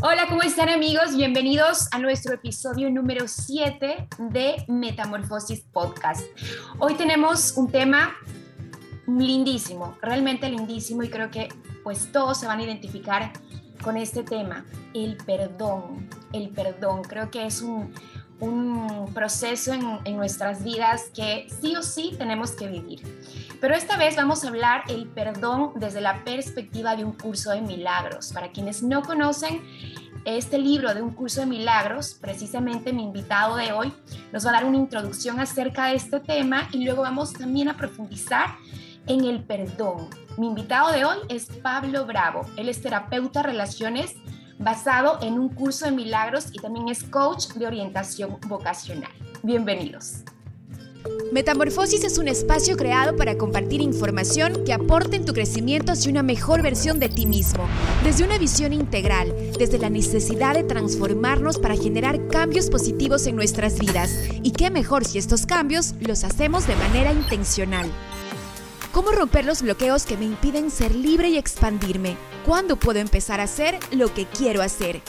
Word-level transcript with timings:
Hola, 0.00 0.26
¿cómo 0.28 0.42
están 0.42 0.68
amigos? 0.68 1.16
Bienvenidos 1.16 1.88
a 1.90 1.98
nuestro 1.98 2.34
episodio 2.34 2.88
número 2.88 3.26
7 3.26 4.08
de 4.30 4.64
Metamorfosis 4.68 5.62
Podcast. 5.72 6.22
Hoy 6.78 6.94
tenemos 6.94 7.56
un 7.56 7.68
tema 7.68 8.14
lindísimo, 9.08 9.98
realmente 10.00 10.48
lindísimo 10.48 11.02
y 11.02 11.10
creo 11.10 11.32
que 11.32 11.48
pues 11.82 12.12
todos 12.12 12.38
se 12.38 12.46
van 12.46 12.60
a 12.60 12.62
identificar 12.62 13.32
con 13.82 13.96
este 13.96 14.22
tema, 14.22 14.64
el 14.94 15.16
perdón, 15.16 16.08
el 16.32 16.50
perdón. 16.50 17.02
Creo 17.02 17.28
que 17.32 17.46
es 17.46 17.60
un, 17.60 17.92
un 18.40 19.10
proceso 19.14 19.72
en, 19.72 20.16
nuestras 20.16 20.62
vidas 20.62 21.10
que 21.14 21.48
sí 21.60 21.74
o 21.76 21.82
sí 21.82 22.14
tenemos 22.16 22.52
que 22.52 22.68
vivir. 22.68 23.02
Pero 23.60 23.74
esta 23.74 23.96
vez 23.96 24.16
vamos 24.16 24.44
a 24.44 24.48
hablar 24.48 24.82
el 24.88 25.06
perdón 25.08 25.72
desde 25.76 26.00
la 26.00 26.24
perspectiva 26.24 26.94
de 26.96 27.04
un 27.04 27.12
curso 27.12 27.50
de 27.50 27.60
milagros. 27.60 28.32
Para 28.32 28.52
quienes 28.52 28.82
no 28.82 29.02
conocen 29.02 29.60
este 30.24 30.58
libro 30.58 30.94
de 30.94 31.02
un 31.02 31.10
curso 31.10 31.40
de 31.40 31.46
milagros, 31.46 32.14
precisamente 32.20 32.92
mi 32.92 33.02
invitado 33.02 33.56
de 33.56 33.72
hoy 33.72 33.92
nos 34.32 34.44
va 34.46 34.50
a 34.50 34.52
dar 34.54 34.64
una 34.64 34.76
introducción 34.76 35.40
acerca 35.40 35.86
de 35.86 35.96
este 35.96 36.20
tema 36.20 36.68
y 36.72 36.84
luego 36.84 37.02
vamos 37.02 37.32
también 37.32 37.68
a 37.68 37.76
profundizar 37.76 38.56
en 39.06 39.24
el 39.24 39.42
perdón. 39.42 40.08
Mi 40.36 40.46
invitado 40.46 40.92
de 40.92 41.04
hoy 41.04 41.16
es 41.28 41.46
Pablo 41.46 42.06
Bravo. 42.06 42.42
Él 42.56 42.68
es 42.68 42.80
terapeuta 42.80 43.42
relaciones 43.42 44.14
basado 44.58 45.18
en 45.22 45.38
un 45.38 45.48
curso 45.48 45.86
de 45.86 45.92
milagros 45.92 46.46
y 46.52 46.58
también 46.58 46.88
es 46.88 47.02
coach 47.04 47.48
de 47.54 47.66
orientación 47.66 48.38
vocacional. 48.48 49.10
Bienvenidos. 49.42 50.24
Metamorfosis 51.32 52.04
es 52.04 52.18
un 52.18 52.26
espacio 52.26 52.76
creado 52.76 53.16
para 53.16 53.36
compartir 53.36 53.80
información 53.80 54.64
que 54.64 54.72
aporte 54.72 55.16
en 55.16 55.24
tu 55.24 55.32
crecimiento 55.32 55.92
hacia 55.92 56.10
una 56.10 56.22
mejor 56.22 56.62
versión 56.62 56.98
de 56.98 57.08
ti 57.08 57.26
mismo, 57.26 57.68
desde 58.02 58.24
una 58.24 58.38
visión 58.38 58.72
integral, 58.72 59.34
desde 59.58 59.78
la 59.78 59.90
necesidad 59.90 60.54
de 60.54 60.64
transformarnos 60.64 61.58
para 61.58 61.76
generar 61.76 62.26
cambios 62.28 62.68
positivos 62.68 63.26
en 63.26 63.36
nuestras 63.36 63.78
vidas. 63.78 64.10
Y 64.42 64.52
qué 64.52 64.70
mejor 64.70 65.04
si 65.04 65.18
estos 65.18 65.46
cambios 65.46 65.94
los 66.00 66.24
hacemos 66.24 66.66
de 66.66 66.76
manera 66.76 67.12
intencional. 67.12 67.90
¿Cómo 68.98 69.12
romper 69.12 69.44
los 69.44 69.62
bloqueos 69.62 70.06
que 70.06 70.16
me 70.16 70.24
impiden 70.24 70.72
ser 70.72 70.92
libre 70.92 71.28
y 71.28 71.38
expandirme? 71.38 72.16
¿Cuándo 72.44 72.74
puedo 72.74 72.98
empezar 72.98 73.38
a 73.38 73.44
hacer 73.44 73.78
lo 73.92 74.12
que 74.12 74.26
quiero 74.26 74.60
hacer? 74.60 75.02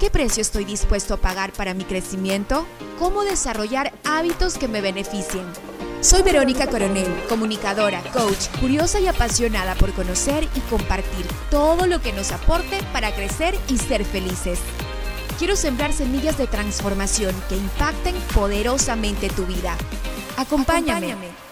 ¿Qué 0.00 0.10
precio 0.10 0.40
estoy 0.40 0.64
dispuesto 0.64 1.14
a 1.14 1.18
pagar 1.18 1.52
para 1.52 1.72
mi 1.72 1.84
crecimiento? 1.84 2.66
¿Cómo 2.98 3.22
desarrollar 3.22 3.92
hábitos 4.02 4.58
que 4.58 4.66
me 4.66 4.80
beneficien? 4.80 5.44
Soy 6.00 6.22
Verónica 6.22 6.66
Coronel, 6.66 7.06
comunicadora, 7.28 8.02
coach, 8.12 8.48
curiosa 8.58 8.98
y 8.98 9.06
apasionada 9.06 9.76
por 9.76 9.92
conocer 9.92 10.48
y 10.56 10.60
compartir 10.68 11.24
todo 11.48 11.86
lo 11.86 12.00
que 12.00 12.12
nos 12.12 12.32
aporte 12.32 12.80
para 12.92 13.14
crecer 13.14 13.56
y 13.68 13.78
ser 13.78 14.04
felices. 14.04 14.58
Quiero 15.38 15.54
sembrar 15.54 15.92
semillas 15.92 16.36
de 16.36 16.48
transformación 16.48 17.32
que 17.48 17.54
impacten 17.54 18.16
poderosamente 18.34 19.28
tu 19.28 19.46
vida. 19.46 19.76
Acompáñame. 20.36 21.12
Acompáñame. 21.12 21.45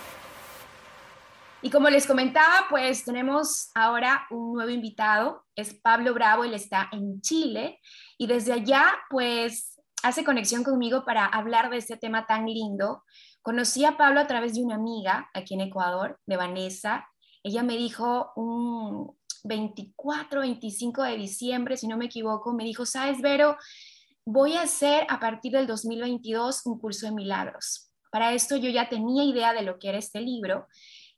Y 1.65 1.71
como 1.71 1.89
les 1.89 2.07
comentaba, 2.07 2.67
pues 2.69 3.07
tenemos 3.07 3.71
ahora 3.75 4.27
un 4.31 4.53
nuevo 4.53 4.71
invitado, 4.71 5.47
es 5.57 5.73
Pablo 5.73 6.13
Bravo, 6.13 6.45
él 6.45 6.53
está 6.53 6.91
en 6.93 7.23
Chile 7.23 7.81
y 8.19 8.27
desde 8.27 8.53
allá 8.53 8.85
pues 9.09 9.81
hace 10.03 10.25
conexión 10.25 10.63
conmigo 10.63 11.07
para 11.07 11.25
hablar 11.25 11.71
de 11.71 11.79
este 11.79 11.97
tema 11.97 12.27
tan 12.27 12.45
lindo. 12.45 13.03
Conocí 13.41 13.87
a 13.87 13.97
Pablo 13.97 14.21
a 14.21 14.27
través 14.27 14.53
de 14.53 14.63
una 14.63 14.75
amiga 14.75 15.31
aquí 15.33 15.55
en 15.55 15.63
Ecuador, 15.63 16.21
de 16.27 16.37
Vanessa. 16.37 17.09
Ella 17.43 17.63
me 17.63 17.79
dijo 17.79 18.31
un 18.37 19.17
24, 19.45 20.41
25 20.41 21.03
de 21.03 21.17
diciembre, 21.17 21.79
si 21.79 21.89
no 21.89 21.97
me 21.97 22.05
equivoco, 22.05 22.53
me 22.53 22.65
dijo, 22.65 22.85
sabes, 22.85 23.23
Vero, 23.23 23.57
voy 24.27 24.53
a 24.53 24.65
hacer 24.65 25.07
a 25.09 25.19
partir 25.19 25.53
del 25.53 25.67
2022 25.67 26.67
un 26.67 26.79
curso 26.79 27.07
de 27.07 27.13
milagros. 27.13 27.91
Para 28.11 28.35
esto 28.35 28.55
yo 28.57 28.69
ya 28.69 28.91
tenía 28.91 29.25
idea 29.25 29.55
de 29.55 29.63
lo 29.63 29.79
que 29.79 29.89
era 29.89 29.97
este 29.97 30.21
libro 30.21 30.67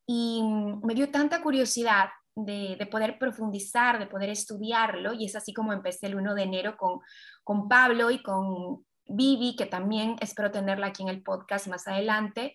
y 0.07 0.43
me 0.83 0.95
dio 0.95 1.11
tanta 1.11 1.43
curiosidad 1.43 2.09
de, 2.37 2.87
poder 2.91 3.19
profundizar, 3.19 3.99
de 3.99 4.07
poder 4.07 4.31
estudiarlo, 4.31 5.13
y 5.15 5.25
es 5.25 5.37
así 5.37 5.53
como 5.53 5.73
empecé 5.73 6.07
el 6.07 6.17
1 6.17 6.35
de 6.35 6.43
enero 6.43 6.77
con, 6.77 7.01
con 7.43 7.69
Pablo 7.69 8.11
y 8.11 8.23
con 8.23 8.85
Vivi, 9.09 9.57
que 9.57 9.67
también 9.67 10.17
espero 10.21 10.51
tenerla 10.51 10.89
aquí 10.89 11.03
en 11.03 11.09
el 11.09 11.23
podcast 11.23 11.67
más 11.67 11.89
adelante, 11.89 12.55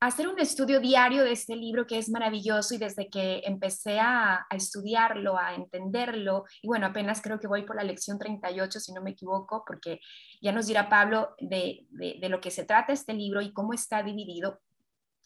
hacer 0.00 0.28
un 0.28 0.40
estudio 0.40 0.80
diario 0.80 1.24
de 1.24 1.32
este 1.32 1.54
libro 1.54 1.86
que 1.86 1.98
es 1.98 2.08
maravilloso 2.08 2.74
y 2.74 2.78
desde 2.78 3.10
que 3.10 3.42
empecé 3.44 4.00
a, 4.00 4.46
estudiarlo, 4.50 5.38
a 5.38 5.54
entenderlo, 5.54 6.44
y 6.60 6.66
bueno, 6.66 6.86
apenas 6.86 7.22
creo 7.22 7.38
que 7.38 7.46
voy 7.46 7.62
por 7.62 7.76
la 7.76 7.84
lección 7.84 8.18
38, 8.18 8.80
si 8.80 8.92
no 8.92 9.02
me 9.02 9.10
equivoco, 9.10 9.62
porque 9.66 10.00
ya 10.42 10.52
nos 10.52 10.66
dirá 10.66 10.88
Pablo 10.88 11.34
de, 11.38 11.86
de 11.90 12.28
lo 12.28 12.40
que 12.40 12.50
se 12.50 12.64
trata 12.64 12.92
este 12.92 13.14
libro 13.14 13.40
y 13.40 13.52
cómo 13.52 13.74
está 13.74 14.02
dividido, 14.02 14.60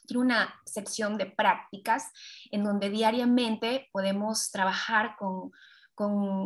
tiene 0.07 0.23
una 0.23 0.55
sección 0.65 1.17
de 1.19 1.27
prácticas 1.27 2.11
en 2.51 2.65
donde 2.65 2.91
diariamente 2.91 3.89
podemos 3.93 4.51
trabajar 4.51 5.17
con, 5.19 5.51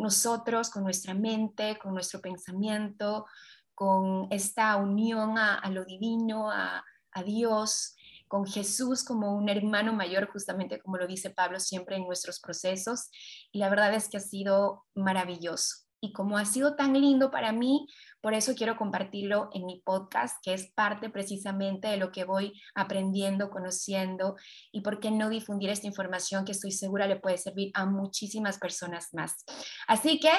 nosotros, 0.02 0.70
con 0.70 0.84
nuestra 0.84 1.14
mente, 1.14 1.78
con 1.78 1.94
nuestro 1.94 2.20
pensamiento, 2.20 3.26
con 3.74 4.28
esta 4.30 4.76
unión 4.76 5.38
a, 5.38 5.68
lo 5.70 5.84
divino, 5.84 6.50
a 6.50 6.84
Dios, 7.24 7.96
con 8.28 8.46
Jesús 8.46 9.02
como 9.02 9.34
un 9.34 9.48
hermano 9.48 9.92
mayor, 9.92 10.30
justamente 10.30 10.80
como 10.80 10.98
lo 10.98 11.06
dice 11.06 11.30
Pablo 11.30 11.58
siempre 11.58 11.96
en 11.96 12.04
nuestros 12.04 12.38
procesos. 12.40 13.10
Y 13.50 13.58
la 13.58 13.70
verdad 13.70 13.94
es 13.94 14.08
que 14.08 14.18
ha 14.18 14.20
sido 14.20 14.86
maravilloso 14.94 15.87
y 16.00 16.12
como 16.12 16.38
ha 16.38 16.44
sido 16.44 16.76
tan 16.76 16.92
lindo 16.94 17.30
para 17.30 17.52
mí, 17.52 17.86
por 18.20 18.34
eso 18.34 18.54
quiero 18.54 18.76
compartirlo 18.76 19.50
en 19.52 19.66
mi 19.66 19.80
podcast, 19.84 20.36
que 20.42 20.54
es 20.54 20.70
parte 20.72 21.10
precisamente 21.10 21.88
de 21.88 21.96
lo 21.96 22.12
que 22.12 22.24
voy 22.24 22.52
aprendiendo, 22.74 23.50
conociendo 23.50 24.36
y 24.72 24.80
por 24.80 25.00
qué 25.00 25.10
no 25.10 25.28
difundir 25.28 25.70
esta 25.70 25.86
información 25.86 26.44
que 26.44 26.52
estoy 26.52 26.72
segura 26.72 27.06
le 27.06 27.16
puede 27.16 27.38
servir 27.38 27.70
a 27.74 27.86
muchísimas 27.86 28.58
personas 28.58 29.08
más. 29.12 29.44
Así 29.86 30.20
que, 30.20 30.32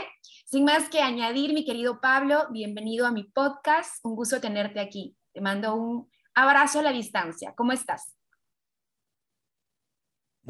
sin 0.46 0.66
más 0.66 0.90
que 0.90 1.02
añadir, 1.02 1.53
mi 1.53 1.66
querido 1.66 2.00
Pablo, 2.02 2.47
bienvenido 2.52 3.06
a 3.06 3.12
mi 3.12 3.24
podcast. 3.24 4.03
Un 4.03 4.16
gusto 4.16 4.40
tenerte 4.40 4.80
aquí. 4.80 5.16
Te 5.34 5.41
mando 5.41 5.76
un 5.76 6.09
abrazo 6.34 6.80
a 6.80 6.84
la 6.84 6.91
distancia. 6.91 7.53
¿Cómo 7.56 7.72
estás? 7.72 8.19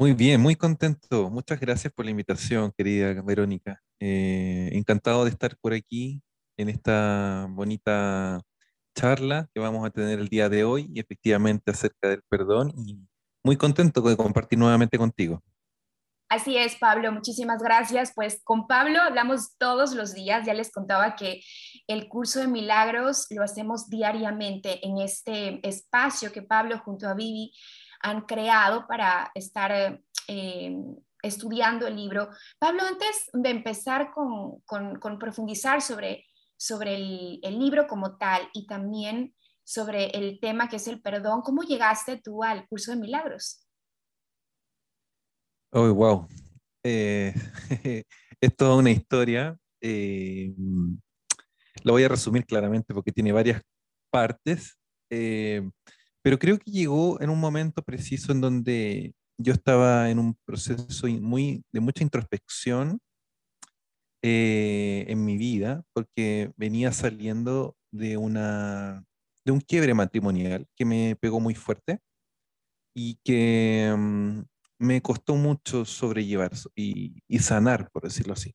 Muy 0.00 0.14
bien, 0.14 0.40
muy 0.40 0.56
contento. 0.56 1.28
Muchas 1.28 1.60
gracias 1.60 1.92
por 1.92 2.06
la 2.06 2.10
invitación, 2.10 2.72
querida 2.74 3.20
Verónica. 3.20 3.82
Eh, 4.00 4.70
encantado 4.72 5.24
de 5.24 5.30
estar 5.30 5.58
por 5.58 5.74
aquí 5.74 6.22
en 6.56 6.70
esta 6.70 7.46
bonita 7.50 8.40
charla 8.96 9.50
que 9.52 9.60
vamos 9.60 9.86
a 9.86 9.90
tener 9.90 10.18
el 10.18 10.28
día 10.28 10.48
de 10.48 10.64
hoy 10.64 10.90
y 10.90 11.00
efectivamente 11.00 11.70
acerca 11.70 12.08
del 12.08 12.22
perdón 12.30 12.72
y 12.78 12.98
muy 13.44 13.58
contento 13.58 14.00
de 14.00 14.16
compartir 14.16 14.58
nuevamente 14.58 14.96
contigo. 14.96 15.42
Así 16.30 16.56
es, 16.56 16.76
Pablo, 16.76 17.12
muchísimas 17.12 17.60
gracias. 17.60 18.12
Pues 18.14 18.40
con 18.42 18.68
Pablo 18.68 19.02
hablamos 19.02 19.58
todos 19.58 19.92
los 19.94 20.14
días, 20.14 20.46
ya 20.46 20.54
les 20.54 20.72
contaba 20.72 21.14
que 21.14 21.42
el 21.88 22.08
curso 22.08 22.40
de 22.40 22.46
milagros 22.46 23.26
lo 23.28 23.42
hacemos 23.42 23.90
diariamente 23.90 24.78
en 24.86 24.96
este 24.96 25.60
espacio 25.68 26.32
que 26.32 26.40
Pablo 26.40 26.78
junto 26.78 27.06
a 27.06 27.12
Vivi 27.12 27.52
han 28.00 28.22
creado 28.22 28.86
para 28.86 29.30
estar 29.34 30.00
eh, 30.28 30.76
estudiando 31.22 31.86
el 31.86 31.96
libro. 31.96 32.28
Pablo, 32.58 32.82
antes 32.82 33.30
de 33.32 33.50
empezar 33.50 34.10
con, 34.12 34.60
con, 34.62 35.18
profundizar 35.18 35.82
sobre, 35.82 36.24
sobre 36.56 36.94
el, 36.94 37.40
el, 37.42 37.58
libro 37.58 37.86
como 37.86 38.16
tal 38.16 38.48
y 38.52 38.66
también 38.66 39.34
sobre 39.64 40.06
el 40.10 40.40
tema 40.40 40.68
que 40.68 40.76
es 40.76 40.88
el 40.88 41.00
perdón, 41.00 41.42
¿cómo 41.42 41.62
llegaste 41.62 42.20
tú 42.20 42.42
al 42.42 42.66
curso 42.68 42.90
de 42.90 42.98
milagros? 42.98 43.66
Oh, 45.72 45.92
wow. 45.94 46.26
Eh, 46.82 47.32
es 48.40 48.56
toda 48.56 48.76
una 48.76 48.90
historia. 48.90 49.56
Eh, 49.80 50.52
lo 51.84 51.92
voy 51.92 52.02
a 52.02 52.08
resumir 52.08 52.44
claramente 52.44 52.92
porque 52.92 53.12
tiene 53.12 53.32
varias 53.32 53.62
partes. 54.10 54.76
Eh, 55.10 55.68
pero 56.22 56.38
creo 56.38 56.58
que 56.58 56.70
llegó 56.70 57.20
en 57.20 57.30
un 57.30 57.40
momento 57.40 57.82
preciso 57.82 58.32
en 58.32 58.40
donde 58.40 59.14
yo 59.38 59.52
estaba 59.52 60.10
en 60.10 60.18
un 60.18 60.36
proceso 60.44 61.06
muy, 61.08 61.64
de 61.72 61.80
mucha 61.80 62.02
introspección 62.02 63.00
eh, 64.22 65.06
en 65.08 65.24
mi 65.24 65.38
vida, 65.38 65.82
porque 65.94 66.52
venía 66.56 66.92
saliendo 66.92 67.76
de, 67.90 68.18
una, 68.18 69.04
de 69.46 69.52
un 69.52 69.60
quiebre 69.60 69.94
matrimonial 69.94 70.66
que 70.76 70.84
me 70.84 71.16
pegó 71.16 71.40
muy 71.40 71.54
fuerte 71.54 72.00
y 72.94 73.18
que 73.24 73.94
mm, 73.96 74.40
me 74.78 75.00
costó 75.00 75.36
mucho 75.36 75.84
sobrellevar 75.86 76.52
y, 76.74 77.22
y, 77.26 77.38
sanar, 77.38 77.90
por 77.90 78.02
decirlo 78.02 78.34
así. 78.34 78.54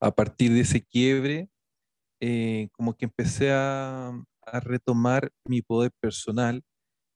A 0.00 0.14
partir 0.14 0.52
de 0.52 0.60
ese 0.60 0.82
quiebre, 0.82 1.48
eh, 2.20 2.68
como 2.72 2.94
que 2.96 3.06
empecé 3.06 3.50
a, 3.52 4.12
a 4.52 4.60
retomar 4.60 5.30
mi 5.44 5.62
poder 5.62 5.92
personal. 6.00 6.62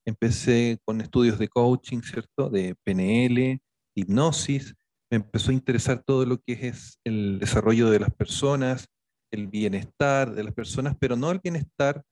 Empecé 0.06 0.78
con 0.84 1.00
estudios 1.00 1.38
de 1.38 1.48
coaching, 1.48 2.00
¿cierto? 2.02 2.50
De 2.50 2.74
PNL, 2.84 3.60
hipnosis. 3.94 4.74
Me 5.10 5.16
empezó 5.16 5.50
a 5.50 5.54
interesar 5.54 6.02
todo 6.04 6.26
lo 6.26 6.38
que 6.38 6.68
es 6.68 6.98
el 7.04 7.38
desarrollo 7.38 7.90
de 7.90 8.00
las 8.00 8.12
personas, 8.12 8.88
el 9.30 9.48
bienestar 9.48 10.34
de 10.34 10.44
las 10.44 10.54
personas, 10.54 10.96
pero 10.98 11.16
no 11.16 11.30
el 11.30 11.40
bienestar 11.40 12.02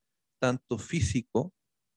tanto 0.41 0.79
físico, 0.79 1.53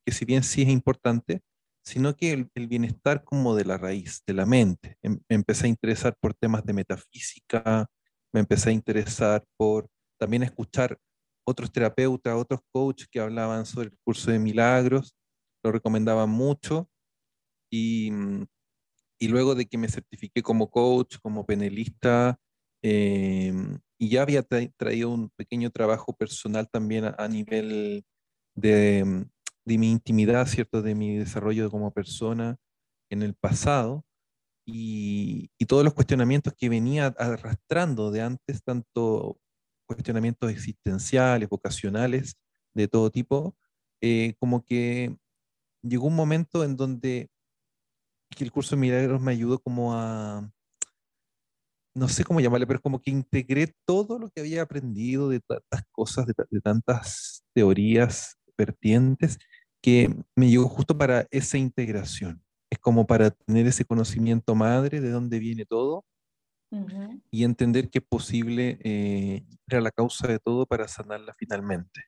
que 0.06 0.14
si 0.14 0.26
bien 0.26 0.44
sí 0.44 0.62
es 0.62 0.70
importante, 0.70 1.42
sino 1.84 2.16
que 2.16 2.48
el, 2.54 2.68
bienestar 2.68 3.24
como 3.24 3.56
de 3.56 3.66
la 3.66 3.78
raíz, 3.78 4.24
de 4.26 4.34
la 4.34 4.46
mente. 4.46 4.98
Em, 5.02 5.20
me 5.30 5.36
empecé 5.36 5.68
a 5.68 5.70
interesar 5.70 6.16
por 6.20 6.34
temas 6.34 6.66
de 6.66 6.74
metafísica, 6.74 7.88
me 8.34 8.40
empecé 8.42 8.70
a 8.70 8.74
interesar 8.74 9.44
por 9.58 9.88
también 10.20 10.44
escuchar 10.44 10.98
otros 11.46 11.72
terapeutas, 11.72 12.36
otros 12.36 12.62
coaches 12.72 13.08
que 13.10 13.20
hablaban 13.20 13.66
sobre 13.66 13.90
el 13.90 13.98
curso 14.04 14.32
de 14.32 14.40
milagros, 14.40 15.16
lo 15.64 15.72
recomendaban 15.72 16.30
mucho. 16.30 16.90
Y, 17.72 18.12
mm, 18.12 18.46
y 19.20 19.28
luego 19.28 19.56
de 19.56 19.66
que 19.68 19.78
me 19.78 19.88
certifiqué 19.88 20.42
como 20.42 20.70
coach, 20.70 21.18
como 21.22 21.46
penelista, 21.46 22.40
em, 22.84 23.80
y 23.98 24.10
ya 24.10 24.22
había 24.24 24.44
traído 24.44 25.10
un 25.10 25.30
pequeño 25.32 25.72
trabajo 25.72 26.14
personal 26.14 26.70
también 26.70 27.06
a, 27.18 27.28
nivel 27.28 28.04
de, 28.56 29.04
mm, 29.06 29.24
de, 29.66 29.78
mi 29.78 29.92
intimidad, 29.92 30.48
¿cierto? 30.48 30.82
De 30.82 30.96
mi 30.96 31.18
desarrollo 31.18 31.72
como 31.72 31.92
persona 31.92 32.58
en 33.10 33.24
el 33.24 33.36
pasado. 33.36 34.06
Y, 34.68 35.52
y, 35.60 35.66
todos 35.66 35.84
los 35.84 35.94
cuestionamientos 35.94 36.54
que 36.58 36.70
venía 36.70 37.08
arrastrando 37.18 38.12
de 38.12 38.22
antes, 38.22 38.64
tanto 38.64 39.40
cuestionamientos 39.86 40.52
existenciales, 40.52 41.50
vocacionales, 41.50 42.38
de 42.74 42.88
todo 42.88 43.10
tipo, 43.10 43.56
eh, 44.02 44.36
como 44.40 44.66
que 44.66 45.18
llegó 45.82 46.08
un 46.08 46.16
momento 46.16 46.64
en 46.64 46.76
donde 46.76 47.30
el 48.38 48.52
curso 48.52 48.76
de 48.76 48.82
milagros 48.82 49.22
me 49.22 49.32
ayudó 49.32 49.60
como 49.60 49.94
a, 49.94 50.52
no 51.96 52.10
sé 52.10 52.24
cómo 52.26 52.42
llamarle, 52.42 52.68
pero 52.68 52.82
como 52.82 53.02
que 53.02 53.12
integré 53.12 53.74
todo 53.86 54.20
lo 54.20 54.30
que 54.30 54.42
había 54.42 54.62
aprendido 54.62 55.30
de 55.30 55.40
tantas 55.40 55.84
cosas, 55.92 56.26
de, 56.28 56.34
de 56.50 56.62
tantas 56.62 57.44
teorías 57.54 58.38
vertientes, 58.58 59.38
que 59.82 60.14
me 60.36 60.50
llegó 60.50 60.68
justo 60.68 60.98
para 60.98 61.28
esa 61.32 61.58
integración. 61.58 62.44
Es 62.70 62.80
como 62.80 63.08
para 63.08 63.32
tener 63.32 63.68
ese 63.68 63.86
conocimiento 63.86 64.56
madre 64.56 65.00
de 65.00 65.12
dónde 65.12 65.40
viene 65.40 65.66
todo 65.66 66.04
y 67.32 67.44
entender 67.44 67.90
que 67.90 68.00
es 68.00 68.06
posible 68.06 68.80
eh, 68.84 69.44
ir 69.68 69.76
a 69.76 69.82
la 69.82 69.92
causa 69.92 70.28
de 70.28 70.40
todo 70.40 70.66
para 70.66 70.88
sanarla 70.88 71.34
finalmente. 71.34 72.02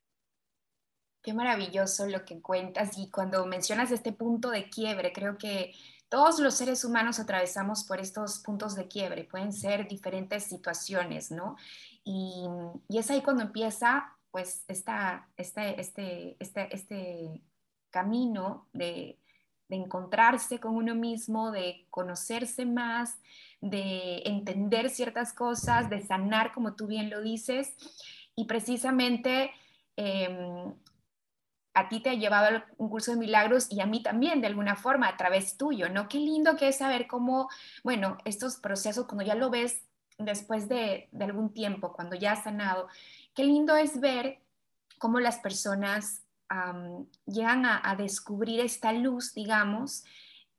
Qué 1.22 1.34
maravilloso 1.34 2.08
lo 2.08 2.24
que 2.24 2.42
cuentas 2.42 2.98
y 2.98 3.10
cuando 3.10 3.46
mencionas 3.46 3.92
este 3.92 4.14
punto 4.14 4.50
de 4.50 4.70
quiebre, 4.70 5.12
creo 5.12 5.38
que 5.38 5.74
todos 6.10 6.40
los 6.40 6.54
seres 6.54 6.86
humanos 6.86 7.20
atravesamos 7.20 7.84
por 7.84 8.00
estos 8.00 8.40
puntos 8.40 8.76
de 8.76 8.88
quiebre, 8.88 9.26
pueden 9.26 9.52
ser 9.52 9.88
diferentes 9.88 10.44
situaciones, 10.46 11.32
¿no? 11.32 11.58
Y, 12.06 12.46
y 12.88 12.98
es 12.98 13.12
ahí 13.12 13.22
cuando 13.22 13.44
empieza 13.44 14.14
pues 14.32 14.64
esta, 14.68 15.28
este, 15.36 15.82
este, 15.82 16.38
este, 16.40 16.74
este 16.74 17.42
camino 17.90 18.68
de, 18.72 19.20
de 19.70 19.76
encontrarse 19.76 20.60
con 20.60 20.76
uno 20.76 20.96
mismo, 20.96 21.52
de 21.52 21.86
conocerse 21.90 22.66
más, 22.66 23.18
de 23.62 24.22
entender 24.26 24.90
ciertas 24.90 25.34
cosas, 25.34 25.90
de 25.90 26.02
sanar, 26.02 26.52
como 26.54 26.76
tú 26.76 26.88
bien 26.88 27.10
lo 27.10 27.22
dices. 27.22 27.76
Y 28.36 28.46
precisamente 28.46 29.52
em, 29.96 30.74
a 31.78 31.90
ti 31.90 32.00
te 32.00 32.10
ha 32.10 32.14
llevado 32.16 32.64
un 32.78 32.90
curso 32.90 33.12
de 33.12 33.18
milagros 33.18 33.68
y 33.70 33.82
a 33.82 33.86
mí 33.86 34.02
también, 34.02 34.42
de 34.42 34.48
alguna 34.48 34.76
forma, 34.76 35.08
a 35.08 35.16
través 35.16 35.58
tuyo, 35.58 35.90
¿no? 35.90 36.08
Qué 36.08 36.18
lindo 36.18 36.56
que 36.56 36.70
es 36.70 36.78
saber 36.78 37.06
cómo, 37.06 37.50
bueno, 37.84 38.18
estos 38.26 38.58
procesos, 38.58 39.06
cuando 39.06 39.24
ya 39.24 39.36
lo 39.36 39.52
ves 39.52 39.84
después 40.18 40.68
de, 40.68 41.08
algún 41.20 41.54
tiempo, 41.54 41.94
cuando 41.94 42.16
ya 42.16 42.32
has 42.32 42.44
sanado, 42.44 42.88
qué 43.36 43.44
lindo 43.44 43.76
es 43.76 44.00
ver 44.00 44.40
cómo 44.98 45.20
las 45.20 45.38
personas 45.38 46.24
llegan 47.26 47.66
a, 47.66 47.96
descubrir 47.98 48.60
esta 48.60 48.94
luz, 48.94 49.34
digamos, 49.34 50.04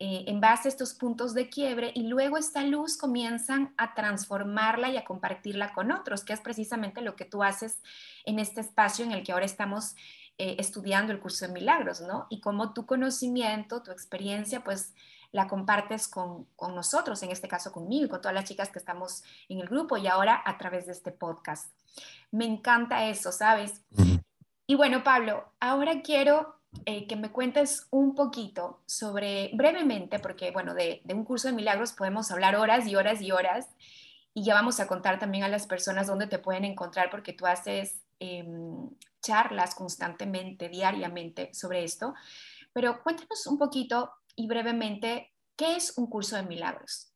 eh, 0.01 0.25
en 0.29 0.41
base 0.41 0.69
a 0.69 0.71
estos 0.71 0.95
puntos 0.95 1.35
de 1.35 1.49
quiebre 1.49 1.91
y 1.95 2.07
luego 2.07 2.39
esta 2.39 2.63
luz 2.63 2.97
comienzan 2.97 3.75
a 3.77 3.95
transformarla 3.95 4.91
y 4.91 4.97
a 4.97 5.05
compartirla 5.05 5.73
con 5.73 5.91
otros, 5.91 6.25
que 6.25 6.33
es 6.33 6.41
precisamente 6.41 7.01
lo 7.01 7.17
que 7.17 7.25
tú 7.25 7.43
haces 7.43 7.83
en 8.25 8.39
este 8.39 8.61
espacio 8.61 9.05
en 9.05 9.11
el 9.11 9.25
que 9.25 9.33
ahora 9.33 9.45
estamos 9.45 9.97
eh, 10.39 10.55
estudiando 10.61 11.13
el 11.13 11.19
curso 11.19 11.47
de 11.47 11.53
milagros, 11.53 12.01
¿no? 12.01 12.29
Y 12.31 12.41
cómo 12.41 12.73
tu 12.73 12.87
conocimiento, 12.87 13.83
tu 13.83 13.91
experiencia, 13.91 14.63
pues 14.63 14.95
la 15.33 15.49
compartes 15.49 16.07
con, 16.07 16.45
con, 16.55 16.77
nosotros, 16.77 17.23
en 17.25 17.33
este 17.33 17.49
caso 17.49 17.73
conmigo 17.73 18.07
y 18.07 18.09
con 18.09 18.21
todas 18.21 18.35
las 18.35 18.45
chicas 18.45 18.71
que 18.71 18.79
estamos 18.79 19.25
en 19.49 19.59
el 19.59 19.69
grupo 19.69 19.97
y 19.97 20.07
ahora 20.07 20.41
a 20.45 20.57
través 20.57 20.87
de 20.87 20.93
este 20.93 21.11
podcast. 21.11 21.73
Me 22.31 22.45
encanta 22.45 23.09
eso, 23.09 23.33
¿sabes? 23.33 23.83
Y 24.71 24.75
bueno, 24.75 25.03
Pablo, 25.03 25.51
ahora 25.61 26.03
quiero 26.03 26.61
eh, 26.85 27.07
que 27.07 27.17
me 27.17 27.33
cuentes 27.33 27.89
un 27.91 28.15
poquito 28.15 28.83
sobre, 28.85 29.51
brevemente, 29.55 30.19
porque 30.19 30.51
bueno, 30.51 30.75
de, 30.75 31.01
un 31.09 31.25
curso 31.25 31.49
de 31.49 31.55
milagros 31.55 31.93
podemos 31.93 32.31
hablar 32.31 32.55
horas 32.55 32.87
y 32.87 32.95
horas 32.95 33.23
y 33.23 33.33
horas, 33.33 33.71
y 34.35 34.45
ya 34.45 34.53
vamos 34.53 34.79
a 34.79 34.87
contar 34.87 35.19
también 35.19 35.43
a 35.45 35.49
las 35.49 35.67
personas 35.67 36.07
dónde 36.07 36.27
te 36.27 36.39
pueden 36.39 36.67
encontrar, 36.67 37.09
porque 37.09 37.33
tú 37.33 37.47
haces 37.47 38.03
em, 38.21 38.91
charlas 39.23 39.75
constantemente, 39.75 40.69
diariamente 40.69 41.49
sobre 41.55 41.83
esto, 41.83 42.13
pero 42.75 43.03
cuéntanos 43.03 43.47
un 43.47 43.57
poquito 43.57 44.13
y 44.37 44.49
brevemente, 44.49 45.33
¿qué 45.57 45.77
es 45.77 45.97
un 45.97 46.09
curso 46.09 46.37
de 46.37 46.43
milagros? 46.43 47.11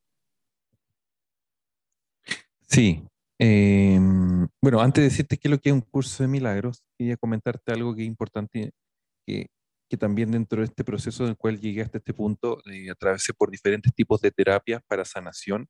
Sí. 2.66 3.04
Em, 3.38 4.31
bueno, 4.62 4.80
antes 4.80 5.02
de 5.02 5.08
decirte 5.08 5.38
qué 5.38 5.48
es 5.48 5.50
lo 5.50 5.58
que 5.58 5.70
es 5.70 5.74
un 5.74 5.80
curso 5.80 6.22
de 6.22 6.28
milagros, 6.28 6.82
quería 6.96 7.16
comentarte 7.16 7.72
algo 7.72 7.94
que 7.96 8.02
es 8.02 8.08
importante 8.08 8.72
que, 9.26 9.48
también 9.98 10.30
dentro 10.30 10.60
de 10.60 10.64
este 10.64 10.84
proceso 10.84 11.24
en 11.24 11.30
el 11.30 11.36
cual 11.36 11.60
llegué 11.60 11.82
hasta 11.82 11.98
este 11.98 12.14
punto, 12.14 12.62
eh, 12.64 12.90
atravesé 12.90 13.34
por 13.34 13.50
diferentes 13.50 13.92
tipos 13.94 14.22
de 14.22 14.30
terapias 14.30 14.80
para 14.88 15.04
sanación 15.04 15.68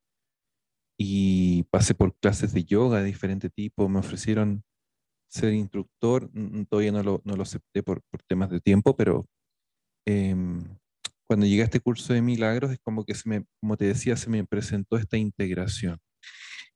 y 0.96 1.64
pasé 1.64 1.92
por 1.94 2.14
clases 2.18 2.52
de 2.52 2.62
yoga 2.62 3.00
de 3.00 3.06
diferente 3.06 3.50
tipo, 3.50 3.88
me 3.88 3.98
ofrecieron 3.98 4.62
ser 5.28 5.52
instructor, 5.54 6.30
todavía 6.68 6.92
no 6.92 7.02
lo, 7.02 7.20
no 7.24 7.34
lo 7.34 7.42
acepté 7.42 7.82
por, 7.82 8.02
por, 8.10 8.22
temas 8.22 8.50
de 8.50 8.60
tiempo, 8.60 8.94
pero 8.94 9.26
em, 10.06 10.62
cuando 11.26 11.46
llegué 11.46 11.62
a 11.62 11.64
este 11.64 11.80
curso 11.80 12.12
de 12.12 12.22
milagros 12.22 12.70
es 12.70 12.78
como 12.78 13.04
que 13.04 13.14
se 13.14 13.28
me, 13.28 13.44
como 13.60 13.76
te 13.76 13.86
decía, 13.86 14.16
se 14.16 14.30
me 14.30 14.44
presentó 14.44 14.96
esta 14.98 15.16
integración. 15.16 15.98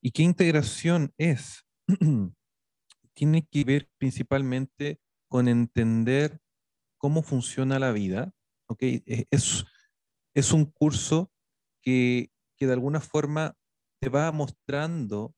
¿Y 0.03 0.11
qué 0.11 0.25
integración 0.25 1.12
es? 1.17 1.66
Tiene 3.15 3.47
que 3.47 3.64
ver 3.64 3.88
principalmente 3.99 5.00
con 5.28 5.49
entender 5.49 6.40
cómo 6.99 7.23
funciona 7.23 7.78
la 7.78 7.93
vida, 7.93 8.33
¿ok? 8.69 8.83
E, 8.83 9.26
es, 9.31 9.64
es 10.35 10.52
un 10.52 10.66
curso 10.66 11.31
que, 11.83 12.31
que 12.57 12.66
de 12.66 12.73
alguna 12.73 13.00
forma 13.00 13.55
te 14.00 14.09
va 14.09 14.31
mostrando 14.33 15.35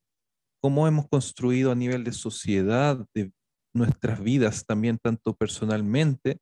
cómo 0.61 0.89
hemos 0.89 1.09
construido 1.09 1.71
a 1.71 1.77
nivel 1.77 2.05
de 2.05 2.13
sociedad, 2.13 3.07
de 3.15 3.33
nuestras 3.75 4.21
vidas 4.21 4.67
también, 4.67 4.99
tanto 4.99 5.35
personalmente, 5.37 6.41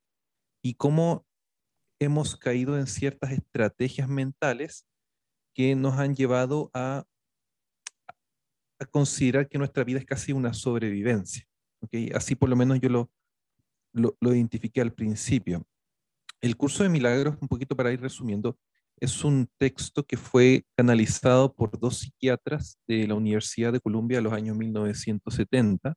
y 0.63 0.75
cómo 0.75 1.27
hemos 2.01 2.37
caído 2.37 2.79
en 2.79 2.87
ciertas 2.87 3.33
estrategias 3.33 4.09
mentales 4.09 4.87
que 5.55 5.75
nos 5.75 5.95
han 5.95 6.15
llevado 6.15 6.71
a, 6.75 7.05
a 8.79 8.87
considerar 8.87 9.49
que 9.49 9.59
nuestra 9.59 9.85
vida 9.85 9.99
es 9.99 10.05
casi 10.05 10.33
una 10.33 10.53
sobrevivencia. 10.53 11.45
¿okay? 11.81 12.11
Así 12.15 12.35
por 12.35 12.49
lo 12.49 12.57
menos 12.57 12.81
yo 12.81 12.89
lo, 12.89 13.11
lo, 13.93 14.35
identifiqué 14.35 14.81
al 14.81 14.93
principio. 14.93 15.67
El 16.41 16.57
curso 16.57 16.83
de 16.83 16.89
milagros, 16.89 17.37
un 17.41 17.49
poquito 17.49 17.75
para 17.75 17.93
ir 17.93 18.01
resumiendo, 18.01 18.59
es 18.99 19.25
un 19.25 19.49
texto 19.59 20.05
que 20.05 20.17
fue 20.17 20.65
canalizado 20.77 21.55
por 21.55 21.79
dos 21.79 21.99
psiquiatras 21.99 22.79
de 22.87 23.07
la 23.07 23.15
Universidad 23.15 23.73
de 23.73 23.81
Columbia 23.81 24.19
en 24.19 24.25
los 24.25 24.33
años 24.33 24.57
1970. 24.57 25.95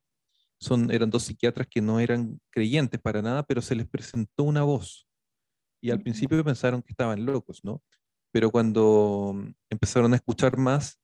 Son, 0.58 0.90
eran 0.90 1.08
dos 1.08 1.24
psiquiatras 1.24 1.66
que 1.70 1.80
no 1.80 2.00
eran 2.00 2.38
creyentes 2.50 3.00
para 3.00 3.22
nada, 3.22 3.42
pero 3.42 3.62
se 3.62 3.74
les 3.74 3.88
presentó 3.88 4.44
una 4.44 4.62
voz. 4.62 5.06
Y 5.82 5.90
al 5.90 6.02
principio 6.02 6.44
pensaron 6.44 6.82
que 6.82 6.92
estaban 6.92 7.24
locos, 7.24 7.60
¿no? 7.64 7.82
Pero 8.32 8.50
cuando 8.50 9.34
empezaron 9.70 10.12
a 10.12 10.16
escuchar 10.16 10.58
más, 10.58 11.00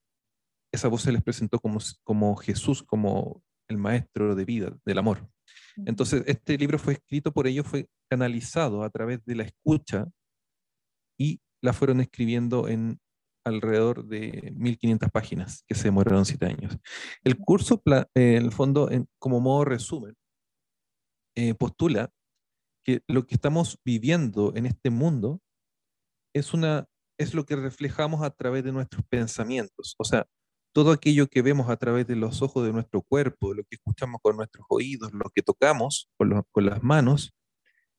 esa 0.77 0.89
voz 0.89 1.03
se 1.03 1.13
les 1.13 1.23
presentó 1.23 1.59
como, 1.59 1.79
como 2.05 2.37
Jesús, 2.37 2.83
como 2.83 3.43
el 3.69 3.79
maestro 3.79 4.35
de 4.35 4.45
vida, 4.45 4.77
del 4.85 4.99
amor. 4.99 5.29
Entonces, 5.85 6.23
este 6.27 6.57
libro 6.57 6.79
fue 6.79 6.95
escrito 6.95 7.33
por 7.33 7.47
ellos, 7.47 7.67
fue 7.67 7.89
canalizado 8.09 8.83
a 8.83 8.91
través 8.91 9.25
de 9.25 9.35
la 9.35 9.43
escucha 9.43 10.07
y 11.19 11.41
la 11.63 11.73
fueron 11.73 12.01
escribiendo 12.01 12.69
en 12.69 12.99
alrededor 13.45 14.07
de 14.07 14.53
1500 14.57 15.11
páginas, 15.11 15.65
que 15.69 15.75
se 15.75 15.85
demoraron 15.85 16.25
siete 16.25 16.47
años. 16.47 16.79
El 17.23 17.39
curso, 17.39 17.81
eh, 17.87 18.01
en 18.15 18.45
el 18.45 18.53
fondo, 18.53 18.89
como 19.19 19.41
modo 19.41 19.65
resumen, 19.65 20.15
eh, 21.37 21.55
postula 21.55 22.11
que 22.85 23.03
lo 23.09 23.27
que 23.27 23.35
estamos 23.35 23.79
viviendo 23.85 24.53
en 24.57 24.67
este 24.67 24.91
mundo 24.91 25.41
es, 26.35 26.55
una, 26.55 26.87
es 27.19 27.35
lo 27.35 27.45
que 27.45 27.57
reflejamos 27.57 28.23
a 28.23 28.31
través 28.31 28.65
de 28.65 28.73
nuestros 28.73 29.05
pensamientos. 29.09 29.95
O 29.99 30.05
sea, 30.05 30.27
todo 30.77 30.93
aquello 30.93 31.27
que 31.27 31.41
vemos 31.41 31.71
a 31.71 31.77
través 31.79 32.07
de 32.07 32.17
los 32.17 32.43
ojos 32.43 32.67
de 32.67 32.71
nuestro 32.71 33.01
cuerpo, 33.01 33.55
lo 33.55 33.65
que 33.65 33.77
escuchamos 33.77 34.21
con 34.21 34.37
nuestros 34.37 34.67
oídos, 34.69 35.11
lo 35.15 35.31
que 35.35 35.41
tocamos 35.41 36.11
con, 36.19 36.45
con 36.53 36.67
las 36.67 36.83
manos, 36.83 37.33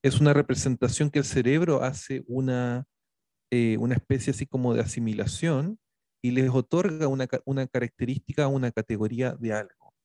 es 0.04 0.22
una 0.22 0.32
representación 0.32 1.10
que 1.10 1.18
el 1.18 1.26
cerebro 1.26 1.82
hace 1.82 2.24
una, 2.28 2.86
eh, 3.50 3.78
una 3.80 3.96
especie 3.96 4.30
así 4.30 4.46
como 4.46 4.76
de 4.76 4.82
asimilación 4.82 5.80
y 6.22 6.30
les 6.30 6.52
otorga 6.52 7.08
una, 7.08 7.28
una 7.46 7.66
característica, 7.66 8.48
una 8.48 8.70
categoría 8.70 9.34
de 9.34 9.54
algo. 9.54 9.96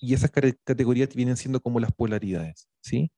Y 0.00 0.12
esas 0.12 0.32
categorías 0.64 1.14
vienen 1.14 1.36
siendo 1.36 1.60
como 1.60 1.78
las 1.78 1.92
polaridades, 1.92 2.68
¿sí? 2.82 3.12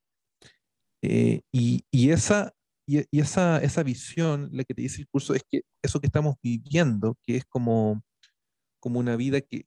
Eh, 1.00 1.40
y, 1.50 1.86
y, 1.90 2.10
esa, 2.10 2.52
y, 2.86 3.02
esa, 3.18 3.62
esa 3.62 3.82
visión, 3.82 4.50
la 4.52 4.62
que 4.64 4.74
te 4.74 4.82
dice 4.82 5.00
el 5.00 5.08
curso, 5.08 5.32
es 5.32 5.42
que 5.50 5.62
eso 5.80 6.00
que 6.00 6.06
estamos 6.08 6.34
viviendo, 6.42 7.16
que 7.22 7.38
es 7.38 7.46
como 7.46 8.02
como 8.82 8.98
una 8.98 9.14
vida 9.14 9.40
que, 9.40 9.66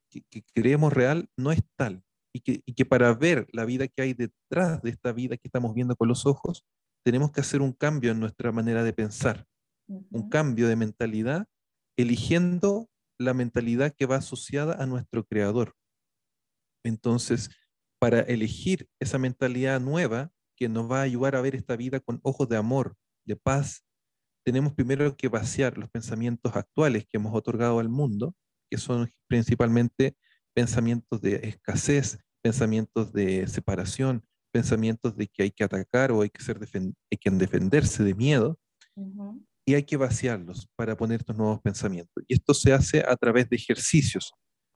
creemos 0.53 0.91
real 0.91 1.29
no 1.37 1.53
es 1.53 1.61
tal. 1.77 2.03
Y 2.33 2.41
que, 2.41 2.61
y 2.65 2.73
que, 2.73 2.85
para 2.85 3.13
ver 3.13 3.47
la 3.53 3.63
vida 3.63 3.87
que 3.87 4.01
hay 4.01 4.13
detrás 4.13 4.81
de 4.81 4.89
esta 4.89 5.13
vida 5.13 5.37
que 5.37 5.47
estamos 5.47 5.73
viendo 5.73 5.95
con 5.95 6.09
los 6.09 6.25
ojos, 6.25 6.65
tenemos 7.05 7.31
que 7.31 7.39
hacer 7.39 7.61
un 7.61 7.71
cambio 7.71 8.11
en 8.11 8.19
nuestra 8.19 8.51
manera 8.51 8.83
de 8.83 8.91
pensar, 8.91 9.47
un 9.87 10.29
cambio 10.29 10.67
de 10.67 10.75
mentalidad, 10.75 11.47
eligiendo 11.97 12.89
la 13.17 13.33
mentalidad 13.33 13.93
que 13.95 14.05
va 14.05 14.17
asociada 14.17 14.83
a 14.83 14.85
nuestro 14.85 15.23
creador. 15.23 15.75
Entonces, 16.83 17.49
para 18.01 18.19
elegir 18.19 18.89
esa 18.99 19.17
mentalidad 19.17 19.79
nueva 19.79 20.31
que 20.57 20.67
nos 20.67 20.91
va 20.91 20.99
a 20.99 21.03
ayudar 21.03 21.37
a 21.37 21.41
ver 21.41 21.55
esta 21.55 21.77
vida 21.77 22.01
con 22.01 22.19
ojos 22.21 22.49
de 22.49 22.57
amor, 22.57 22.97
de 23.25 23.37
paz, 23.37 23.85
tenemos 24.45 24.73
primero 24.73 25.15
que 25.15 25.29
vaciar 25.29 25.77
los 25.77 25.89
pensamientos 25.89 26.53
actuales 26.55 27.05
que 27.05 27.17
hemos 27.17 27.33
otorgado 27.33 27.79
al 27.79 27.89
mundo 27.89 28.35
que 28.69 28.77
son 28.77 29.11
principalmente 29.27 30.15
pensamientos 30.53 31.21
de 31.21 31.35
escasez, 31.43 32.19
pensamientos 32.41 33.11
de 33.13 33.47
separación, 33.47 34.23
pensamientos 34.51 35.15
de 35.17 35.27
que 35.27 35.43
hay 35.43 35.51
que 35.51 35.63
atacar 35.63 36.11
o 36.11 36.21
hay 36.21 36.29
que, 36.29 36.41
ser 36.41 36.59
hay 36.61 37.17
que 37.19 37.29
defenderse 37.31 38.03
de 38.03 38.13
miedo, 38.13 38.59
y 39.65 39.73
hay 39.73 39.83
que 39.83 39.97
vaciarlos 39.97 40.67
para 40.75 40.95
poner 40.95 41.21
estos 41.21 41.35
nuevos 41.35 41.59
pensamientos. 41.61 42.23
Y 42.27 42.35
esto 42.35 42.53
se 42.53 42.71
hace 42.71 43.03
a 43.05 43.15
través 43.15 43.49
de 43.49 43.55
ejercicios. 43.55 44.31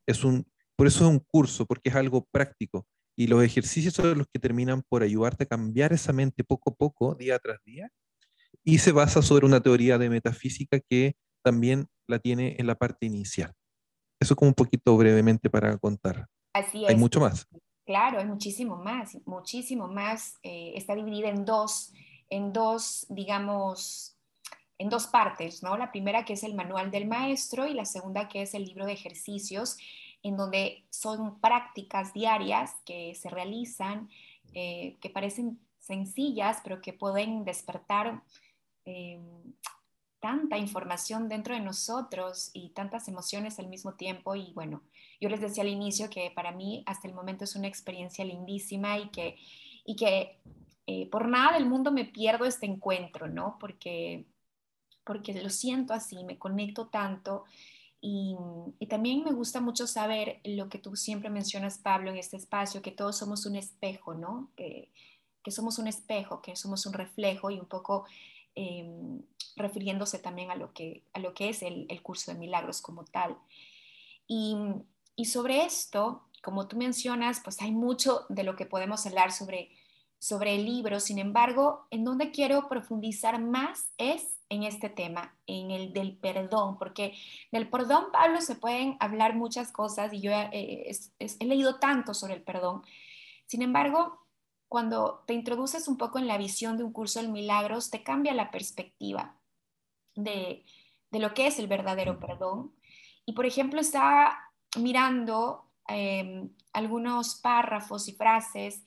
Es 0.07 0.23
un, 0.23 0.45
por 0.75 0.87
eso 0.87 1.05
es 1.05 1.11
un 1.11 1.19
curso, 1.19 1.65
porque 1.65 1.89
es 1.89 1.95
algo 1.95 2.27
práctico. 2.31 2.87
Y 3.15 3.27
los 3.27 3.43
ejercicios 3.43 3.93
son 3.93 4.17
los 4.17 4.27
que 4.27 4.39
terminan 4.39 4.81
por 4.89 5.03
ayudarte 5.03 5.43
a 5.43 5.47
cambiar 5.47 5.93
esa 5.93 6.11
mente 6.11 6.43
poco 6.43 6.71
a 6.71 6.75
poco, 6.75 7.15
día 7.15 7.37
tras 7.37 7.59
día, 7.63 7.91
y 8.63 8.79
se 8.79 8.91
basa 8.91 9.21
sobre 9.21 9.45
una 9.45 9.61
teoría 9.61 9.97
de 9.97 10.09
metafísica 10.09 10.79
que 10.79 11.15
también 11.43 11.87
la 12.07 12.19
tiene 12.19 12.55
en 12.57 12.67
la 12.67 12.75
parte 12.75 13.05
inicial. 13.05 13.53
Eso 14.19 14.35
como 14.35 14.49
un 14.49 14.55
poquito 14.55 14.95
brevemente 14.97 15.49
para 15.49 15.77
contar. 15.77 16.27
Así 16.53 16.83
es. 16.83 16.89
Hay 16.89 16.95
mucho 16.95 17.19
más. 17.19 17.47
Claro, 17.85 18.19
hay 18.19 18.25
muchísimo 18.25 18.75
más, 18.75 19.17
muchísimo 19.25 19.87
más. 19.87 20.37
Eh, 20.43 20.73
está 20.75 20.93
dividida 20.93 21.29
en 21.29 21.45
dos, 21.45 21.91
en 22.29 22.53
dos, 22.53 23.05
digamos, 23.09 24.15
en 24.77 24.89
dos 24.89 25.07
partes, 25.07 25.63
¿no? 25.63 25.77
La 25.77 25.91
primera 25.91 26.23
que 26.23 26.33
es 26.33 26.43
el 26.43 26.53
manual 26.53 26.91
del 26.91 27.07
maestro 27.07 27.65
y 27.65 27.73
la 27.73 27.85
segunda 27.85 28.27
que 28.27 28.43
es 28.43 28.53
el 28.53 28.65
libro 28.65 28.85
de 28.85 28.93
ejercicios, 28.93 29.77
en 30.21 30.37
donde 30.37 30.85
son 30.89 31.39
prácticas 31.39 32.13
diarias 32.13 32.75
que 32.85 33.15
se 33.15 33.29
realizan, 33.29 34.09
eh, 34.53 34.97
que 35.01 35.09
parecen 35.09 35.59
sencillas, 35.79 36.59
pero 36.63 36.81
que 36.81 36.93
pueden 36.93 37.43
despertar 37.43 38.21
eh, 38.85 39.19
tanta 40.19 40.57
información 40.57 41.29
dentro 41.29 41.53
de 41.53 41.61
nosotros 41.61 42.51
y 42.53 42.69
tantas 42.69 43.07
emociones 43.07 43.59
al 43.59 43.67
mismo 43.67 43.93
tiempo. 43.93 44.35
Y 44.35 44.51
bueno, 44.53 44.83
yo 45.19 45.29
les 45.29 45.41
decía 45.41 45.63
al 45.63 45.69
inicio 45.69 46.09
que 46.09 46.31
para 46.31 46.51
mí 46.51 46.83
hasta 46.85 47.07
el 47.07 47.13
momento 47.13 47.43
es 47.43 47.55
una 47.55 47.67
experiencia 47.67 48.25
lindísima 48.25 48.97
y 48.97 49.09
que, 49.09 49.37
y 49.85 49.95
que 49.95 50.39
eh, 50.87 51.09
por 51.09 51.27
nada 51.27 51.53
del 51.53 51.65
mundo 51.65 51.91
me 51.91 52.05
pierdo 52.05 52.45
este 52.45 52.65
encuentro, 52.65 53.27
¿no? 53.27 53.57
Porque, 53.59 54.25
porque 55.03 55.41
lo 55.41 55.49
siento 55.49 55.93
así, 55.93 56.23
me 56.23 56.37
conecto 56.37 56.87
tanto. 56.87 57.45
Y, 58.01 58.35
y, 58.79 58.87
también 58.87 59.23
me 59.23 59.31
gusta 59.31 59.59
mucho 59.59 59.85
saber 59.85 60.39
lo 60.45 60.69
que 60.69 60.79
tú 60.79 60.95
siempre 60.95 61.29
mencionas, 61.29 61.77
Pablo, 61.77 62.09
en 62.09 62.17
este 62.17 62.37
espacio, 62.37 62.81
que 62.81 62.91
todos 62.91 63.17
somos 63.17 63.45
un 63.45 63.57
espejo, 63.57 64.13
¿no? 64.13 64.51
Que, 64.55 64.89
que 65.43 65.51
somos 65.51 65.79
un 65.79 65.87
espejo, 65.87 66.41
que 66.41 66.55
somos 66.55 66.85
un 66.85 66.93
reflejo 66.93 67.49
y 67.51 67.59
un 67.59 67.65
poco 67.65 68.05
Em, 68.61 69.21
refiriéndose 69.55 70.19
también 70.19 70.51
a 70.51 70.55
lo 70.55 70.73
que, 70.73 71.05
a 71.13 71.19
lo 71.19 71.33
que 71.33 71.47
es 71.47 71.63
el, 71.63 71.87
curso 72.01 72.33
de 72.33 72.37
milagros 72.37 72.81
como 72.81 73.05
tal. 73.05 73.37
Y, 74.27 74.53
sobre 75.23 75.63
esto, 75.63 76.23
como 76.43 76.67
tú 76.67 76.75
mencionas, 76.75 77.39
pues 77.41 77.61
hay 77.61 77.71
mucho 77.71 78.25
de 78.27 78.43
lo 78.43 78.57
que 78.57 78.65
podemos 78.65 79.05
hablar 79.05 79.31
sobre, 79.31 79.69
sobre 80.17 80.55
el 80.55 80.65
libro. 80.65 80.99
Sin 80.99 81.19
embargo, 81.19 81.87
en 81.89 82.03
donde 82.03 82.31
quiero 82.31 82.67
profundizar 82.67 83.41
más 83.41 83.93
es 83.97 84.39
en 84.49 84.63
este 84.63 84.89
tema, 84.89 85.37
en 85.47 85.71
el 85.71 85.93
del 85.93 86.17
perdón, 86.17 86.77
porque 86.77 87.13
del 87.53 87.69
perdón, 87.69 88.07
Pablo, 88.11 88.41
se 88.41 88.55
pueden 88.55 88.97
hablar 88.99 89.35
muchas 89.35 89.71
cosas 89.71 90.11
y 90.11 90.19
yo 90.19 90.31
eh, 90.33 90.91
he 91.19 91.45
leído 91.45 91.79
tanto 91.79 92.13
sobre 92.13 92.33
el 92.33 92.41
perdón. 92.41 92.81
Sin 93.45 93.61
embargo, 93.61 94.19
cuando 94.69 95.23
te 95.25 95.33
introduces 95.33 95.87
un 95.87 95.97
poco 95.97 96.19
en 96.19 96.27
la 96.27 96.37
visión 96.37 96.77
de 96.77 96.83
un 96.83 96.93
curso 96.93 97.21
de 97.21 97.27
milagros, 97.27 97.89
te 97.89 98.03
cambia 98.03 98.33
la 98.35 98.51
perspectiva 98.51 99.35
de, 100.15 100.63
lo 101.11 101.33
que 101.33 101.47
es 101.47 101.57
el 101.57 101.67
verdadero 101.67 102.19
perdón. 102.19 102.75
Y 103.25 103.33
por 103.33 103.47
ejemplo, 103.47 103.81
estaba 103.81 104.37
mirando 104.77 105.71
em, 105.87 106.51
algunos 106.71 107.35
párrafos 107.35 108.07
y 108.07 108.13
frases 108.13 108.83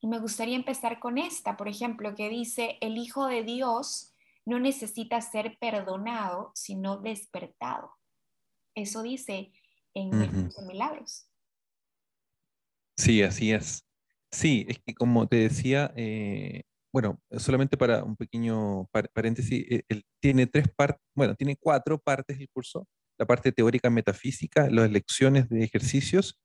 y 0.00 0.08
me 0.08 0.18
gustaría 0.18 0.56
empezar 0.56 0.98
con 0.98 1.16
esta, 1.16 1.56
por 1.56 1.68
ejemplo, 1.68 2.14
que 2.16 2.28
dice, 2.28 2.76
el 2.80 2.98
Hijo 2.98 3.26
de 3.26 3.44
Dios 3.44 4.14
no 4.44 4.58
necesita 4.58 5.20
ser 5.20 5.58
perdonado, 5.60 6.50
sino 6.54 6.96
despertado. 6.96 7.92
Eso 8.74 9.02
dice 9.02 9.52
en 9.94 10.12
el 10.14 10.30
curso 10.30 10.62
de 10.62 10.66
milagros. 10.66 11.28
Sí, 12.96 13.22
así 13.22 13.52
es. 13.52 13.89
Sí, 14.32 14.66
es 14.68 14.78
que 14.84 14.94
como 14.94 15.26
te 15.28 15.36
decía, 15.36 15.92
eh, 15.96 16.62
bueno, 16.92 17.20
solamente 17.36 17.76
para 17.76 18.04
un 18.04 18.16
pequeño 18.16 18.86
paréntesis, 19.12 19.64
eh, 19.68 20.02
tiene 20.20 20.46
tres 20.46 20.68
partes, 20.74 21.00
bueno, 21.16 21.34
tiene 21.34 21.56
cuatro 21.56 21.98
partes 21.98 22.38
el 22.38 22.48
curso, 22.52 22.86
la 23.18 23.26
parte 23.26 23.52
teórica 23.52 23.90
metafísica, 23.90 24.70
las 24.70 24.90
lecciones 24.90 25.48
de 25.48 25.64
ejercicios, 25.64 26.38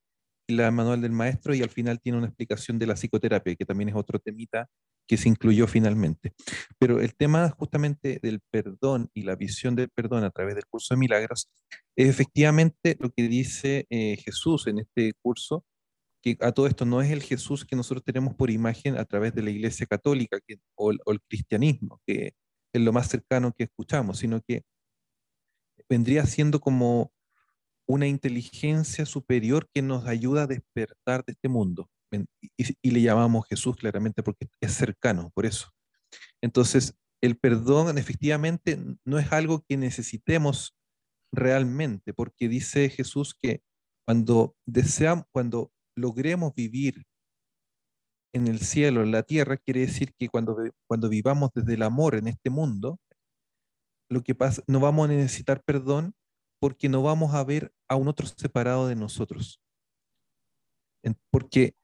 la 0.47 0.71
manual 0.71 1.01
del 1.01 1.11
maestro 1.11 1.55
y 1.55 1.61
al 1.61 1.69
final 1.69 1.99
tiene 1.99 2.17
una 2.17 2.27
explicación 2.27 2.77
de 2.79 2.87
la 2.87 2.95
psicoterapia, 2.95 3.55
que 3.55 3.65
también 3.65 3.89
es 3.89 3.95
otro 3.95 4.19
temita 4.19 4.67
que 5.07 5.17
se 5.17 5.29
incluyó 5.29 5.67
finalmente. 5.67 6.33
Pero 6.79 6.99
el 6.99 7.15
tema 7.15 7.49
justamente 7.57 8.19
del 8.21 8.41
perdón 8.51 9.09
y 9.13 9.23
la 9.23 9.35
visión 9.35 9.75
del 9.75 9.89
perdón 9.89 10.23
a 10.23 10.31
través 10.31 10.55
del 10.55 10.65
curso 10.65 10.93
de 10.93 10.99
milagros 10.99 11.49
es 11.95 12.09
efectivamente 12.09 12.97
lo 12.99 13.11
que 13.11 13.27
dice 13.27 13.85
eh, 13.89 14.17
Jesús 14.17 14.67
en 14.67 14.79
este 14.79 15.13
curso, 15.21 15.65
que 16.25 16.37
a 16.41 16.51
todo 16.51 16.65
esto 16.65 16.85
no 16.85 17.01
es 17.03 17.11
el 17.11 17.21
Jesús 17.21 17.65
que 17.65 17.75
nosotros 17.75 18.03
tenemos 18.03 18.33
por 18.33 18.49
imagen 18.49 18.97
a 18.97 19.05
través 19.05 19.35
de 19.35 19.43
la 19.43 19.51
Iglesia 19.51 19.85
Católica 19.85 20.39
o, 20.75 20.91
el 20.91 21.21
cristianismo, 21.29 22.01
que 22.05 22.33
es 22.73 22.81
lo 22.81 22.91
más 22.91 23.07
cercano 23.07 23.53
que 23.53 23.65
escuchamos, 23.65 24.17
sino 24.17 24.41
que 24.41 24.63
vendría 25.87 26.25
siendo 26.25 26.59
como 26.59 27.11
una 27.87 28.07
inteligencia 28.07 29.05
superior 29.05 29.69
que 29.71 29.83
nos 29.83 30.07
ayuda 30.07 30.43
a 30.43 30.47
despertar 30.47 31.23
de 31.25 31.33
este 31.33 31.47
mundo. 31.47 31.89
Y, 32.11 32.49
y, 32.81 32.91
le 32.91 33.01
llamamos 33.01 33.45
Jesús 33.47 33.75
claramente 33.75 34.23
porque 34.23 34.47
es 34.61 34.73
cercano, 34.73 35.31
por 35.35 35.45
eso. 35.45 35.69
Entonces, 36.41 36.95
el 37.21 37.37
perdón 37.37 37.97
efectivamente 37.99 38.79
no 39.03 39.19
es 39.19 39.31
algo 39.31 39.63
que 39.67 39.77
necesitemos 39.77 40.75
realmente, 41.31 42.13
porque 42.13 42.49
dice 42.49 42.89
Jesús 42.89 43.35
que 43.39 43.61
cuando 44.07 44.55
deseamos, 44.65 45.25
cuando 45.31 45.71
logremos 45.95 46.53
vivir 46.53 47.05
en 48.33 48.47
el 48.47 48.59
cielo, 48.59 49.01
en 49.01 49.11
la 49.11 49.23
tierra, 49.23 49.57
quiere 49.57 49.81
decir 49.81 50.13
que 50.17 50.27
cuando, 50.27 50.57
cuando 50.87 51.07
vivamos 51.07 51.51
desde 51.55 51.75
el 51.75 51.83
amor 51.83 52.15
en 52.15 52.27
este 52.27 52.49
mundo, 52.49 52.99
lo 54.09 54.21
que 54.21 54.35
pasa, 54.35 54.61
no 54.67 54.79
vamos 54.79 55.05
a 55.05 55.13
necesitar 55.13 55.63
perdón 55.63 56.13
porque 56.59 56.89
no 56.89 57.01
vamos 57.01 57.33
a 57.33 57.43
ver 57.43 57.71
a 57.89 57.95
un 57.95 58.07
otro 58.07 58.27
separado 58.27 58.87
de 58.87 58.95
nosotros. 58.95 59.61
Porque, 61.31 61.75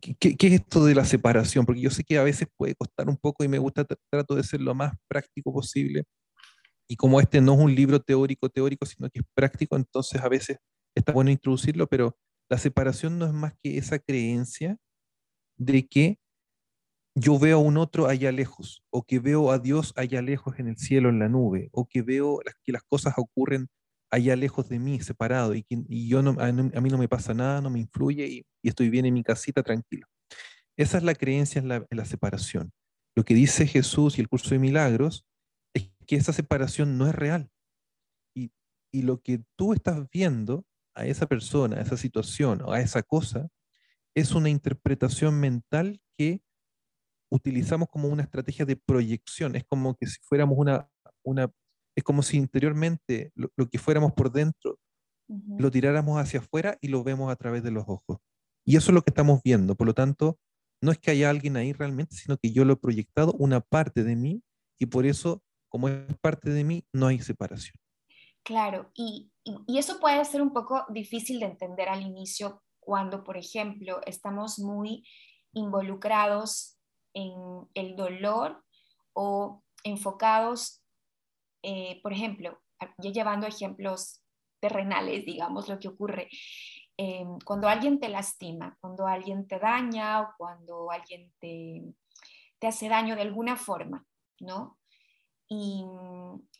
¿qué, 0.00 0.14
¿qué, 0.36 0.46
es 0.46 0.52
esto 0.54 0.84
de 0.84 0.94
la 0.94 1.04
separación? 1.04 1.66
Porque 1.66 1.82
yo 1.82 1.90
sé 1.90 2.02
que 2.02 2.18
a 2.18 2.22
veces 2.22 2.48
puede 2.56 2.74
costar 2.74 3.08
un 3.08 3.16
poco 3.16 3.44
y 3.44 3.48
me 3.48 3.58
gusta, 3.58 3.84
trato 4.10 4.34
de 4.34 4.42
ser 4.42 4.60
lo 4.60 4.74
más 4.74 4.94
práctico 5.08 5.52
posible. 5.52 6.04
Y 6.88 6.96
como 6.96 7.20
este 7.20 7.40
no 7.40 7.54
es 7.54 7.60
un 7.60 7.74
libro 7.74 8.00
teórico, 8.00 8.48
teórico, 8.48 8.86
sino 8.86 9.10
que 9.10 9.20
es 9.20 9.26
práctico, 9.34 9.76
entonces 9.76 10.20
a 10.22 10.28
veces 10.28 10.56
está 10.94 11.12
bueno 11.12 11.30
introducirlo, 11.30 11.86
pero 11.86 12.16
la 12.50 12.58
separación 12.58 13.18
no 13.18 13.26
es 13.26 13.32
más 13.32 13.54
que 13.62 13.78
esa 13.78 13.98
creencia 13.98 14.78
de 15.56 15.86
que 15.86 16.18
yo 17.14 17.38
veo 17.38 17.58
a 17.58 17.62
un 17.62 17.76
otro 17.76 18.06
allá 18.06 18.30
lejos, 18.32 18.82
o 18.90 19.02
que 19.02 19.18
veo 19.18 19.50
a 19.50 19.58
Dios 19.58 19.92
allá 19.96 20.22
lejos 20.22 20.58
en 20.58 20.68
el 20.68 20.76
cielo, 20.76 21.08
en 21.08 21.18
la 21.18 21.28
nube, 21.28 21.68
o 21.72 21.86
que 21.86 22.02
veo 22.02 22.40
que 22.62 22.72
las 22.72 22.82
cosas 22.84 23.14
ocurren 23.16 23.68
allá 24.10 24.36
lejos 24.36 24.68
de 24.68 24.78
mí, 24.78 25.00
separado, 25.00 25.54
y, 25.54 25.66
y 25.68 26.08
yo 26.08 26.22
no, 26.22 26.36
a, 26.40 26.52
mí 26.52 26.90
no 26.90 26.98
me 26.98 27.08
pasa 27.08 27.34
nada, 27.34 27.60
no 27.60 27.70
me 27.70 27.80
influye 27.80 28.26
y, 28.26 28.46
estoy 28.62 28.90
bien 28.90 29.06
en 29.06 29.14
mi 29.14 29.22
casita 29.22 29.62
tranquilo. 29.62 30.06
Esa 30.76 30.98
es 30.98 31.04
la 31.04 31.14
creencia 31.14 31.58
en 31.58 31.68
la, 31.68 31.86
en 31.90 31.96
la, 31.96 32.04
separación. 32.04 32.70
Lo 33.16 33.24
que 33.24 33.34
dice 33.34 33.66
Jesús 33.66 34.16
y 34.16 34.20
el 34.20 34.28
curso 34.28 34.50
de 34.50 34.58
milagros 34.58 35.24
es 35.74 35.90
que 36.06 36.16
esa 36.16 36.32
separación 36.32 36.98
no 36.98 37.08
es 37.08 37.14
real. 37.14 37.50
Y, 38.34 38.52
y 38.92 39.02
lo 39.02 39.20
que 39.20 39.42
tú 39.56 39.72
estás 39.72 40.08
viendo 40.10 40.64
a 40.98 41.06
esa 41.06 41.26
persona, 41.26 41.76
a 41.78 41.80
esa 41.80 41.96
situación 41.96 42.62
o 42.62 42.72
a 42.72 42.80
esa 42.80 43.02
cosa, 43.02 43.48
es 44.14 44.32
una 44.32 44.50
interpretación 44.50 45.38
mental 45.38 46.00
que 46.16 46.42
utilizamos 47.30 47.88
como 47.88 48.08
una 48.08 48.22
estrategia 48.22 48.64
de 48.64 48.76
proyección. 48.76 49.56
Es 49.56 49.64
como 49.64 49.94
que 49.94 50.06
si 50.06 50.18
fuéramos 50.22 50.58
una, 50.58 50.88
una 51.22 51.50
es 51.94 52.04
como 52.04 52.22
si 52.22 52.36
interiormente 52.36 53.32
lo, 53.34 53.50
que 53.68 53.78
fuéramos 53.78 54.12
por 54.12 54.30
dentro 54.30 54.78
lo 55.58 55.70
tiráramos 55.70 56.18
hacia 56.18 56.40
afuera 56.40 56.78
y 56.80 56.88
lo 56.88 57.04
vemos 57.04 57.30
a 57.30 57.36
través 57.36 57.62
de 57.62 57.70
los 57.70 57.84
ojos. 57.86 58.18
Y 58.64 58.76
eso 58.76 58.90
es 58.90 58.94
lo 58.94 59.02
que 59.02 59.10
estamos 59.10 59.42
viendo. 59.44 59.74
Por 59.74 59.86
lo 59.86 59.94
tanto, 59.94 60.38
no 60.80 60.90
es 60.90 60.98
que 60.98 61.10
haya 61.10 61.28
alguien 61.28 61.56
ahí 61.56 61.74
realmente, 61.74 62.16
sino 62.16 62.38
que 62.38 62.50
yo 62.50 62.64
lo 62.64 62.74
he 62.74 62.76
proyectado 62.76 63.34
una 63.34 63.60
parte 63.60 64.04
de 64.04 64.16
mí 64.16 64.42
y 64.78 64.86
por 64.86 65.04
eso, 65.04 65.42
como 65.68 65.88
es 65.88 66.16
parte 66.20 66.50
de 66.50 66.64
mí, 66.64 66.86
no 66.94 67.08
hay 67.08 67.18
separación. 67.18 67.76
Claro, 68.48 68.90
y, 68.94 69.30
eso 69.66 70.00
puede 70.00 70.24
ser 70.24 70.40
un 70.40 70.54
poco 70.54 70.86
difícil 70.88 71.38
de 71.38 71.44
entender 71.44 71.90
al 71.90 72.00
inicio 72.00 72.62
cuando, 72.80 73.22
por 73.22 73.36
ejemplo, 73.36 74.00
estamos 74.06 74.58
muy 74.58 75.06
involucrados 75.52 76.78
en 77.12 77.34
el 77.74 77.94
dolor 77.94 78.64
o 79.12 79.62
enfocados, 79.84 80.82
eh, 81.62 82.00
por 82.02 82.14
ejemplo, 82.14 82.58
ya 82.96 83.10
llevando 83.10 83.46
ejemplos 83.46 84.22
terrenales, 84.60 85.26
digamos, 85.26 85.68
lo 85.68 85.78
que 85.78 85.88
ocurre 85.88 86.30
eh, 86.96 87.26
cuando 87.44 87.68
alguien 87.68 88.00
te 88.00 88.08
lastima, 88.08 88.78
cuando 88.80 89.06
alguien 89.06 89.46
te 89.46 89.58
daña 89.58 90.22
o 90.22 90.28
cuando 90.38 90.90
alguien 90.90 91.30
te 91.38 91.84
hace 92.66 92.88
daño 92.88 93.14
de 93.14 93.22
alguna 93.22 93.56
forma, 93.56 94.06
¿no? 94.40 94.77
Y 95.48 95.84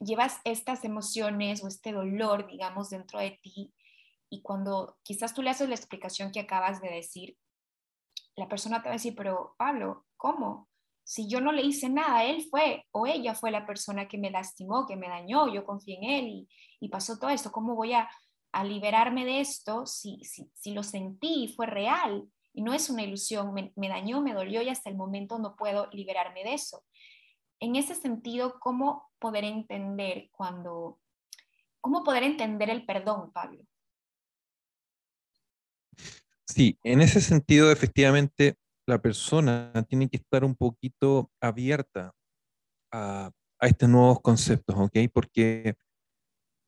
llevas 0.01 0.41
estas 0.45 0.85
emociones 0.85 1.63
o 1.63 1.69
este 1.69 1.93
dolor, 1.93 2.47
digamos, 2.47 2.91
dentro 2.91 3.19
de 3.19 3.39
ti 3.43 3.75
y 4.31 4.43
cuando 4.43 4.99
quizás 5.03 5.35
tú 5.35 5.43
le 5.43 5.51
haces 5.51 5.69
la 5.69 5.75
explicación 5.75 6.33
que 6.33 6.41
acabas 6.41 6.81
de 6.81 6.91
decir, 6.91 7.37
la 8.37 8.49
persona 8.49 8.83
te 8.83 8.89
va 8.89 8.93
a 8.93 8.99
decir, 8.99 9.15
pero 9.17 9.55
Pablo, 9.59 10.07
¿cómo? 10.17 10.69
Si 11.03 11.29
yo 11.29 11.41
no 11.41 11.53
le 11.53 11.63
hice 11.63 11.89
nada, 11.89 12.25
él 12.25 12.47
fue 12.51 12.85
o 12.93 13.07
ella 13.07 13.35
fue 13.35 13.51
la 13.51 13.67
persona 13.67 14.07
que 14.07 14.19
me 14.19 14.31
lastimó, 14.31 14.87
que 14.87 14.97
me 14.97 15.09
dañó, 15.09 15.53
yo 15.53 15.65
confié 15.65 15.97
en 15.97 16.05
él 16.05 16.49
y, 16.81 16.89
pasó 16.89 17.19
todo 17.19 17.31
esto, 17.31 17.51
¿cómo 17.51 17.75
voy 17.75 17.95
a, 17.95 18.09
liberarme 18.65 19.25
de 19.25 19.41
esto 19.41 19.87
si, 19.87 20.21
si, 20.25 20.73
lo 20.73 20.83
sentí 20.83 21.45
y 21.45 21.49
fue 21.49 21.67
real? 21.67 22.29
Y 22.53 22.63
no 22.63 22.75
es 22.75 22.91
una 22.91 23.05
ilusión, 23.05 23.55
me 23.55 23.89
dañó, 23.89 24.21
me 24.21 24.35
dolió 24.35 24.63
y 24.63 24.69
hasta 24.69 24.91
el 24.91 24.97
momento 24.97 25.39
no 25.39 25.55
puedo 25.55 25.89
liberarme 25.93 26.43
de 26.43 26.55
eso. 26.55 26.83
En 27.61 27.77
ese 27.77 27.95
sentido, 27.95 28.59
¿cómo 28.61 29.11
poder 29.19 29.45
entender 29.45 30.29
cuando, 30.33 31.01
cómo 31.81 32.05
poder 32.05 32.23
entender 32.23 32.71
el 32.71 32.87
perdón, 32.87 33.33
Pablo? 33.33 33.65
Sí, 36.47 36.79
en 36.83 37.01
ese 37.01 37.21
sentido, 37.21 37.71
efectivamente, 37.71 38.57
la 38.87 39.01
persona 39.01 39.73
tiene 39.89 40.09
que 40.09 40.17
estar 40.17 40.45
un 40.45 40.55
poquito 40.55 41.31
abierta 41.41 42.13
a, 42.93 43.31
estos 43.61 43.89
nuevos 43.89 44.21
conceptos, 44.21 44.77
¿ok? 44.77 44.97
Porque 45.13 45.75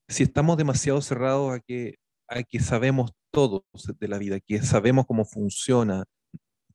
si 0.09 0.25
estamos 0.25 0.57
demasiado 0.57 1.01
cerrados 1.01 1.55
a 1.55 1.61
que, 1.61 1.97
a 2.29 2.43
que 2.43 2.59
sabemos 2.61 3.13
todo 3.33 3.65
de 3.99 4.09
la 4.09 4.19
vida, 4.19 4.41
que 4.41 4.61
sabemos 4.61 5.07
cómo 5.07 5.25
funciona, 5.25 6.05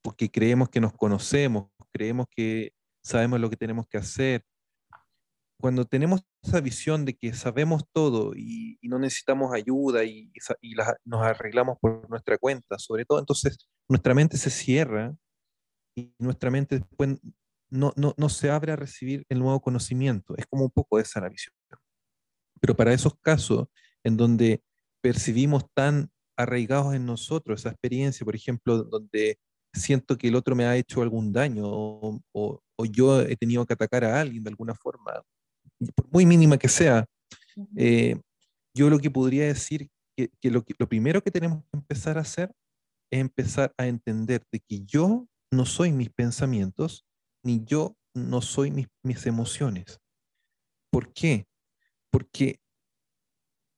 porque 0.02 0.32
creemos 0.32 0.70
que 0.70 0.80
nos 0.80 0.94
conocemos, 0.94 1.70
creemos 1.92 2.28
que 2.30 2.72
sabemos 3.06 3.40
lo 3.40 3.50
que 3.50 3.56
tenemos 3.56 3.88
que 3.88 3.98
hacer, 3.98 4.44
cuando 5.62 5.86
tenemos 5.86 6.22
esa 6.44 6.60
visión 6.60 7.06
de 7.06 7.16
que 7.16 7.34
sabemos 7.34 7.84
todo 7.94 8.34
y, 8.36 8.78
no 8.82 9.00
necesitamos 9.00 9.54
ayuda 9.54 10.04
y, 10.04 10.32
nos 11.06 11.22
arreglamos 11.22 11.78
por 11.80 12.10
nuestra 12.10 12.38
cuenta, 12.38 12.78
sobre 12.78 13.06
todo, 13.06 13.20
entonces 13.20 13.58
nuestra 13.88 14.14
mente 14.14 14.38
se 14.38 14.50
cierra 14.50 15.16
y 15.96 16.14
nuestra 16.20 16.52
mente 16.52 16.80
después 16.80 17.20
no, 17.70 17.94
no, 17.96 18.14
no 18.18 18.30
se 18.30 18.50
abre 18.50 18.74
a 18.74 18.76
recibir 18.76 19.26
el 19.30 19.40
nuevo 19.40 19.62
conocimiento. 19.62 20.36
Es 20.38 20.46
como 20.46 20.66
un 20.66 20.72
poco 20.72 21.00
esa 21.00 21.22
la 21.22 21.30
visión. 21.30 21.56
Pero 22.60 22.76
para 22.76 22.94
esos 22.94 23.16
casos 23.22 23.68
en 24.04 24.18
donde 24.18 24.64
percibimos 25.02 25.66
tan 25.74 26.12
arraigados 26.38 26.94
en 26.96 27.06
nosotros 27.06 27.62
esa 27.62 27.70
experiencia, 27.70 28.26
por 28.26 28.36
ejemplo, 28.36 28.84
donde 28.84 29.40
siento 29.74 30.18
que 30.18 30.28
el 30.28 30.36
otro 30.36 30.56
me 30.56 30.66
ha 30.66 30.76
hecho 30.76 31.02
algún 31.02 31.32
daño 31.32 31.64
o, 31.68 32.22
o 32.34 32.65
yo 32.84 33.22
he 33.22 33.38
tenido 33.38 33.66
que 33.66 33.74
atacar 33.74 34.04
a 34.04 34.20
alguien 34.20 34.44
de 34.44 34.50
alguna 34.50 34.76
forma, 34.76 35.24
por 35.96 36.12
muy 36.12 36.26
mínima 36.26 36.58
que 36.58 36.68
sea, 36.68 37.06
eh, 37.78 38.20
yo 38.74 38.90
lo 38.90 39.00
que 39.00 39.10
podría 39.10 39.46
decir 39.46 39.90
que, 40.18 40.30
que, 40.42 40.52
lo, 40.52 40.66
lo 40.78 40.90
primero 40.90 41.22
que 41.22 41.32
tenemos 41.32 41.64
que 41.64 41.78
empezar 41.78 42.18
a 42.18 42.22
hacer 42.22 42.52
es 43.10 43.20
empezar 43.22 43.74
a 43.78 43.88
entender 43.88 44.44
de 44.52 44.60
que 44.60 44.82
yo 44.86 45.28
no 45.52 45.66
soy 45.66 45.94
mis 45.94 46.10
pensamientos, 46.10 47.06
ni 47.44 47.64
yo 47.64 47.96
no 48.14 48.42
soy 48.42 48.72
mis, 48.72 48.88
mis 49.04 49.26
emociones. 49.26 50.00
¿Por 50.92 51.14
qué? 51.14 51.48
Porque 52.12 52.60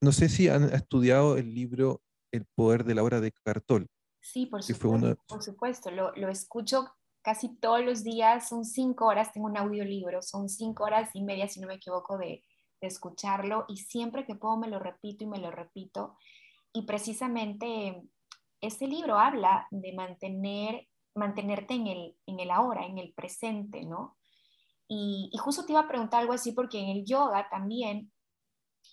no 0.02 0.12
sé 0.12 0.30
si 0.30 0.48
han 0.48 0.64
estudiado 0.74 1.38
el 1.38 1.54
libro 1.54 2.02
El 2.32 2.46
poder 2.56 2.84
de 2.84 2.96
la 2.96 3.04
hora 3.04 3.20
de 3.20 3.32
Cartol. 3.32 3.88
Sí, 4.22 4.46
por 4.46 4.62
supuesto, 4.62 5.24
por 5.28 5.44
supuesto. 5.44 5.92
Lo, 5.92 6.14
lo, 6.16 6.30
escucho 6.30 6.88
casi 7.28 7.54
todos 7.58 7.84
los 7.84 8.06
días, 8.06 8.48
son 8.48 8.64
cinco 8.64 9.06
horas, 9.06 9.34
tengo 9.34 9.48
un 9.48 9.58
audiolibro, 9.58 10.22
son 10.22 10.48
cinco 10.48 10.86
horas 10.86 11.10
y 11.14 11.22
media, 11.22 11.50
si 11.50 11.60
no 11.60 11.68
me 11.68 11.74
equivoco, 11.74 12.18
de, 12.18 12.42
escucharlo 12.80 13.66
y 13.68 13.78
siempre 13.78 14.26
que 14.26 14.36
puedo 14.36 14.56
me 14.56 14.70
lo 14.70 14.80
repito 14.80 15.26
y 15.26 15.28
me 15.28 15.40
lo 15.40 15.52
repito. 15.52 16.16
Y 16.72 16.84
precisamente 16.84 18.02
este 18.62 18.88
libro 18.88 19.20
habla 19.20 19.68
de 19.72 19.92
mantener, 19.92 20.88
mantenerte 21.16 21.74
en 21.74 21.88
el, 21.88 22.16
en 22.28 22.40
el 22.40 22.50
ahora, 22.50 22.86
en 22.86 22.98
el 22.98 23.12
presente, 23.14 23.84
¿no? 23.84 24.16
Y, 24.88 25.30
justo 25.38 25.66
te 25.66 25.74
iba 25.74 25.82
a 25.82 25.88
preguntar 25.90 26.22
algo 26.22 26.32
así 26.32 26.54
porque 26.54 26.80
en 26.80 26.88
el 26.88 27.04
yoga 27.04 27.50
también, 27.50 28.10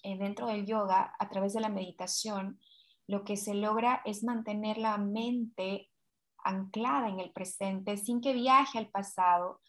eh, 0.03 0.19
dentro 0.19 0.49
del 0.49 0.67
yoga, 0.67 1.15
a 1.21 1.29
través 1.29 1.53
de 1.53 1.61
la 1.61 1.69
meditación, 1.69 2.59
lo 3.07 3.23
que 3.23 3.37
se 3.37 3.55
logra 3.55 4.03
es 4.05 4.25
mantener 4.25 4.79
la 4.79 4.99
mente 4.99 5.89
anclada 6.45 7.09
en 7.09 7.21
el 7.21 7.33
presente, 7.33 7.97
sin 7.97 8.21
que 8.21 8.33
viaje 8.33 8.79
al 8.79 8.89
pasado 8.89 9.61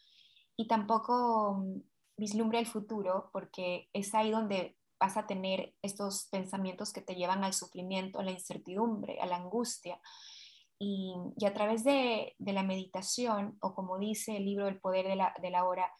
y 0.56 0.68
tampoco 0.68 1.54
mm, 1.58 1.80
vislumbre 2.16 2.58
el 2.58 2.66
futuro, 2.66 3.30
porque 3.32 3.88
es 3.92 4.14
ahí 4.14 4.30
donde 4.30 4.76
vas 4.98 5.16
a 5.16 5.26
tener 5.26 5.74
estos 5.82 6.28
pensamientos 6.30 6.92
que 6.92 7.02
te 7.02 7.14
llevan 7.14 7.44
al 7.44 7.52
sufrimiento, 7.52 8.18
a 8.18 8.24
la 8.24 8.30
incertidumbre, 8.30 9.18
a 9.20 9.26
la 9.26 9.36
angustia. 9.36 10.00
Y, 10.78 11.14
a 11.44 11.54
través 11.54 11.84
de, 11.84 12.34
la 12.38 12.62
meditación, 12.62 13.56
o 13.60 13.74
como 13.74 13.98
dice 13.98 14.36
el 14.36 14.44
libro 14.44 14.68
El 14.68 14.80
Poder 14.80 15.06
de 15.08 15.16
la, 15.16 15.34
de 15.40 15.50
la 15.50 15.64
Hora, 15.64 15.90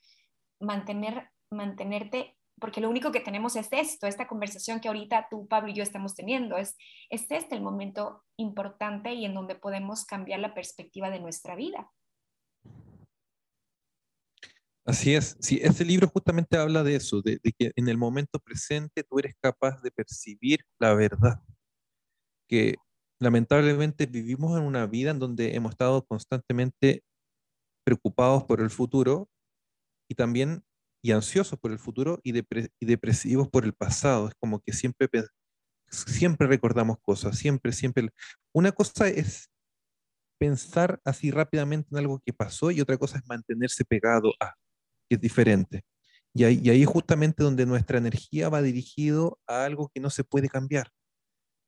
mantener, 0.60 1.30
mantenerte 1.50 2.35
porque 2.58 2.80
lo 2.80 2.88
único 2.88 3.12
que 3.12 3.20
tenemos 3.20 3.56
es 3.56 3.68
esto, 3.70 4.06
esta 4.06 4.26
conversación 4.26 4.80
que 4.80 4.88
ahorita 4.88 5.28
tú, 5.30 5.46
Pablo 5.46 5.70
y 5.70 5.74
yo 5.74 5.82
estamos 5.82 6.14
teniendo, 6.14 6.56
es, 6.56 6.76
es 7.10 7.30
este 7.30 7.54
el 7.54 7.62
momento 7.62 8.24
importante 8.36 9.12
y 9.12 9.24
en 9.24 9.34
donde 9.34 9.54
podemos 9.54 10.04
cambiar 10.04 10.40
la 10.40 10.54
perspectiva 10.54 11.10
de 11.10 11.20
nuestra 11.20 11.54
vida. 11.54 11.90
Así 14.86 15.14
es, 15.14 15.36
sí, 15.40 15.58
este 15.62 15.84
libro 15.84 16.06
justamente 16.06 16.56
habla 16.56 16.84
de 16.84 16.94
eso, 16.94 17.20
de, 17.20 17.40
que 17.58 17.72
en 17.74 17.88
el 17.88 17.98
momento 17.98 18.38
presente 18.38 19.02
tú 19.02 19.18
eres 19.18 19.34
capaz 19.40 19.82
de 19.82 19.90
percibir 19.90 20.60
la 20.78 20.94
verdad, 20.94 21.42
que 22.48 22.76
lamentablemente 23.18 24.06
vivimos 24.06 24.56
en 24.56 24.64
una 24.64 24.86
vida 24.86 25.10
en 25.10 25.18
donde 25.18 25.56
hemos 25.56 25.72
estado 25.72 26.06
constantemente 26.06 27.02
preocupados 27.84 28.44
por 28.44 28.60
el 28.60 28.70
futuro 28.70 29.28
y 30.08 30.14
también 30.14 30.62
y 31.06 31.12
ansiosos 31.12 31.56
por 31.60 31.70
el 31.70 31.78
futuro 31.78 32.18
y, 32.24 32.32
depresivos 32.80 33.48
por 33.48 33.64
el 33.64 33.74
pasado. 33.74 34.26
Es 34.26 34.34
como 34.40 34.60
que 34.60 34.72
siempre, 34.72 35.08
siempre 35.88 36.48
recordamos 36.48 36.98
cosas, 37.00 37.38
siempre, 37.38 37.70
siempre. 37.72 38.08
Una 38.52 38.72
cosa 38.72 39.06
es 39.06 39.48
pensar 40.36 41.00
así 41.04 41.30
rápidamente 41.30 41.90
en 41.92 41.98
algo 41.98 42.20
que 42.26 42.32
pasó 42.32 42.72
y 42.72 42.80
otra 42.80 42.98
cosa 42.98 43.18
es 43.18 43.26
mantenerse 43.28 43.84
pegado 43.84 44.32
a, 44.40 44.54
que 45.08 45.14
es 45.14 45.20
diferente. 45.20 45.84
Y 46.34 46.42
ahí, 46.42 46.60
y 46.60 46.70
ahí 46.70 46.82
es 46.82 46.88
justamente 46.88 47.44
donde 47.44 47.66
nuestra 47.66 47.98
energía 47.98 48.48
va 48.48 48.60
dirigido 48.60 49.38
a 49.46 49.64
algo 49.64 49.88
que 49.94 50.00
no 50.00 50.10
se 50.10 50.24
puede 50.24 50.48
cambiar 50.48 50.90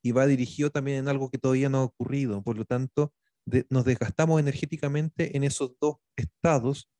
y 0.02 0.10
va 0.10 0.26
dirigido 0.26 0.70
también 0.70 0.98
en 0.98 1.08
algo 1.08 1.30
que 1.30 1.38
todavía 1.38 1.68
no 1.68 1.78
ha 1.78 1.84
ocurrido. 1.84 2.42
Por 2.42 2.58
lo 2.58 2.64
tanto, 2.64 3.14
nos 3.70 3.84
desgastamos 3.84 4.40
energéticamente 4.40 5.36
en 5.36 5.44
esos 5.44 5.76
dos 5.80 5.98
estados 6.16 6.90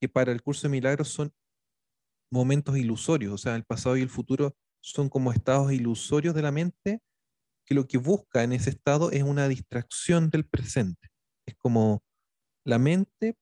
que 0.00 0.08
para 0.08 0.32
el 0.32 0.42
curso 0.42 0.66
de 0.66 0.72
milagros 0.72 1.10
son 1.10 1.32
momentos 2.30 2.76
ilusorios, 2.76 3.32
o 3.32 3.38
sea, 3.38 3.56
el 3.56 3.64
pasado 3.64 3.96
y 3.96 4.02
el 4.02 4.10
futuro 4.10 4.54
son 4.80 5.08
como 5.08 5.32
estados 5.32 5.72
ilusorios 5.72 6.34
de 6.34 6.42
la 6.42 6.52
mente 6.52 7.00
que 7.66 7.74
lo 7.74 7.86
que 7.86 7.98
busca 7.98 8.42
en 8.42 8.52
ese 8.52 8.70
estado 8.70 9.10
es 9.10 9.22
una 9.22 9.46
distracción 9.46 10.30
del 10.30 10.46
presente. 10.46 11.08
Es 11.46 11.54
como 11.56 12.02
la 12.64 12.78
mente 12.78 13.36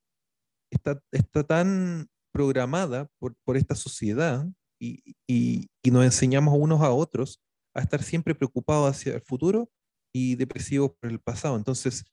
está, 0.73 1.01
está 1.13 1.45
tan 1.45 2.09
programada 2.33 3.09
por, 3.19 3.37
por 3.45 3.57
esta 3.57 3.75
sociedad 3.75 4.47
y, 4.81 5.15
y, 5.29 5.69
y, 5.83 5.91
nos 5.91 6.05
enseñamos 6.05 6.55
unos 6.59 6.83
a 6.83 6.91
otros 6.91 7.41
a 7.75 7.81
estar 7.81 8.03
siempre 8.03 8.35
preocupados 8.35 8.91
hacia 8.91 9.15
el 9.15 9.23
futuro 9.23 9.71
y 10.13 10.35
depresivos 10.35 10.93
por 11.01 11.11
el 11.11 11.21
pasado. 11.21 11.57
Entonces, 11.57 12.05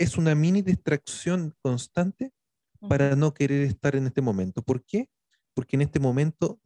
es 0.00 0.16
una 0.16 0.34
mini 0.34 0.62
distracción 0.62 1.54
constante 1.62 2.32
para 2.88 3.14
no 3.16 3.32
querer 3.34 3.62
estar 3.62 3.94
en 3.96 4.06
este 4.06 4.20
momento. 4.20 4.62
¿Por 4.62 4.84
qué? 4.84 5.08
Porque 5.54 5.76
en 5.76 5.82
este 5.82 6.00
momento, 6.00 6.60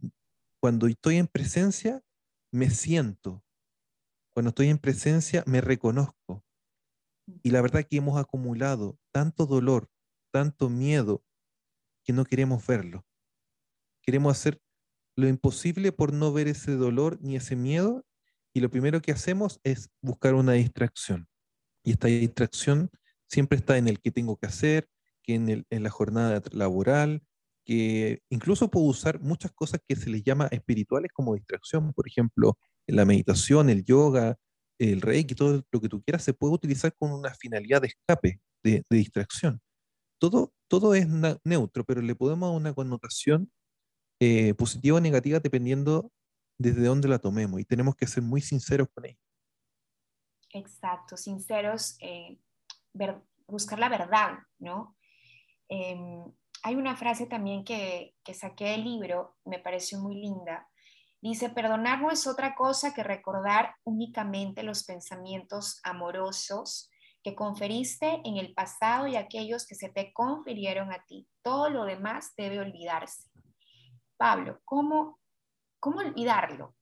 cuando 0.61 0.87
estoy 0.87 1.16
en 1.16 1.27
presencia, 1.27 2.03
me 2.51 2.70
siento. 2.70 3.44
Cuando 4.31 4.48
estoy 4.51 4.68
en 4.68 4.79
presencia, 4.79 5.44
me 5.46 5.61
reconozco. 5.61 6.44
Y 7.42 7.51
la 7.51 7.61
verdad 7.61 7.85
que 7.85 7.98
hemos 7.98 8.18
acumulado 8.18 8.98
tanto 9.12 9.46
dolor, 9.46 9.90
tanto 10.33 10.70
miedo, 10.70 11.24
que 12.05 12.12
no 12.12 12.24
queremos 12.24 12.66
verlo. 12.66 13.05
Queremos 14.03 14.33
hacer 14.33 14.62
lo 15.14 15.29
imposible 15.29 15.92
por 15.92 16.12
no 16.12 16.33
ver 16.33 16.48
ese 16.48 16.72
dolor 16.72 17.18
ni 17.20 17.37
ese 17.37 17.57
miedo. 17.57 18.07
Y 18.55 18.61
lo 18.61 18.70
primero 18.70 19.03
que 19.03 19.12
hacemos 19.12 19.61
es 19.62 19.90
buscar 20.01 20.35
una 20.35 20.53
distracción. 20.53 21.29
Y 21.85 21.92
esta 21.92 22.09
distracción 22.09 22.90
siempre 23.27 23.59
está 23.59 23.77
en 23.77 23.88
el 23.88 24.01
que 24.01 24.11
tengo 24.11 24.37
que 24.37 24.46
hacer, 24.46 24.88
que 25.22 25.35
en, 25.35 25.66
en 25.68 25.83
la 25.83 25.90
jornada 25.90 26.42
laboral, 26.53 27.22
que 27.68 28.22
incluso 28.31 28.70
puedo 28.70 28.87
usar 28.87 29.20
muchas 29.20 29.52
cosas 29.52 29.83
que 29.87 29.94
se 29.94 30.09
les 30.09 30.22
llama 30.22 30.48
espirituales 30.50 31.12
como 31.12 31.35
distracción. 31.35 31.92
Por 31.92 32.09
ejemplo, 32.09 32.57
la 32.87 33.04
meditación, 33.04 33.68
el 33.68 33.85
yoga, 33.85 34.38
el 34.78 35.02
reiki, 35.02 35.35
todo 35.35 35.62
lo 35.70 35.81
que 35.81 35.90
tú 35.90 36.02
quieras, 36.02 36.24
se 36.24 36.33
puede 36.33 36.54
utilizar 36.54 36.94
con 36.96 37.12
una 37.12 37.35
finalidad 37.35 37.83
de 37.83 37.88
escape, 37.88 38.40
de, 38.64 38.85
de 38.88 38.96
distracción. 38.96 39.61
Todo, 40.18 40.54
todo 40.66 40.94
es 40.94 41.07
neutro, 41.44 41.85
pero 41.85 42.00
le 42.00 42.14
podemos 42.14 42.48
dar 42.48 42.57
una 42.57 42.72
connotación 42.72 43.52
eh, 44.18 44.54
positiva 44.54 44.96
o 44.96 45.00
negativa 45.00 45.38
dependiendo 45.38 46.11
desde 46.59 46.87
dónde 46.87 47.07
la 47.09 47.18
tomemos 47.18 47.61
y 47.61 47.66
tenemos 47.66 47.96
que 47.96 48.07
ser 48.07 48.22
muy 48.22 48.40
sinceros 48.40 48.88
con 48.94 49.04
ella. 49.04 49.20
Exacto, 50.54 51.18
sinceros, 51.18 51.98
eh, 52.00 52.38
ver, 52.94 53.20
buscar 53.46 53.78
la 53.78 53.90
verdad, 53.90 54.38
¿no? 54.59 54.96
Eh, 55.68 56.24
hay 56.68 56.74
una 56.74 56.96
frase 56.96 57.24
también 57.24 57.64
que, 57.64 58.14
saqué 58.35 58.66
del 58.72 58.85
libro, 58.85 59.37
me 59.46 59.59
pareció 59.59 59.98
muy 60.00 60.16
linda. 60.16 60.68
Dice, 61.22 61.48
perdonar 61.48 62.02
no 62.02 62.11
es 62.11 62.26
otra 62.26 62.54
cosa 62.54 62.92
que 62.92 63.02
recordar 63.02 63.74
únicamente 63.85 64.62
los 64.62 64.85
pensamientos 64.85 65.81
amorosos 65.83 66.90
que 67.22 67.35
conferiste 67.35 68.20
en 68.22 68.37
el 68.37 68.52
pasado 68.52 69.07
y 69.07 69.16
aquellos 69.16 69.66
que 69.66 69.76
se 69.76 69.88
te 69.88 70.12
confirieron 70.12 70.92
a 70.92 71.02
ti. 71.07 71.26
Todo 71.42 71.70
lo 71.70 71.87
demás 71.87 72.35
debe 72.37 72.61
olvidarse. 72.61 73.31
Pablo, 74.18 74.61
¿cómo, 74.66 75.20
cómo 75.81 76.00
olvidarlo? 76.00 76.76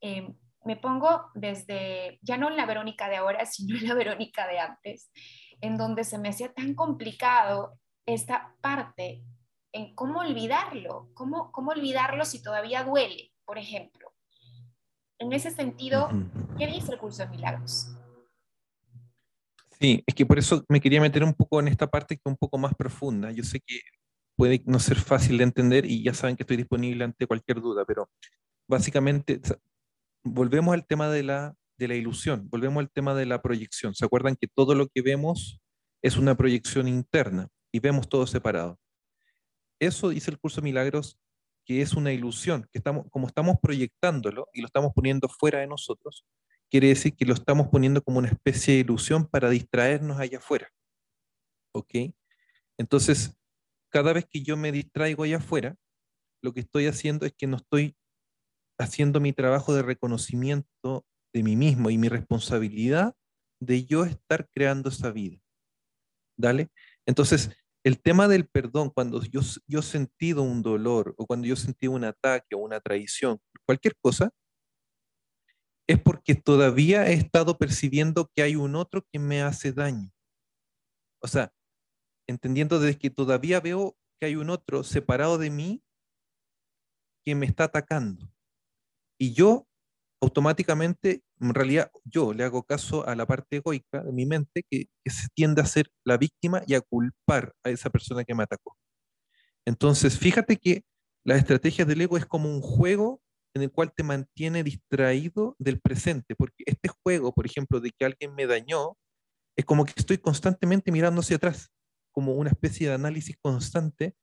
Eh, 0.00 0.34
me 0.64 0.76
pongo 0.76 1.26
desde, 1.34 2.18
ya 2.22 2.38
no 2.38 2.48
en 2.48 2.56
la 2.56 2.64
Verónica 2.64 3.10
de 3.10 3.16
ahora, 3.16 3.44
sino 3.44 3.76
en 3.76 3.86
la 3.86 3.92
Verónica 3.92 4.48
de 4.48 4.60
antes, 4.60 5.12
en 5.60 5.76
donde 5.76 6.04
se 6.04 6.16
me 6.16 6.30
hacía 6.30 6.54
tan 6.54 6.74
complicado 6.74 7.78
esta 8.10 8.54
parte 8.60 9.22
en 9.72 9.94
cómo 9.94 10.20
olvidarlo, 10.20 11.10
cómo, 11.14 11.52
cómo 11.52 11.70
olvidarlo 11.70 12.24
si 12.24 12.42
todavía 12.42 12.84
duele, 12.84 13.32
por 13.44 13.58
ejemplo. 13.58 14.12
En 15.18 15.32
ese 15.32 15.50
sentido, 15.50 16.08
¿qué 16.58 16.66
dice 16.66 16.92
el 16.92 16.98
curso 16.98 17.22
de 17.22 17.28
milagros? 17.28 17.88
Sí, 19.78 20.02
es 20.06 20.14
que 20.14 20.26
por 20.26 20.38
eso 20.38 20.64
me 20.68 20.80
quería 20.80 21.00
meter 21.00 21.24
un 21.24 21.34
poco 21.34 21.60
en 21.60 21.68
esta 21.68 21.86
parte 21.86 22.16
que 22.16 22.22
es 22.24 22.30
un 22.30 22.36
poco 22.36 22.58
más 22.58 22.74
profunda. 22.74 23.30
Yo 23.30 23.44
sé 23.44 23.60
que 23.60 23.80
puede 24.36 24.62
no 24.66 24.78
ser 24.78 24.98
fácil 24.98 25.38
de 25.38 25.44
entender 25.44 25.86
y 25.86 26.02
ya 26.02 26.14
saben 26.14 26.36
que 26.36 26.42
estoy 26.42 26.56
disponible 26.56 27.04
ante 27.04 27.26
cualquier 27.26 27.60
duda, 27.60 27.84
pero 27.86 28.10
básicamente 28.68 29.40
volvemos 30.24 30.74
al 30.74 30.86
tema 30.86 31.08
de 31.08 31.22
la, 31.22 31.54
de 31.78 31.88
la 31.88 31.94
ilusión, 31.94 32.48
volvemos 32.50 32.80
al 32.80 32.90
tema 32.90 33.14
de 33.14 33.26
la 33.26 33.42
proyección. 33.42 33.94
¿Se 33.94 34.04
acuerdan 34.04 34.36
que 34.36 34.48
todo 34.48 34.74
lo 34.74 34.88
que 34.88 35.02
vemos 35.02 35.60
es 36.02 36.16
una 36.16 36.34
proyección 36.34 36.88
interna 36.88 37.48
y 37.72 37.80
vemos 37.80 38.08
todo 38.08 38.26
separado? 38.26 38.78
Eso 39.80 40.10
dice 40.10 40.30
el 40.30 40.38
curso 40.38 40.60
de 40.60 40.66
milagros 40.66 41.18
que 41.64 41.82
es 41.82 41.94
una 41.94 42.12
ilusión, 42.12 42.68
que 42.72 42.78
estamos, 42.78 43.06
como 43.10 43.26
estamos 43.26 43.56
proyectándolo 43.62 44.48
y 44.52 44.60
lo 44.60 44.66
estamos 44.66 44.92
poniendo 44.94 45.28
fuera 45.28 45.60
de 45.60 45.66
nosotros, 45.66 46.24
quiere 46.70 46.88
decir 46.88 47.14
que 47.16 47.24
lo 47.24 47.34
estamos 47.34 47.68
poniendo 47.68 48.02
como 48.02 48.18
una 48.18 48.28
especie 48.28 48.74
de 48.74 48.80
ilusión 48.80 49.26
para 49.26 49.50
distraernos 49.50 50.18
allá 50.18 50.38
afuera. 50.38 50.68
¿Ok? 51.72 51.94
Entonces, 52.78 53.36
cada 53.90 54.12
vez 54.12 54.26
que 54.28 54.42
yo 54.42 54.56
me 54.56 54.72
distraigo 54.72 55.24
allá 55.24 55.36
afuera, 55.36 55.76
lo 56.42 56.52
que 56.52 56.60
estoy 56.60 56.86
haciendo 56.86 57.26
es 57.26 57.34
que 57.34 57.46
no 57.46 57.56
estoy 57.56 57.96
haciendo 58.78 59.20
mi 59.20 59.32
trabajo 59.32 59.74
de 59.74 59.82
reconocimiento 59.82 61.04
de 61.32 61.42
mí 61.42 61.56
mismo 61.56 61.90
y 61.90 61.98
mi 61.98 62.08
responsabilidad 62.08 63.14
de 63.60 63.84
yo 63.84 64.04
estar 64.04 64.48
creando 64.50 64.88
esa 64.88 65.10
vida. 65.10 65.38
¿Dale? 66.36 66.70
Entonces, 67.04 67.50
el 67.84 68.00
tema 68.00 68.28
del 68.28 68.46
perdón, 68.46 68.90
cuando 68.90 69.22
yo, 69.22 69.40
yo 69.66 69.80
he 69.80 69.82
sentido 69.82 70.42
un 70.42 70.62
dolor 70.62 71.14
o 71.16 71.26
cuando 71.26 71.46
yo 71.46 71.54
he 71.54 71.56
sentido 71.56 71.92
un 71.92 72.04
ataque 72.04 72.54
o 72.54 72.58
una 72.58 72.80
traición, 72.80 73.40
cualquier 73.64 73.94
cosa, 74.00 74.30
es 75.88 76.00
porque 76.00 76.34
todavía 76.34 77.06
he 77.08 77.14
estado 77.14 77.58
percibiendo 77.58 78.30
que 78.34 78.42
hay 78.42 78.54
un 78.54 78.76
otro 78.76 79.04
que 79.10 79.18
me 79.18 79.42
hace 79.42 79.72
daño. 79.72 80.12
O 81.20 81.26
sea, 81.26 81.52
entendiendo 82.28 82.78
desde 82.78 82.98
que 82.98 83.10
todavía 83.10 83.60
veo 83.60 83.96
que 84.20 84.26
hay 84.26 84.36
un 84.36 84.50
otro 84.50 84.84
separado 84.84 85.38
de 85.38 85.50
mí 85.50 85.82
que 87.24 87.34
me 87.34 87.46
está 87.46 87.64
atacando. 87.64 88.32
Y 89.18 89.32
yo 89.34 89.66
automáticamente, 90.22 91.22
en 91.40 91.54
realidad, 91.54 91.90
yo 92.04 92.32
le 92.34 92.44
hago 92.44 92.62
caso 92.64 93.06
a 93.06 93.14
la 93.16 93.26
parte 93.26 93.56
egoica 93.56 94.02
de 94.02 94.12
mi 94.12 94.26
mente 94.26 94.64
que, 94.70 94.86
que 95.04 95.10
se 95.10 95.28
tiende 95.34 95.62
a 95.62 95.66
ser 95.66 95.90
la 96.04 96.18
víctima 96.18 96.62
y 96.66 96.74
a 96.74 96.80
culpar 96.82 97.54
a 97.64 97.70
esa 97.70 97.90
persona 97.90 98.24
que 98.24 98.34
me 98.34 98.42
atacó. 98.42 98.76
Entonces, 99.66 100.18
fíjate 100.18 100.56
que 100.56 100.84
la 101.24 101.36
estrategia 101.36 101.84
del 101.84 102.00
ego 102.00 102.16
es 102.16 102.26
como 102.26 102.48
un 102.48 102.60
juego 102.60 103.20
en 103.54 103.62
el 103.62 103.70
cual 103.72 103.92
te 103.94 104.02
mantiene 104.02 104.62
distraído 104.62 105.56
del 105.58 105.80
presente, 105.80 106.34
porque 106.36 106.64
este 106.66 106.88
juego, 107.02 107.32
por 107.32 107.46
ejemplo, 107.46 107.80
de 107.80 107.90
que 107.90 108.04
alguien 108.04 108.34
me 108.34 108.46
dañó, 108.46 108.96
es 109.56 109.64
como 109.64 109.84
que 109.84 109.94
estoy 109.96 110.18
constantemente 110.18 110.92
mirando 110.92 111.20
hacia 111.20 111.36
atrás, 111.36 111.70
como 112.12 112.34
una 112.34 112.50
especie 112.50 112.88
de 112.88 112.94
análisis 112.94 113.36
constante 113.42 114.14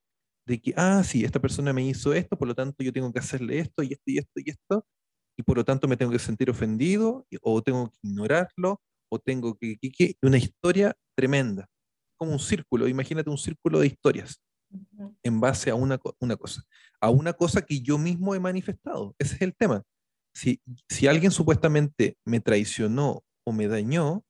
de 0.47 0.61
que, 0.61 0.73
ah, 0.77 1.03
sí, 1.03 1.25
esta 1.25 1.41
persona 1.41 1.73
me 1.73 1.83
hizo 1.85 2.13
esto, 2.13 2.37
por 2.37 2.47
lo 2.47 2.55
tanto 2.55 2.83
yo 2.83 2.93
tengo 2.93 3.11
que 3.13 3.19
hacerle 3.19 3.59
esto 3.59 3.83
y 3.83 3.93
esto 3.93 4.03
y 4.07 4.17
esto 4.19 4.39
y 4.45 4.49
esto, 4.51 4.87
y 5.37 5.43
por 5.43 5.57
lo 5.57 5.63
tanto 5.63 5.87
me 5.87 5.97
tengo 5.97 6.11
que 6.11 6.19
sentir 6.19 6.49
ofendido, 6.49 7.25
o 7.41 7.61
tengo 7.61 7.91
que 7.91 7.97
ignorarlo, 8.03 8.81
o 9.09 9.19
tengo 9.19 9.55
que, 9.55 9.77
que, 9.77 9.91
que 9.91 10.17
una 10.23 10.37
historia 10.37 10.95
tremenda, 11.15 11.67
como 12.17 12.31
un 12.31 12.39
círculo, 12.39 12.87
imagínate 12.87 13.29
un 13.29 13.37
círculo 13.37 13.79
de 13.79 13.87
historias 13.87 14.41
en 15.23 15.39
base 15.39 15.69
a 15.69 15.75
una, 15.75 15.99
una 16.19 16.35
cosa, 16.35 16.63
a 16.99 17.09
una 17.09 17.33
cosa 17.33 17.61
que 17.61 17.79
yo 17.81 17.97
mismo 17.97 18.35
he 18.35 18.39
manifestado. 18.39 19.15
Ese 19.17 19.35
es 19.35 19.41
el 19.41 19.55
tema. 19.55 19.83
Si, 20.33 20.61
si 20.89 21.07
alguien 21.07 21.31
supuestamente 21.31 22.17
me 22.25 22.39
traicionó 22.39 23.23
o 23.45 23.53
me 23.53 23.67
dañó, 23.67 24.23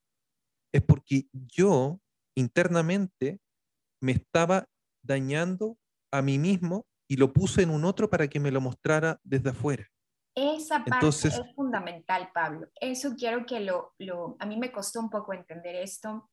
es 0.73 0.83
porque 0.83 1.27
yo 1.31 1.99
internamente 2.35 3.39
me 4.01 4.11
estaba 4.11 4.67
dañando 5.03 5.77
a 6.11 6.21
mí 6.21 6.37
mismo 6.37 6.85
y 7.09 7.15
lo 7.15 7.33
puse 7.33 7.63
en 7.63 7.69
un 7.69 7.85
otro 7.85 8.09
para 8.09 8.27
que 8.27 8.39
me 8.39 8.51
lo 8.51 8.61
mostrara 8.61 9.19
desde 9.23 9.49
afuera. 9.49 9.89
Esa 10.39 10.85
parte 10.85 11.07
es 11.07 11.55
fundamental, 11.55 12.29
Pablo. 12.31 12.67
Eso 12.79 13.15
quiero 13.17 13.43
que 13.47 13.59
lo, 13.59 13.95
lo, 13.97 14.35
a 14.39 14.45
mí 14.45 14.55
me 14.55 14.71
costó 14.71 14.99
un 14.99 15.09
poco 15.09 15.33
entender 15.33 15.73
esto 15.73 16.29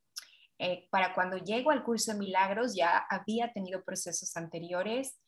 eh, 0.58 0.88
para 0.90 1.14
cuando 1.14 1.38
llego 1.38 1.70
al 1.70 1.82
curso 1.82 2.12
de 2.12 2.18
milagros 2.18 2.76
ya 2.76 2.98
había 3.08 3.50
tenido 3.54 3.82
procesos 3.82 4.36
anteriores, 4.36 5.18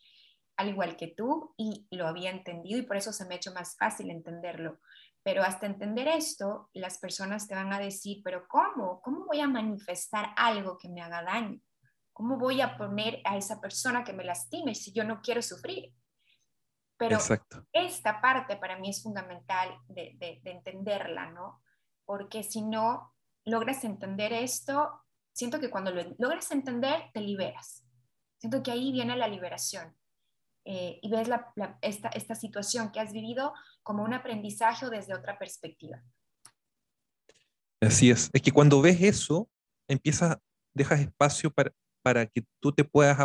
al 0.59 0.69
igual 0.69 0.97
que 0.99 1.09
tú, 1.09 1.55
y 1.57 1.87
lo 1.91 2.07
había 2.07 2.31
entendido 2.31 2.79
y 2.79 2.83
por 2.83 2.99
eso 2.99 3.15
se 3.15 3.25
me 3.25 3.35
ha 3.35 3.39
hecho 3.39 3.55
más 3.55 3.79
fácil 3.79 4.11
entenderlo. 4.11 4.79
Pero 5.23 5.43
hasta 5.43 5.65
entender 5.65 6.07
esto, 6.09 6.69
las 6.75 6.99
personas 6.99 7.49
te 7.49 7.55
van 7.55 7.73
a 7.73 7.79
decir, 7.79 8.21
pero 8.23 8.47
¿cómo? 8.47 9.01
¿Cómo 9.01 9.25
voy 9.25 9.41
a 9.41 9.49
manifestar 9.49 10.35
algo 10.37 10.77
que 10.77 10.91
me 10.91 11.01
haga 11.01 11.23
daño? 11.23 11.59
¿Cómo 12.13 12.37
voy 12.37 12.61
a 12.61 12.77
poner 12.77 13.23
a 13.25 13.39
esa 13.39 13.59
persona 13.59 14.05
que 14.05 14.13
me 14.13 14.25
lastime 14.25 14.75
si 14.75 14.93
yo 14.93 15.03
no 15.03 15.23
quiero 15.23 15.41
sufrir? 15.41 15.95
Pero 16.99 17.19
esta 17.73 18.21
parte 18.21 18.57
para 18.57 18.79
mí 18.79 18.91
es 18.91 19.03
fundamental 19.03 19.79
de, 19.89 20.15
de, 20.19 20.41
de 20.43 20.51
entenderla, 20.51 21.31
¿no? 21.31 21.63
Porque 22.05 22.43
si 22.43 22.63
no 22.63 23.15
logras 23.45 23.85
entender 23.85 24.33
esto, 24.33 25.03
siento 25.33 25.61
que 25.61 25.71
cuando 25.71 25.91
lo 25.91 26.03
logras 26.19 26.51
entender, 26.53 27.11
te 27.13 27.21
liberas. 27.21 27.85
Siento 28.39 28.63
que 28.63 28.71
ahí 28.71 28.93
viene 28.93 29.17
la 29.17 29.29
liberación. 29.29 29.95
eh, 30.67 30.99
y 31.01 31.09
ves 31.09 31.29
esta, 31.81 32.09
esta 32.09 32.35
situación 32.35 32.91
que 32.91 32.99
has 32.99 33.13
vivido 33.13 33.55
como 33.85 34.03
un 34.03 34.13
aprendizaje 34.13 34.85
o 34.85 34.91
desde 34.91 35.15
otra 35.15 35.39
perspectiva. 35.39 36.03
Así 37.81 38.11
es, 38.11 38.31
es 38.33 38.43
que 38.43 38.51
cuando 38.51 38.83
ves 38.83 39.01
eso, 39.01 39.49
empiezas, 39.89 40.39
dejas 40.75 41.01
espacio 41.01 41.53
para, 41.53 41.73
para 42.03 42.27
que 42.27 42.45
tú 42.61 42.73
te 42.73 42.83
puedas, 42.83 43.17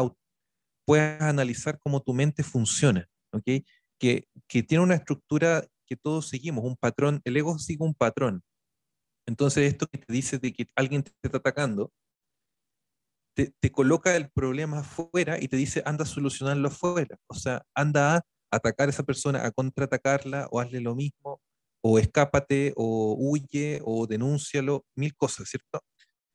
puedas 0.85 1.21
analizar 1.21 1.79
cómo 1.79 1.99
tu 1.99 2.13
mente 2.13 2.43
funciona, 2.43 3.09
¿ok? 3.31 3.65
Que, 3.99 4.27
que 4.47 4.63
tiene 4.63 4.83
una 4.83 4.95
estructura 4.95 5.65
que 5.85 5.95
todos 5.95 6.29
seguimos, 6.29 6.63
un 6.63 6.77
patrón, 6.77 7.21
el 7.25 7.37
ego 7.37 7.59
sigue 7.59 7.83
un 7.83 7.93
patrón. 7.93 8.43
Entonces 9.27 9.71
esto 9.71 9.87
que 9.87 9.99
te 9.99 10.13
dice 10.13 10.39
de 10.39 10.53
que 10.53 10.67
alguien 10.75 11.03
te 11.03 11.11
está 11.23 11.37
atacando, 11.37 11.91
te, 13.35 13.53
te, 13.59 13.71
coloca 13.71 14.15
el 14.15 14.29
problema 14.29 14.79
afuera 14.79 15.37
y 15.41 15.47
te 15.47 15.57
dice, 15.57 15.83
anda 15.85 16.03
a 16.03 16.07
solucionarlo 16.07 16.67
afuera. 16.67 17.17
O 17.27 17.35
sea, 17.35 17.63
anda 17.75 18.17
a 18.17 18.21
atacar 18.51 18.87
a 18.87 18.91
esa 18.91 19.03
persona, 19.03 19.45
a 19.45 19.51
contraatacarla 19.51 20.47
o 20.51 20.59
hazle 20.59 20.81
lo 20.81 20.95
mismo, 20.95 21.41
o 21.81 21.99
escápate, 21.99 22.73
o 22.75 23.15
huye, 23.17 23.81
o 23.83 24.07
denúncialo, 24.07 24.85
mil 24.95 25.15
cosas, 25.15 25.49
¿cierto? 25.49 25.81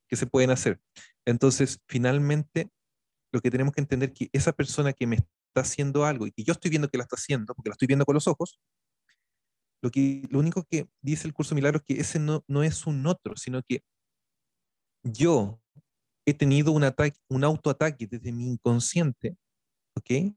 Que 0.09 0.17
se 0.17 0.27
pueden 0.27 0.51
hacer. 0.51 0.81
Entonces, 1.27 1.81
finalmente, 1.87 2.71
lo 3.33 3.41
que 3.41 3.51
tenemos 3.51 3.75
que 3.75 3.81
entender 3.81 4.11
es 4.11 4.15
que 4.19 4.31
esa 4.33 4.53
persona 4.53 4.93
que 4.93 5.07
me 5.07 5.19
está 5.57 5.63
haciendo 5.63 6.05
algo 6.05 6.27
y 6.27 6.33
que 6.33 6.45
yo 6.45 6.53
estoy 6.53 6.71
viendo 6.71 6.89
que 6.89 6.99
la 6.99 7.05
está 7.05 7.17
haciendo, 7.17 7.55
porque 7.55 7.71
la 7.71 7.75
estoy 7.75 7.87
viendo 7.87 8.05
con 8.05 8.15
los 8.15 8.27
ojos, 8.27 8.61
lo, 9.83 9.91
que, 9.91 10.27
lo 10.31 10.39
único 10.39 10.65
que 10.65 10.89
dice 11.01 11.27
el 11.27 11.35
curso 11.35 11.55
milagro 11.55 11.79
es 11.79 11.85
que 11.85 12.01
ese 12.01 12.19
no, 12.19 12.45
no 12.47 12.63
es 12.63 12.87
un 12.87 13.07
otro, 13.07 13.37
sino 13.37 13.63
que 13.63 13.83
yo 15.03 15.61
he 16.27 16.35
tenido 16.35 16.73
un, 16.73 16.85
ataque, 16.85 17.19
un 17.29 17.45
autoataque 17.45 18.07
desde 18.07 18.33
mi 18.33 18.49
inconsciente, 18.49 19.37
¿ok? 19.97 20.35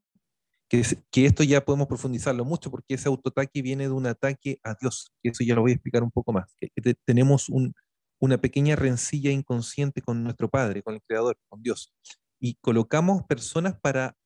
Que, 0.69 0.83
que, 1.09 1.25
esto 1.25 1.43
ya 1.43 1.65
podemos 1.65 1.87
profundizarlo 1.87 2.45
mucho 2.45 2.69
porque 2.69 2.93
ese 2.93 3.07
autoataque 3.07 3.63
viene 3.63 3.85
de 3.85 3.91
un 3.91 4.05
ataque 4.05 4.59
a 4.63 4.75
Dios, 4.79 5.11
que 5.23 5.29
eso 5.29 5.43
ya 5.43 5.55
lo 5.55 5.61
voy 5.61 5.71
a 5.71 5.73
explicar 5.73 6.03
un 6.03 6.11
poco 6.11 6.31
más, 6.31 6.53
que, 6.59 6.69
tenemos 7.05 7.49
un, 7.49 7.73
una 8.19 8.37
pequeña 8.37 8.75
rencilla 8.75 9.31
inconsciente 9.31 10.01
con 10.01 10.23
nuestro 10.23 10.47
Padre, 10.49 10.83
con 10.83 10.93
el 10.93 11.01
Creador, 11.01 11.37
con 11.49 11.63
Dios, 11.63 11.91
y 12.39 12.55
colocamos 12.61 13.23
personas 13.23 13.79
para, 13.79 14.09
de 14.09 14.18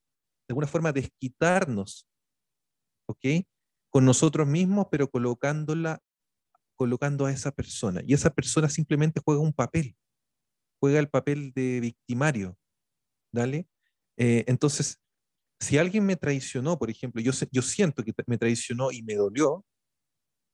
alguna 0.54 0.68
forma, 0.68 0.92
desquitarnos, 0.92 2.08
¿ok? 3.08 3.46
Con 3.90 4.06
nosotros 4.06 4.48
mismos, 4.48 4.88
pero 4.90 5.10
colocándola, 5.10 6.00
colocando 6.76 7.26
a 7.26 7.32
esa 7.32 7.52
persona, 7.52 8.02
y 8.06 8.14
esa 8.14 8.30
persona 8.32 8.70
simplemente 8.70 9.22
juega 9.24 9.42
un 9.42 9.54
papel, 9.54 9.96
juega 10.80 11.00
el 11.00 11.10
papel 11.10 11.52
de 11.54 11.80
victimario, 11.80 12.58
¿dale? 13.32 13.68
Eh, 14.18 14.44
entonces, 14.48 15.00
si 15.60 15.78
alguien 15.78 16.06
me 16.06 16.16
traicionó, 16.16 16.78
por 16.78 16.90
ejemplo, 16.90 17.22
yo, 17.22 17.32
yo 17.52 17.62
siento 17.62 18.04
que 18.04 18.14
me 18.28 18.38
traicionó 18.38 18.92
y 18.92 19.02
me 19.04 19.16
dolió, 19.16 19.66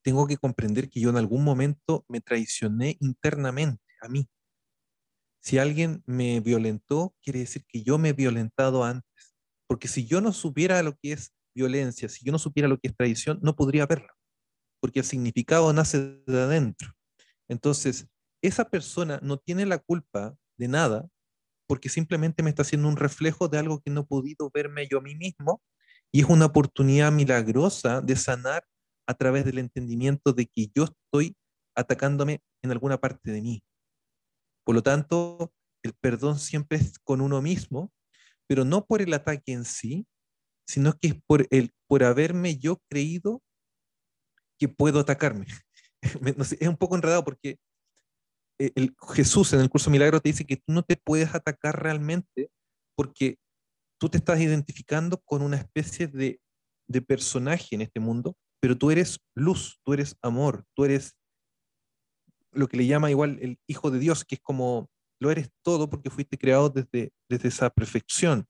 tengo 0.03 0.27
que 0.27 0.37
comprender 0.37 0.89
que 0.89 0.99
yo 0.99 1.09
en 1.09 1.17
algún 1.17 1.43
momento 1.43 2.05
me 2.07 2.21
traicioné 2.21 2.97
internamente 2.99 3.83
a 4.01 4.07
mí. 4.07 4.29
Si 5.41 5.57
alguien 5.57 6.03
me 6.05 6.39
violentó, 6.41 7.15
quiere 7.21 7.39
decir 7.39 7.65
que 7.67 7.81
yo 7.81 7.97
me 7.97 8.09
he 8.09 8.13
violentado 8.13 8.83
antes. 8.83 9.28
Porque 9.69 9.87
si 9.87 10.07
yo 10.07 10.19
no 10.19 10.33
supiera 10.33 10.81
lo 10.81 10.97
que 10.97 11.13
es 11.13 11.31
violencia, 11.55 12.09
si 12.09 12.25
yo 12.25 12.31
no 12.31 12.39
supiera 12.39 12.67
lo 12.67 12.79
que 12.79 12.87
es 12.87 12.95
traición, 12.95 13.39
no 13.43 13.55
podría 13.55 13.85
verlo. 13.85 14.09
Porque 14.81 14.99
el 14.99 15.05
significado 15.05 15.71
nace 15.73 16.23
de 16.25 16.41
adentro. 16.41 16.93
Entonces, 17.47 18.07
esa 18.41 18.69
persona 18.69 19.19
no 19.21 19.37
tiene 19.37 19.65
la 19.65 19.77
culpa 19.77 20.35
de 20.57 20.67
nada 20.67 21.07
porque 21.67 21.89
simplemente 21.89 22.41
me 22.41 22.49
está 22.49 22.63
haciendo 22.63 22.87
un 22.87 22.97
reflejo 22.97 23.47
de 23.47 23.59
algo 23.59 23.79
que 23.79 23.91
no 23.91 24.01
he 24.01 24.05
podido 24.05 24.49
verme 24.51 24.87
yo 24.89 24.97
a 24.97 25.01
mí 25.01 25.15
mismo 25.15 25.61
y 26.11 26.21
es 26.21 26.25
una 26.25 26.47
oportunidad 26.47 27.11
milagrosa 27.11 28.01
de 28.01 28.15
sanar 28.15 28.65
a 29.07 29.13
través 29.13 29.45
del 29.45 29.59
entendimiento 29.59 30.33
de 30.33 30.47
que 30.47 30.71
yo 30.73 30.85
estoy 30.85 31.35
atacándome 31.75 32.41
en 32.63 32.71
alguna 32.71 32.97
parte 32.97 33.31
de 33.31 33.41
mí. 33.41 33.63
Por 34.65 34.75
lo 34.75 34.81
tanto, 34.81 35.53
el 35.83 35.93
perdón 35.93 36.39
siempre 36.39 36.79
es 36.79 36.97
con 36.99 37.21
uno 37.21 37.41
mismo, 37.41 37.91
pero 38.49 38.65
no 38.65 38.83
por 38.83 39.03
el 39.03 39.13
ataque 39.13 39.51
en 39.53 39.63
sí, 39.63 40.07
sino 40.67 40.93
que 40.93 41.09
es 41.09 41.15
por, 41.27 41.47
el, 41.51 41.71
por 41.87 42.03
haberme 42.03 42.57
yo 42.57 42.81
creído 42.89 43.43
que 44.57 44.67
puedo 44.67 44.99
atacarme. 44.99 45.45
es 46.59 46.67
un 46.67 46.75
poco 46.75 46.95
enredado 46.95 47.23
porque 47.23 47.59
eh, 48.59 48.71
el, 48.73 48.95
Jesús 49.13 49.53
en 49.53 49.59
el 49.59 49.69
curso 49.69 49.91
milagro 49.91 50.19
te 50.19 50.29
dice 50.29 50.45
que 50.45 50.57
tú 50.57 50.73
no 50.73 50.81
te 50.81 50.97
puedes 50.97 51.35
atacar 51.35 51.81
realmente 51.81 52.49
porque 52.95 53.37
tú 53.99 54.09
te 54.09 54.17
estás 54.17 54.39
identificando 54.39 55.19
con 55.19 55.43
una 55.43 55.57
especie 55.57 56.07
de, 56.07 56.41
de 56.87 57.01
personaje 57.03 57.75
en 57.75 57.81
este 57.81 57.99
mundo, 57.99 58.35
pero 58.59 58.75
tú 58.75 58.89
eres 58.89 59.19
luz, 59.35 59.79
tú 59.85 59.93
eres 59.93 60.15
amor, 60.23 60.65
tú 60.75 60.85
eres 60.85 61.15
lo 62.51 62.67
que 62.67 62.77
le 62.77 62.87
llama 62.87 63.11
igual 63.11 63.37
el 63.41 63.59
Hijo 63.67 63.91
de 63.91 63.99
Dios, 63.99 64.25
que 64.25 64.35
es 64.35 64.41
como 64.41 64.89
lo 65.19 65.31
eres 65.31 65.49
todo 65.63 65.89
porque 65.89 66.09
fuiste 66.09 66.37
creado 66.37 66.69
desde, 66.69 67.11
desde 67.29 67.49
esa 67.49 67.69
perfección. 67.69 68.45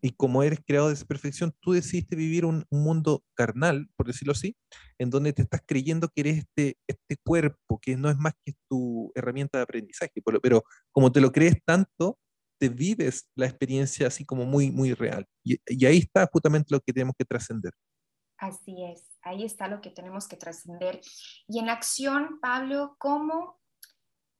Y, 0.00 0.12
como 0.12 0.42
eres 0.42 0.60
creado 0.66 0.88
de 0.88 0.94
esa 0.94 1.04
perfección, 1.04 1.54
tú 1.60 1.72
decidiste 1.72 2.16
vivir 2.16 2.46
un, 2.46 2.64
mundo 2.70 3.22
carnal, 3.34 3.86
por 3.96 4.06
decirlo 4.06 4.32
así, 4.32 4.56
en 4.98 5.10
donde 5.10 5.34
te 5.34 5.42
estás 5.42 5.60
creyendo 5.66 6.08
que 6.08 6.22
eres 6.22 6.38
este, 6.38 6.78
este 6.86 7.16
cuerpo, 7.22 7.78
que 7.78 7.94
no 7.94 8.08
es 8.08 8.16
más 8.16 8.32
que 8.44 8.54
tu 8.66 9.12
herramienta 9.14 9.58
de 9.58 9.64
aprendizaje. 9.64 10.22
Pero, 10.24 10.40
pero 10.40 10.64
como 10.90 11.12
te 11.12 11.20
lo 11.20 11.32
crees 11.32 11.56
tanto, 11.66 12.18
te 12.58 12.70
vives 12.70 13.28
la 13.34 13.44
experiencia 13.44 14.06
así 14.06 14.24
como 14.24 14.46
muy, 14.46 14.70
muy 14.70 14.94
real. 14.94 15.26
Y, 15.44 15.58
y 15.66 15.84
ahí 15.84 15.98
está 15.98 16.26
justamente 16.32 16.74
lo 16.74 16.80
que 16.80 16.94
tenemos 16.94 17.14
que 17.18 17.26
trascender. 17.26 17.72
Así 18.38 18.84
es, 18.84 19.04
ahí 19.22 19.44
está 19.44 19.68
lo 19.68 19.80
que 19.80 19.90
tenemos 19.90 20.28
que 20.28 20.36
trascender. 20.36 21.00
Y 21.46 21.58
en 21.58 21.68
acción, 21.68 22.38
Pablo, 22.40 22.96
¿cómo, 22.98 23.60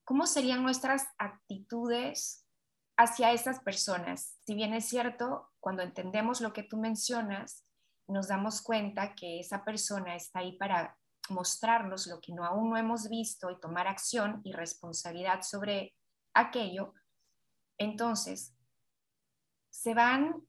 ¿cómo 0.09 0.27
serían 0.27 0.63
nuestras 0.63 1.07
actitudes 1.19 2.49
hacia 2.97 3.33
esas 3.33 3.61
personas. 3.61 4.39
Si 4.47 4.55
bien 4.55 4.73
es 4.73 4.89
cierto, 4.89 5.51
cuando 5.61 5.83
entendemos 5.83 6.41
lo 6.41 6.55
que 6.55 6.63
tú 6.63 6.79
mencionas, 6.79 7.67
nos 8.07 8.29
damos 8.29 8.63
cuenta 8.63 9.15
que 9.15 9.39
esa 9.39 9.67
persona 9.67 10.17
está 10.17 10.39
ahí 10.39 10.57
para 10.57 10.97
mostrarnos 11.29 12.07
lo 12.07 12.23
que 12.23 12.33
no, 12.33 12.43
aún 12.43 12.71
no 12.71 12.79
hemos 12.79 13.11
visto 13.11 13.51
y 13.51 13.61
tomar 13.61 13.87
acción 13.87 14.41
y 14.45 14.53
responsabilidad 14.53 15.43
sobre 15.43 15.95
aquello, 16.33 16.95
entonces 17.77 18.57
se 19.69 19.93
van 19.93 20.43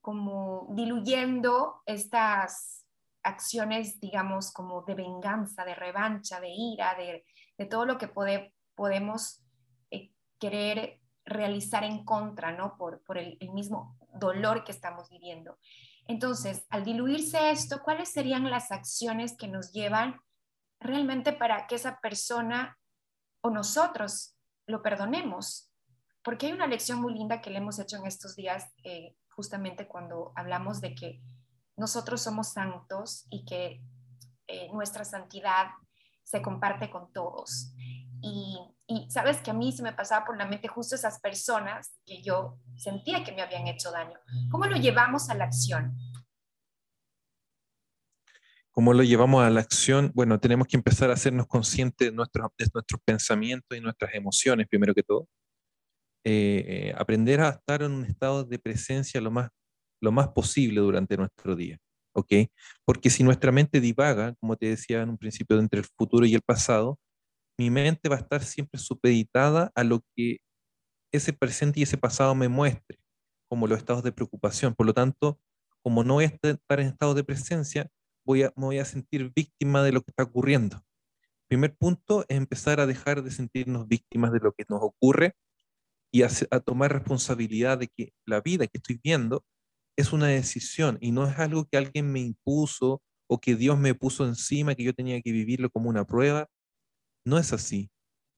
como 0.00 0.68
diluyendo 0.70 1.82
estas 1.84 2.86
acciones, 3.24 3.98
digamos, 3.98 4.52
como 4.52 4.82
de 4.82 4.94
venganza, 4.94 5.64
de 5.64 5.74
revancha, 5.74 6.38
de 6.38 6.48
ira, 6.48 6.94
de, 6.94 7.24
todo 7.66 7.84
lo 7.84 7.98
que 7.98 8.08
podemos 8.74 9.42
eh, 9.90 10.12
querer 10.38 11.00
realizar 11.24 11.84
en 11.84 12.04
contra, 12.04 12.52
¿no? 12.52 12.76
Por, 12.76 13.02
el, 13.16 13.38
mismo 13.52 13.96
dolor 14.14 14.64
que 14.64 14.72
estamos 14.72 15.08
viviendo. 15.10 15.58
Entonces, 16.06 16.66
al 16.70 16.84
diluirse 16.84 17.50
esto, 17.50 17.82
¿cuáles 17.82 18.10
serían 18.10 18.50
las 18.50 18.72
acciones 18.72 19.36
que 19.36 19.48
nos 19.48 19.72
llevan 19.72 20.20
realmente 20.80 21.32
para 21.32 21.66
que 21.66 21.76
esa 21.76 22.00
persona 22.00 22.76
o 23.42 23.50
nosotros 23.50 24.36
lo 24.66 24.82
perdonemos? 24.82 25.72
Porque 26.22 26.46
hay 26.46 26.52
una 26.52 26.66
lección 26.66 27.00
muy 27.00 27.14
linda 27.14 27.40
que 27.40 27.50
le 27.50 27.58
hemos 27.58 27.78
hecho 27.78 27.96
en 27.96 28.06
estos 28.06 28.34
días, 28.34 28.72
eh, 28.84 29.14
justamente 29.30 29.86
cuando 29.86 30.32
hablamos 30.34 30.80
de 30.80 30.94
que 30.94 31.22
nosotros 31.76 32.20
somos 32.20 32.48
santos 32.48 33.26
y 33.30 33.44
que 33.44 33.80
eh, 34.48 34.68
nuestra 34.72 35.04
santidad 35.04 35.68
se 36.24 36.42
comparte 36.42 36.90
con 36.90 37.12
todos. 37.12 37.72
Y, 38.22 38.58
sabes 39.08 39.38
que 39.38 39.50
a 39.50 39.54
mí 39.54 39.70
se 39.72 39.82
me 39.82 39.92
pasaba 39.92 40.24
por 40.26 40.36
la 40.36 40.46
mente 40.46 40.66
justo 40.66 40.96
esas 40.96 41.20
personas 41.20 41.92
que 42.04 42.22
yo 42.22 42.58
sentía 42.76 43.22
que 43.22 43.32
me 43.32 43.42
habían 43.42 43.68
hecho 43.68 43.90
daño. 43.92 44.18
¿Cómo 44.50 44.66
lo 44.66 44.76
llevamos 44.76 45.30
a 45.30 45.34
la 45.34 45.44
acción? 45.44 45.96
¿Cómo 48.72 48.92
lo 48.92 49.02
llevamos 49.02 49.44
a 49.44 49.50
la 49.50 49.60
acción? 49.60 50.10
Bueno, 50.14 50.40
tenemos 50.40 50.66
que 50.66 50.76
empezar 50.76 51.10
a 51.10 51.14
hacernos 51.14 51.46
conscientes 51.46 52.08
de, 52.08 52.12
nuestros, 52.12 52.50
nuestros 52.74 53.00
pensamientos 53.04 53.78
y 53.78 53.80
nuestras 53.80 54.12
emociones, 54.14 54.66
primero 54.68 54.94
que 54.94 55.02
todo. 55.02 55.28
Eh, 56.24 56.92
aprender 56.96 57.40
a 57.40 57.50
estar 57.50 57.82
en 57.82 57.92
un 57.92 58.04
estado 58.04 58.44
de 58.44 58.58
presencia 58.58 59.20
lo 59.20 59.30
más, 59.30 59.50
lo 60.00 60.10
más 60.10 60.28
posible 60.28 60.80
durante 60.80 61.16
nuestro 61.16 61.54
día. 61.54 61.78
¿ok? 62.12 62.32
Porque 62.84 63.10
si 63.10 63.22
nuestra 63.22 63.52
mente 63.52 63.80
divaga, 63.80 64.34
como 64.40 64.56
te 64.56 64.66
decía 64.66 65.02
en 65.02 65.10
un 65.10 65.18
principio, 65.18 65.58
entre 65.58 65.80
el 65.80 65.86
futuro 65.96 66.26
y 66.26 66.34
el 66.34 66.42
pasado, 66.42 66.98
mi 67.60 67.68
mente 67.68 68.08
va 68.08 68.16
a 68.16 68.20
estar 68.20 68.42
siempre 68.42 68.80
supeditada 68.80 69.70
a 69.74 69.84
lo 69.84 70.02
que 70.16 70.38
ese 71.12 71.34
presente 71.34 71.78
y 71.78 71.82
ese 71.82 71.98
pasado 71.98 72.34
me 72.34 72.48
muestre, 72.48 72.98
como 73.50 73.66
los 73.66 73.76
estados 73.76 74.02
de 74.02 74.12
preocupación. 74.12 74.74
Por 74.74 74.86
lo 74.86 74.94
tanto, 74.94 75.38
como 75.82 76.02
no 76.02 76.14
voy 76.14 76.24
a 76.24 76.28
estar 76.28 76.80
en 76.80 76.86
estado 76.86 77.12
de 77.12 77.22
presencia, 77.22 77.90
voy 78.24 78.44
a, 78.44 78.52
me 78.56 78.64
voy 78.64 78.78
a 78.78 78.86
sentir 78.86 79.30
víctima 79.36 79.82
de 79.82 79.92
lo 79.92 80.00
que 80.00 80.10
está 80.10 80.22
ocurriendo. 80.22 80.82
Primer 81.48 81.76
punto 81.76 82.24
es 82.28 82.38
empezar 82.38 82.80
a 82.80 82.86
dejar 82.86 83.22
de 83.22 83.30
sentirnos 83.30 83.86
víctimas 83.86 84.32
de 84.32 84.40
lo 84.40 84.52
que 84.52 84.64
nos 84.70 84.80
ocurre 84.82 85.34
y 86.10 86.22
a, 86.22 86.30
a 86.50 86.60
tomar 86.60 86.94
responsabilidad 86.94 87.76
de 87.76 87.88
que 87.88 88.14
la 88.24 88.40
vida 88.40 88.66
que 88.68 88.78
estoy 88.78 88.98
viendo 89.04 89.44
es 89.98 90.14
una 90.14 90.28
decisión 90.28 90.96
y 91.02 91.12
no 91.12 91.26
es 91.26 91.38
algo 91.38 91.66
que 91.66 91.76
alguien 91.76 92.10
me 92.10 92.20
impuso 92.20 93.02
o 93.28 93.38
que 93.38 93.54
Dios 93.54 93.78
me 93.78 93.94
puso 93.94 94.24
encima, 94.24 94.74
que 94.74 94.84
yo 94.84 94.94
tenía 94.94 95.20
que 95.20 95.30
vivirlo 95.30 95.68
como 95.68 95.90
una 95.90 96.06
prueba. 96.06 96.48
No 97.24 97.38
es 97.38 97.52
así. 97.52 97.90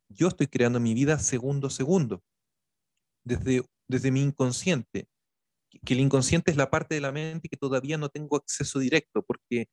Yo 0.08 0.28
estoy 0.28 0.46
creando 0.46 0.80
mi 0.80 0.94
vida 0.94 1.18
segundo 1.18 1.68
a 1.68 1.70
segundo, 1.70 2.22
desde, 3.24 3.62
desde 3.88 4.10
mi 4.10 4.22
inconsciente, 4.22 5.08
que 5.84 5.94
el 5.94 6.00
inconsciente 6.00 6.50
es 6.50 6.56
la 6.56 6.70
parte 6.70 6.94
de 6.94 7.00
la 7.00 7.12
mente 7.12 7.48
que 7.48 7.56
todavía 7.56 7.96
no 7.98 8.08
tengo 8.08 8.36
acceso 8.36 8.78
directo, 8.78 9.22
porque 9.22 9.66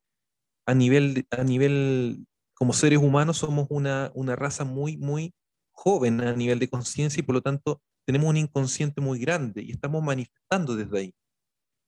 a 0.65 0.73
nivel, 0.73 1.25
a 1.31 1.43
nivel 1.43 2.25
como 2.53 2.73
seres 2.73 2.99
humanos 2.99 3.37
somos 3.37 3.67
una, 3.69 4.11
una 4.13 4.35
raza 4.35 4.65
muy, 4.65 4.97
muy 4.97 5.33
joven 5.71 6.21
a 6.21 6.33
nivel 6.33 6.59
de 6.59 6.69
conciencia 6.69 7.21
y 7.21 7.23
por 7.23 7.35
lo 7.35 7.41
tanto 7.41 7.81
tenemos 8.05 8.29
un 8.29 8.37
inconsciente 8.37 9.01
muy 9.01 9.19
grande 9.19 9.63
y 9.63 9.71
estamos 9.71 10.03
manifestando 10.03 10.75
desde 10.75 10.99
ahí. 10.99 11.13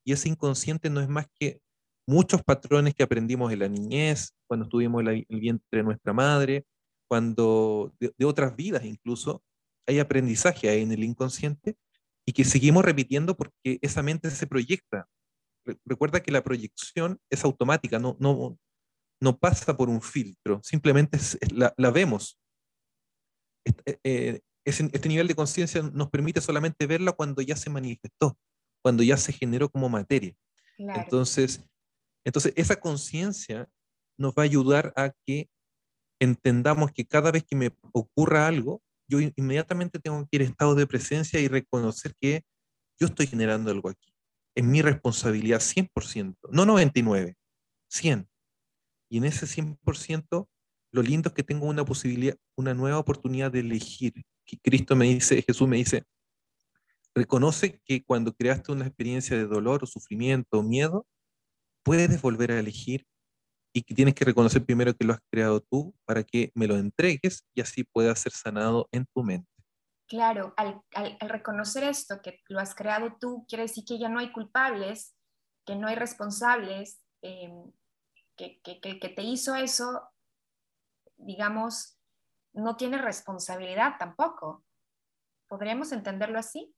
Y 0.04 0.12
ese 0.12 0.28
inconsciente 0.28 0.90
no 0.90 1.00
es 1.00 1.08
más 1.08 1.26
que 1.38 1.60
muchos 2.06 2.42
patrones 2.42 2.94
que 2.94 3.02
aprendimos 3.02 3.52
en 3.52 3.60
la 3.60 3.68
niñez, 3.68 4.32
cuando 4.48 4.64
estuvimos 4.64 5.02
en 5.02 5.26
el 5.28 5.40
vientre 5.40 5.78
de 5.78 5.82
nuestra 5.82 6.12
madre, 6.12 6.64
cuando 7.12 7.94
de, 8.00 8.24
otras 8.24 8.56
vidas 8.56 8.86
incluso, 8.86 9.44
hay 9.86 9.98
aprendizaje 9.98 10.70
ahí 10.70 10.80
en 10.80 10.92
el 10.92 11.04
inconsciente 11.04 11.76
y 12.26 12.32
que 12.32 12.42
seguimos 12.42 12.86
repitiendo 12.86 13.36
porque 13.36 13.78
esa 13.82 14.02
mente 14.02 14.30
se 14.30 14.46
proyecta. 14.46 15.06
Recuerda 15.84 16.22
que 16.22 16.32
la 16.32 16.42
proyección 16.42 17.20
es 17.28 17.44
automática, 17.44 17.98
no, 17.98 18.16
no, 18.18 18.58
no 19.20 19.38
pasa 19.38 19.76
por 19.76 19.90
un 19.90 20.00
filtro, 20.00 20.62
simplemente 20.62 21.18
la, 21.52 21.74
la, 21.76 21.90
vemos. 21.90 22.40
Este, 23.66 24.00
eh, 24.04 24.40
este 24.64 25.06
nivel 25.10 25.28
de 25.28 25.34
conciencia 25.34 25.82
nos 25.82 26.08
permite 26.08 26.40
solamente 26.40 26.86
verla 26.86 27.12
cuando 27.12 27.42
ya 27.42 27.56
se 27.56 27.68
manifestó, 27.68 28.38
cuando 28.82 29.02
ya 29.02 29.18
se 29.18 29.34
generó 29.34 29.68
como 29.68 29.90
materia. 29.90 30.34
Entonces, 30.78 31.62
entonces, 32.24 32.54
esa 32.56 32.80
conciencia 32.80 33.68
nos 34.18 34.32
va 34.32 34.44
a 34.44 34.46
ayudar 34.46 34.94
a 34.96 35.12
que 35.26 35.50
entendamos 36.22 36.92
que 36.92 37.04
cada 37.04 37.32
vez 37.32 37.42
que 37.42 37.56
me 37.56 37.72
ocurra 37.92 38.46
algo, 38.46 38.80
yo 39.08 39.18
inmediatamente 39.34 39.98
tengo 39.98 40.24
que 40.30 40.36
ir 40.36 40.42
a 40.42 40.44
estado 40.44 40.76
de 40.76 40.86
presencia 40.86 41.40
y 41.40 41.48
reconocer 41.48 42.14
que 42.20 42.42
yo 43.00 43.08
estoy 43.08 43.26
generando 43.26 43.72
algo 43.72 43.88
aquí. 43.88 44.14
Es 44.54 44.64
mi 44.64 44.82
responsabilidad 44.82 45.58
100%, 45.58 46.36
no 46.50 46.64
99, 46.64 47.36
100. 47.88 48.28
Y 49.10 49.18
en 49.18 49.24
ese 49.24 49.46
100%, 49.46 50.48
lo 50.92 51.02
lindo 51.02 51.28
es 51.28 51.34
que 51.34 51.42
tengo 51.42 51.66
una 51.66 51.84
posibilidad, 51.84 52.36
una 52.56 52.72
nueva 52.72 52.98
oportunidad 52.98 53.50
de 53.50 53.60
elegir. 53.60 54.12
Que 54.46 54.58
Cristo 54.58 54.94
me 54.94 55.06
dice, 55.06 55.42
Jesús 55.42 55.66
me 55.66 55.78
dice, 55.78 56.04
reconoce 57.14 57.80
que 57.84 58.04
cuando 58.04 58.32
creaste 58.32 58.70
una 58.70 58.86
experiencia 58.86 59.36
de 59.36 59.46
dolor 59.46 59.82
o 59.82 59.86
sufrimiento 59.86 60.58
o 60.58 60.62
miedo, 60.62 61.04
puedes 61.82 62.22
volver 62.22 62.52
a 62.52 62.60
elegir 62.60 63.06
y 63.72 63.82
que 63.82 63.94
tienes 63.94 64.14
que 64.14 64.24
reconocer 64.24 64.64
primero 64.64 64.94
que 64.94 65.04
lo 65.04 65.14
has 65.14 65.20
creado 65.30 65.60
tú 65.60 65.94
para 66.04 66.22
que 66.22 66.50
me 66.54 66.66
lo 66.66 66.76
entregues 66.76 67.44
y 67.54 67.60
así 67.60 67.84
pueda 67.84 68.14
ser 68.14 68.32
sanado 68.32 68.88
en 68.92 69.06
tu 69.06 69.22
mente. 69.22 69.48
Claro, 70.06 70.52
al, 70.56 70.82
reconocer 71.20 71.84
esto, 71.84 72.20
que 72.22 72.40
lo 72.48 72.60
has 72.60 72.74
creado 72.74 73.16
tú, 73.18 73.46
quiere 73.48 73.62
decir 73.62 73.84
que 73.86 73.98
ya 73.98 74.08
no 74.08 74.18
hay 74.18 74.30
culpables, 74.30 75.14
que 75.64 75.74
no 75.74 75.88
hay 75.88 75.94
responsables, 75.94 77.00
em, 77.22 77.72
que, 78.36 78.60
que, 78.62 78.80
que 78.80 79.08
te 79.08 79.22
hizo 79.22 79.54
eso, 79.54 80.02
digamos, 81.16 81.96
no 82.52 82.76
tiene 82.76 82.98
responsabilidad 82.98 83.94
tampoco. 83.98 84.64
¿Podríamos 85.48 85.92
entenderlo 85.92 86.38
así? 86.38 86.74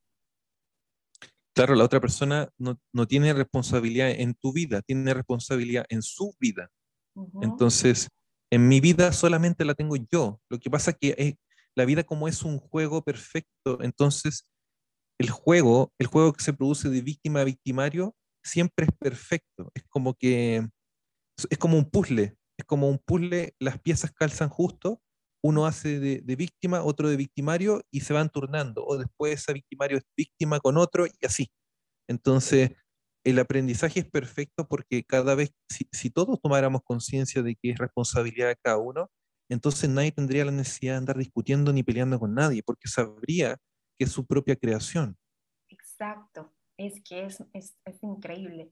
Claro, 1.54 1.76
la 1.76 1.84
otra 1.84 2.00
persona 2.00 2.48
no, 2.58 3.06
tiene 3.06 3.32
responsabilidad 3.32 4.10
en 4.10 4.34
tu 4.34 4.52
vida, 4.52 4.82
tiene 4.82 5.14
responsabilidad 5.14 5.84
en 5.88 6.02
su 6.02 6.34
vida. 6.40 6.68
Entonces, 7.42 8.08
en 8.50 8.68
mi 8.68 8.80
vida 8.80 9.12
solamente 9.12 9.64
la 9.64 9.74
tengo 9.74 9.96
yo. 9.96 10.40
Lo 10.50 10.58
que 10.58 10.70
pasa 10.70 10.92
es 10.92 10.96
que 11.00 11.36
la 11.76 11.84
vida 11.84 12.04
como 12.04 12.28
es 12.28 12.42
un 12.42 12.58
juego 12.58 13.02
perfecto, 13.02 13.80
entonces 13.80 14.46
el 15.18 15.30
juego, 15.30 15.92
el 15.98 16.06
juego 16.06 16.32
que 16.32 16.44
se 16.44 16.52
produce 16.52 16.88
de 16.88 17.02
víctima 17.02 17.40
a 17.40 17.44
victimario, 17.44 18.14
siempre 18.44 18.86
es 18.86 18.92
perfecto. 18.98 19.70
Es 19.74 19.84
como 19.88 20.14
que 20.14 20.66
es 21.50 21.58
como 21.58 21.76
un 21.78 21.90
puzzle, 21.90 22.36
es 22.58 22.64
como 22.64 22.88
un 22.88 22.98
puzzle, 22.98 23.54
las 23.58 23.80
piezas 23.80 24.12
calzan 24.12 24.48
justo, 24.48 25.00
uno 25.42 25.66
hace 25.66 25.98
de, 25.98 26.20
de, 26.20 26.36
víctima, 26.36 26.82
otro 26.82 27.08
de 27.08 27.16
victimario 27.16 27.82
y 27.90 28.00
se 28.00 28.14
van 28.14 28.30
turnando, 28.30 28.84
o 28.86 28.96
después 28.96 29.34
ese 29.34 29.52
victimario 29.52 29.98
es 29.98 30.04
víctima 30.16 30.60
con 30.60 30.76
otro 30.76 31.06
y 31.06 31.26
así. 31.26 31.50
Entonces, 32.08 32.70
el 33.24 33.38
aprendizaje 33.38 34.00
es 34.00 34.10
perfecto 34.10 34.68
porque 34.68 35.02
cada 35.02 35.34
vez, 35.34 35.52
si, 35.68 36.10
todos 36.10 36.40
tomáramos 36.40 36.82
conciencia 36.84 37.42
de 37.42 37.56
que 37.56 37.70
es 37.70 37.78
responsabilidad 37.78 38.48
de 38.48 38.56
cada 38.56 38.76
uno, 38.76 39.10
entonces 39.48 39.88
nadie 39.88 40.12
tendría 40.12 40.44
la 40.44 40.52
necesidad 40.52 40.92
de 40.92 40.98
andar 40.98 41.18
discutiendo 41.18 41.72
ni 41.72 41.82
peleando 41.82 42.18
con 42.20 42.34
nadie, 42.34 42.62
porque 42.62 42.88
sabría 42.88 43.56
que 43.98 44.04
es 44.04 44.12
su 44.12 44.26
propia 44.26 44.56
creación. 44.56 45.16
Exacto, 45.70 46.54
es 46.76 47.02
que 47.02 47.24
es, 47.24 47.42
es, 47.54 47.74
increíble. 48.02 48.70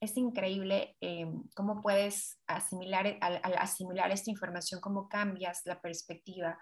Es 0.00 0.16
increíble 0.16 0.96
eh, 1.00 1.26
cómo 1.54 1.82
puedes 1.82 2.38
asimilar, 2.46 3.18
al, 3.20 3.40
asimilar 3.58 4.10
esta 4.12 4.30
información, 4.30 4.80
cómo 4.80 5.08
cambias 5.08 5.62
la 5.64 5.80
perspectiva 5.80 6.58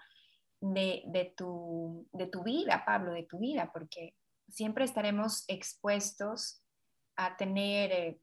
de, 0.61 1.03
de, 1.07 1.33
tu, 1.37 2.07
de 2.11 2.27
tu 2.27 2.43
vida, 2.43 2.83
Pablo, 2.85 3.13
de 3.13 3.23
tu 3.23 3.39
vida, 3.39 3.71
porque 3.71 4.15
siempre 4.49 4.83
estaremos 4.83 5.45
expuestos 5.47 6.63
a 7.19 7.35
tener 7.35 7.91
eh, 7.91 8.21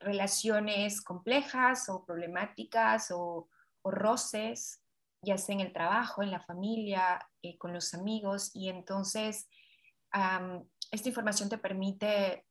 relaciones 0.00 1.02
complejas 1.02 1.90
o 1.90 2.06
problemáticas 2.06 3.10
o, 3.10 3.48
roces, 3.82 4.82
ya 5.22 5.38
sea 5.38 5.54
en 5.54 5.60
el 5.62 5.72
trabajo, 5.72 6.22
en 6.22 6.30
la 6.30 6.40
familia, 6.40 7.18
eh, 7.42 7.56
con 7.56 7.72
los 7.72 7.94
amigos, 7.94 8.50
y 8.54 8.68
entonces 8.68 9.48
esta 10.90 11.08
información 11.08 11.48
te 11.48 11.56
permite 11.56 12.44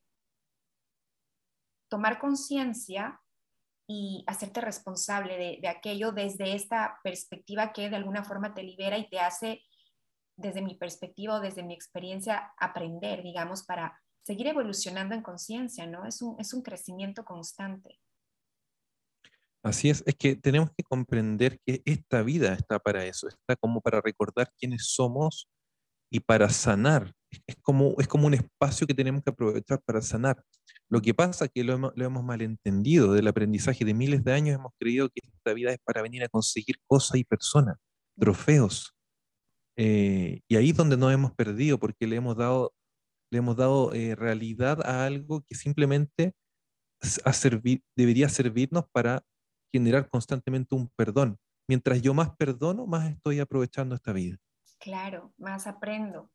tomar 1.87 2.19
conciencia 2.19 3.21
y 3.87 4.23
hacerte 4.27 4.61
responsable 4.61 5.37
de, 5.37 5.59
de, 5.61 5.67
aquello 5.67 6.11
desde 6.11 6.55
esta 6.55 6.99
perspectiva 7.03 7.73
que 7.73 7.89
de 7.89 7.97
alguna 7.97 8.23
forma 8.23 8.53
te 8.53 8.63
libera 8.63 8.97
y 8.97 9.09
te 9.09 9.19
hace, 9.19 9.61
desde 10.35 10.61
mi 10.61 10.75
perspectiva 10.75 11.35
o 11.35 11.41
desde 11.41 11.63
mi 11.63 11.73
experiencia, 11.73 12.53
aprender, 12.57 13.21
digamos, 13.21 13.63
para 13.63 13.99
seguir 14.29 14.45
evolucionando 14.45 15.15
en 15.15 15.23
conciencia, 15.23 15.87
¿no? 15.87 16.05
Es 16.05 16.21
un, 16.21 16.35
es 16.39 16.53
un 16.53 16.61
crecimiento 16.61 17.25
constante. 17.25 17.99
Así 19.63 19.89
es, 19.89 20.03
es 20.05 20.13
que 20.13 20.35
tenemos 20.35 20.69
que 20.77 20.83
comprender 20.83 21.59
que 21.65 21.81
esta 21.83 22.21
vida 22.21 22.53
está 22.53 22.77
para 22.77 23.03
eso, 23.05 23.27
está 23.27 23.55
como 23.55 23.81
para 23.81 24.01
recordar 24.01 24.53
quiénes 24.55 24.85
somos 24.85 25.49
y 26.11 26.19
para 26.19 26.47
sanar. 26.49 27.11
Es 27.47 27.55
como, 27.63 27.95
es 27.97 28.07
como 28.07 28.27
un 28.27 28.35
espacio 28.35 28.85
que 28.85 28.93
tenemos 28.93 29.23
que 29.23 29.31
aprovechar 29.31 29.81
para 29.81 29.99
sanar. 29.99 30.43
Lo 30.89 31.01
que 31.01 31.15
pasa 31.15 31.45
es 31.45 31.51
que 31.51 31.63
lo 31.63 31.73
hemos, 31.73 31.91
lo 31.95 32.05
hemos 32.05 32.23
malentendido 32.23 33.13
del 33.13 33.27
aprendizaje 33.27 33.83
de 33.83 33.95
miles 33.95 34.23
de 34.23 34.33
años, 34.33 34.55
hemos 34.55 34.73
creído 34.79 35.09
que 35.09 35.21
esta 35.23 35.53
vida 35.53 35.71
es 35.71 35.79
para 35.83 36.03
venir 36.03 36.23
a 36.23 36.29
conseguir 36.29 36.75
cosas 36.85 37.17
y 37.17 37.23
personas, 37.23 37.77
trofeos. 38.15 38.93
Eh, 39.75 40.41
y 40.47 40.55
ahí 40.55 40.69
es 40.69 40.77
donde 40.77 40.97
nos 40.97 41.11
hemos 41.11 41.33
perdido, 41.33 41.79
porque 41.79 42.05
le 42.05 42.17
hemos 42.17 42.37
dado 42.37 42.73
le 43.31 43.37
hemos 43.37 43.55
dado 43.55 43.93
eh, 43.93 44.15
realidad 44.15 44.81
a 44.85 45.05
algo 45.05 45.43
que 45.47 45.55
simplemente 45.55 46.33
debería 47.95 48.29
servirnos 48.29 48.85
para 48.91 49.23
generar 49.71 50.09
constantemente 50.09 50.75
un 50.75 50.89
perdón. 50.95 51.37
Mientras 51.67 52.01
yo 52.01 52.13
más 52.13 52.35
perdono, 52.35 52.87
más 52.87 53.11
estoy 53.11 53.39
aprovechando 53.39 53.95
esta 53.95 54.11
vida. 54.11 54.37
Claro, 54.79 55.33
más 55.37 55.67
aprendo. 55.67 56.31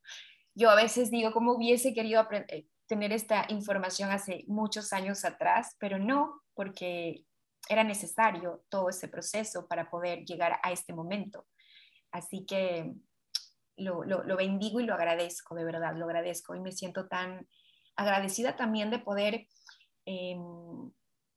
Yo 0.54 0.70
a 0.70 0.76
veces 0.76 1.10
digo, 1.10 1.32
¿cómo 1.32 1.54
hubiese 1.54 1.92
querido 1.92 2.26
eh, 2.30 2.68
tener 2.86 3.12
esta 3.12 3.46
información 3.48 4.10
hace 4.10 4.44
muchos 4.46 4.92
años 4.92 5.24
atrás? 5.24 5.76
Pero 5.80 5.98
no, 5.98 6.42
porque 6.54 7.24
era 7.68 7.82
necesario 7.82 8.64
todo 8.68 8.90
ese 8.90 9.08
proceso 9.08 9.66
para 9.66 9.90
poder 9.90 10.24
llegar 10.24 10.60
a 10.62 10.70
este 10.70 10.92
momento. 10.92 11.46
Así 12.12 12.44
que 12.46 12.94
lo, 13.76 14.36
bendigo 14.36 14.80
y 14.80 14.84
lo 14.84 14.94
agradezco, 14.94 15.54
de 15.54 15.64
verdad, 15.64 15.96
lo 15.96 16.04
agradezco 16.04 16.54
y 16.54 16.60
me 16.60 16.72
siento 16.72 17.06
tan 17.08 17.48
agradecida 17.96 18.56
también 18.56 18.90
de 18.90 18.98
poder, 18.98 19.46
em, 20.04 20.90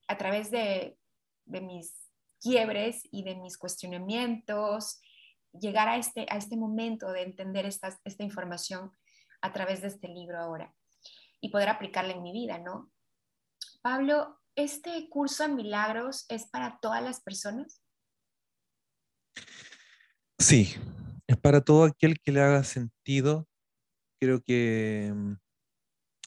a 0.08 0.18
través 0.18 0.52
de, 0.52 0.98
mis 1.46 1.94
quiebres 2.42 3.02
y 3.10 3.24
de 3.24 3.36
mis 3.36 3.58
cuestionamientos, 3.58 5.00
llegar 5.54 5.88
a 5.88 5.98
este, 5.98 6.26
a 6.30 6.38
este 6.38 6.58
momento 6.58 7.12
de 7.12 7.22
entender 7.22 7.66
esta, 7.66 7.98
esta 8.04 8.24
información 8.24 8.92
a 9.42 9.54
través 9.54 9.82
de 9.82 9.88
este 9.88 10.10
libro 10.10 10.38
ahora 10.38 10.74
y 11.40 11.50
poder 11.50 11.70
aplicarla 11.70 12.14
en 12.14 12.22
mi 12.22 12.34
vida, 12.34 12.58
¿no? 12.58 12.92
Pablo, 13.82 14.40
¿este 14.56 15.08
curso 15.10 15.46
en 15.46 15.56
milagros 15.56 16.26
es 16.30 16.46
para 16.48 16.80
todas 16.82 17.02
las 17.02 17.22
personas? 17.22 17.82
Sí, 20.40 20.76
es 21.28 21.38
para 21.38 21.62
todo 21.62 21.84
aquel 21.86 22.20
que 22.20 22.32
le 22.32 22.42
haga 22.42 22.64
sentido. 22.64 23.48
Creo 24.20 24.42
que 24.42 25.12
mm, 25.16 25.34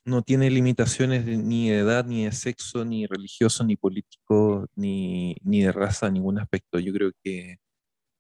no 0.05 0.23
tiene 0.23 0.51
limitaciones 0.51 1.27
ni 1.27 1.71
de 1.71 1.79
edad, 1.79 2.05
ni 2.07 2.25
de 2.25 2.33
sexo, 2.33 2.85
ni 2.85 3.07
religioso, 3.07 3.65
ni 3.65 3.77
político, 3.77 4.67
ni, 4.77 5.37
ni 5.43 5.63
de 5.63 5.73
raza, 5.73 6.11
ningún 6.11 6.39
aspecto. 6.39 6.79
Yo 6.79 6.93
creo 6.93 7.13
que 7.23 7.59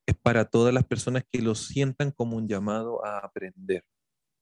es 0.06 0.16
para 0.22 0.46
todas 0.46 0.74
las 0.74 0.84
personas 0.84 1.24
que 1.30 1.42
lo 1.42 1.54
sientan 1.54 2.10
como 2.12 2.36
un 2.36 2.48
llamado 2.48 3.04
a 3.04 3.18
aprender. 3.20 3.84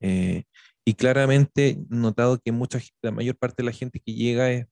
Eh, 0.00 0.44
y 0.86 0.94
claramente 0.94 1.78
notado 1.90 2.40
que 2.40 2.52
mucha, 2.52 2.80
la 3.02 3.12
mayor 3.12 3.36
parte 3.36 3.62
de 3.62 3.66
la 3.66 3.72
gente 3.72 4.00
que 4.00 4.14
llega 4.14 4.50
es, 4.52 4.66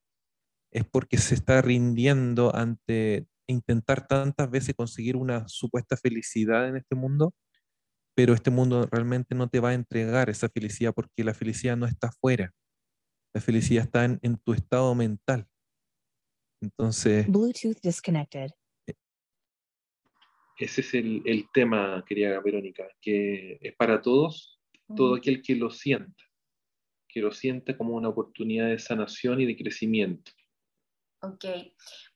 es 0.71 0.85
porque 0.85 1.17
se 1.17 1.35
está 1.35 1.61
rindiendo 1.61 2.55
ante 2.55 3.27
intentar 3.47 4.07
tantas 4.07 4.49
veces 4.49 4.75
conseguir 4.75 5.15
una 5.15 5.47
supuesta 5.47 5.97
felicidad 5.97 6.67
en 6.69 6.77
este 6.77 6.95
mundo, 6.95 7.33
pero 8.17 8.33
este 8.33 8.49
mundo 8.49 8.87
realmente 8.91 9.35
no 9.35 9.47
te 9.47 9.59
va 9.59 9.69
a 9.69 9.73
entregar 9.75 10.27
esa 10.27 10.49
felicidad 10.49 10.91
porque 10.91 11.23
la 11.23 11.35
felicidad 11.35 11.77
no 11.77 11.85
está 11.85 12.07
afuera, 12.07 12.51
la 13.31 13.39
felicidad 13.41 13.83
está 13.83 14.05
en, 14.05 14.17
en 14.23 14.37
tu 14.37 14.53
estado 14.53 14.95
mental. 14.95 15.47
Entonces... 16.59 17.27
Bluetooth 17.27 17.77
disconnected. 17.83 18.49
Ese 20.57 20.81
es 20.81 20.93
el, 20.95 21.21
el 21.25 21.47
tema, 21.53 22.03
querida 22.07 22.39
Verónica, 22.39 22.87
que 22.99 23.59
es 23.61 23.75
para 23.75 24.01
todos, 24.01 24.59
todo 24.95 25.13
aquel 25.13 25.43
que 25.43 25.55
lo 25.55 25.69
sienta, 25.69 26.23
que 27.07 27.21
lo 27.21 27.31
sienta 27.31 27.77
como 27.77 27.93
una 27.93 28.09
oportunidad 28.09 28.69
de 28.69 28.79
sanación 28.79 29.41
y 29.41 29.45
de 29.45 29.55
crecimiento. 29.55 30.31
Ok. 31.21 31.45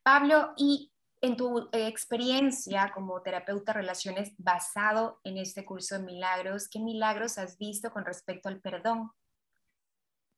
Pablo, 0.02 0.56
y 0.58 0.91
en 1.22 1.38
tu 1.38 1.70
eh, 1.72 1.88
experiencia 1.88 2.92
como 2.94 3.22
terapeuta 3.22 3.74
relaciones 3.74 4.34
basado 4.38 5.20
en 5.24 5.38
este 5.38 5.64
curso 5.64 5.98
de 5.98 6.04
milagros, 6.04 6.68
¿qué 6.68 6.80
milagros 6.80 7.38
has 7.38 7.58
visto 7.58 7.92
con 7.92 8.06
respecto 8.06 8.50
al 8.50 8.60
perdón? 8.60 9.12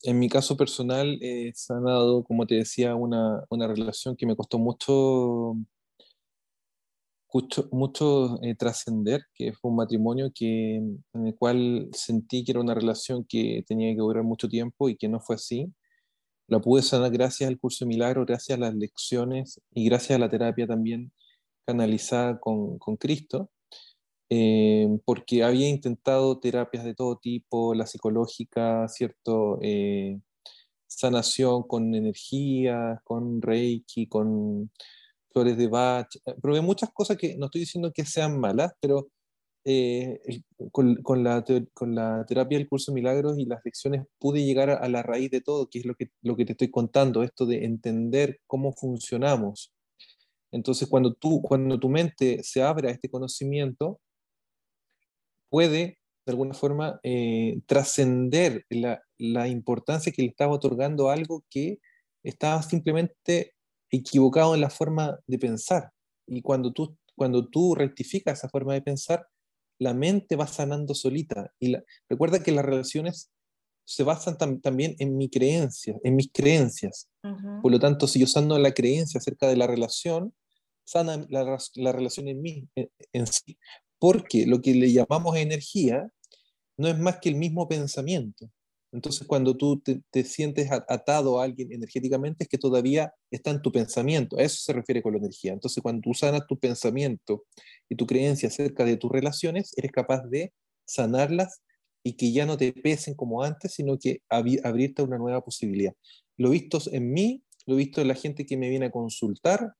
En 0.02 0.20
mi 0.20 0.28
caso 0.28 0.58
personal, 0.58 1.18
he 1.22 1.54
sanado, 1.56 2.26
como 2.26 2.46
te 2.46 2.56
decía, 2.56 2.94
una, 2.96 3.44
una 3.50 3.68
relación 3.68 4.18
que 4.18 4.26
me 4.26 4.36
costó 4.36 4.60
mucho 4.60 5.56
mucho, 7.34 7.68
mucho 7.72 8.40
eh, 8.44 8.56
trascender, 8.56 9.24
que 9.34 9.54
fue 9.54 9.72
un 9.72 9.78
matrimonio 9.78 10.32
que, 10.34 10.76
en 10.76 11.28
el 11.28 11.36
cual 11.36 11.90
sentí 11.94 12.44
que 12.44 12.52
era 12.52 12.62
una 12.62 12.76
relación 12.76 13.26
que 13.28 13.64
tenía 13.68 13.94
que 13.94 14.02
durar 14.02 14.24
mucho 14.24 14.48
tiempo 14.48 14.88
y 14.88 14.96
que 14.96 15.10
no 15.10 15.20
fue 15.20 15.36
así. 15.36 15.74
La 16.48 16.60
pude 16.60 16.82
sanar 16.82 17.12
gracias 17.12 17.50
al 17.50 17.60
curso 17.60 17.86
de 17.86 17.90
milagro, 17.90 18.26
gracias 18.26 18.58
a 18.58 18.62
las 18.62 18.76
lecciones 18.76 19.62
y 19.72 19.86
gracias 19.86 20.18
a 20.18 20.20
la 20.20 20.30
terapia 20.30 20.68
también 20.68 21.12
canalizada 21.66 22.40
con, 22.40 22.78
con 22.80 22.98
Cristo, 22.98 23.50
eh, 24.30 24.88
porque 25.06 25.44
había 25.44 25.70
intentado 25.70 26.40
terapias 26.40 26.84
de 26.84 26.96
todo 26.96 27.18
tipo, 27.18 27.74
la 27.74 27.86
psicológica, 27.86 28.88
¿cierto? 28.90 29.60
Eh, 29.62 30.20
sanación 30.88 31.64
con 31.64 31.96
energía, 31.96 33.02
con 33.04 33.42
Reiki, 33.42 34.08
con 34.08 34.72
flores 35.32 35.58
de 35.58 35.68
Bach, 35.68 36.08
eh, 36.26 36.36
probé 36.42 36.62
muchas 36.62 36.92
cosas 36.94 37.18
que 37.18 37.36
no 37.38 37.46
estoy 37.46 37.62
diciendo 37.62 37.92
que 37.94 38.06
sean 38.06 38.40
malas, 38.40 38.74
pero 38.80 39.10
eh, 39.66 40.20
con, 40.72 40.96
con, 41.04 41.24
la, 41.24 41.44
con, 41.74 41.96
la, 41.96 42.26
terapia 42.28 42.58
del 42.58 42.68
curso 42.68 42.92
de 42.92 42.96
milagros 42.96 43.38
y 43.40 43.46
las 43.46 43.62
lecciones 43.64 44.06
pude 44.20 44.44
llegar 44.44 44.70
a, 44.70 44.76
a, 44.76 44.90
la 44.90 45.04
raíz 45.04 45.32
de 45.32 45.42
todo, 45.42 45.70
que 45.70 45.80
es 45.80 45.86
lo 45.86 45.96
que, 45.96 46.12
lo 46.22 46.36
que 46.36 46.46
te 46.46 46.52
estoy 46.54 46.70
contando, 46.70 47.24
esto 47.24 47.46
de 47.46 47.66
entender 47.66 48.40
cómo 48.48 48.74
funcionamos. 48.74 49.74
Entonces, 50.52 50.88
cuando, 50.88 51.14
tú, 51.14 51.42
cuando 51.42 51.80
tu 51.80 51.90
mente 51.90 52.44
se 52.44 52.62
abre 52.62 52.90
a 52.90 52.92
este 52.92 53.10
conocimiento, 53.10 54.00
puede, 55.50 55.98
de 56.26 56.32
alguna 56.32 56.54
forma, 56.54 57.00
eh, 57.04 57.62
trascender 57.66 58.66
la, 58.70 59.02
la 59.18 59.48
importancia 59.48 60.12
que 60.12 60.22
le 60.22 60.30
estaba 60.30 60.54
otorgando 60.54 61.10
a 61.10 61.14
algo 61.14 61.44
que 61.50 61.80
estaba 62.24 62.62
simplemente 62.62 63.54
equivocado 63.90 64.56
en 64.56 64.62
la 64.62 64.70
forma 64.70 65.20
de 65.28 65.40
pensar. 65.40 65.92
Y 66.28 66.42
cuando 66.42 66.72
tú, 66.72 66.98
cuando 67.16 67.48
tú 67.48 67.76
rectificas 67.76 68.40
esa 68.40 68.50
forma 68.50 68.74
de 68.74 68.82
pensar, 68.82 69.28
la 69.80 69.94
mente 69.94 70.36
va 70.36 70.48
sanando 70.48 70.94
solita. 70.96 71.54
Y 71.60 71.76
recuerda 72.10 72.44
que 72.44 72.52
las 72.52 72.66
relaciones 72.66 73.32
se 73.86 74.04
basan 74.04 74.38
también 74.38 74.96
en 75.00 75.18
mi 75.18 75.30
creencia, 75.30 75.98
en 76.04 76.16
mis 76.16 76.32
creencias. 76.32 77.10
Por 77.62 77.72
lo 77.72 77.80
tanto, 77.80 78.08
si 78.08 78.20
yo 78.20 78.28
sano 78.28 78.58
la 78.58 78.74
creencia 78.74 79.18
acerca 79.18 79.48
de 79.48 79.58
la 79.58 79.68
relación, 79.68 80.34
sana 80.86 81.26
la, 81.30 81.58
la 81.76 81.92
relación 81.92 82.28
en 82.28 82.42
mí, 82.42 82.68
en 82.76 83.28
sí. 83.28 83.58
Porque 84.00 84.46
lo 84.46 84.62
que 84.62 84.74
le 84.74 84.92
llamamos 84.92 85.38
energía 85.38 86.10
no 86.78 86.88
es 86.88 86.98
más 86.98 87.20
que 87.20 87.30
el 87.30 87.36
mismo 87.36 87.68
pensamiento. 87.68 88.50
Entonces, 88.94 89.28
cuando 89.28 89.58
tú 89.58 89.82
te, 89.82 90.24
sientes 90.24 90.70
atado 90.72 91.40
a 91.40 91.46
alguien 91.46 91.74
energéticamente, 91.74 92.44
es 92.44 92.48
que 92.48 92.60
todavía 92.60 93.12
está 93.32 93.50
en 93.50 93.62
tu 93.62 93.72
pensamiento. 93.72 94.38
A 94.38 94.44
eso 94.44 94.58
se 94.58 94.72
refiere 94.72 95.02
con 95.02 95.14
la 95.14 95.18
energía. 95.18 95.52
Entonces, 95.52 95.82
cuando 95.82 96.02
tú 96.02 96.14
sanas 96.14 96.46
tu 96.48 96.60
pensamiento 96.60 97.44
y 97.90 97.96
tu 97.96 98.06
creencia 98.06 98.50
acerca 98.50 98.86
de 98.86 98.98
tus 98.98 99.12
relaciones, 99.12 99.74
eres 99.78 99.92
capaz 99.92 100.22
de 100.30 100.54
sanarlas 100.86 101.64
y 102.04 102.14
que 102.14 102.32
ya 102.32 102.46
no 102.46 102.56
te 102.56 102.72
pesen 102.72 103.16
como 103.16 103.42
antes, 103.42 103.74
sino 103.74 103.98
que 103.98 104.20
abrirte 104.30 105.02
a 105.02 105.06
una 105.06 105.18
nueva 105.18 105.44
posibilidad. 105.44 105.94
Lo 106.38 106.50
he 106.50 106.52
visto 106.52 106.80
en 106.92 107.12
mí, 107.12 107.44
lo 107.66 107.74
he 107.74 107.78
visto 107.78 108.00
en 108.00 108.10
la 108.10 108.16
gente 108.16 108.46
que 108.46 108.58
me 108.58 108.70
viene 108.70 108.88
a 108.88 108.92
consultar, 108.92 109.74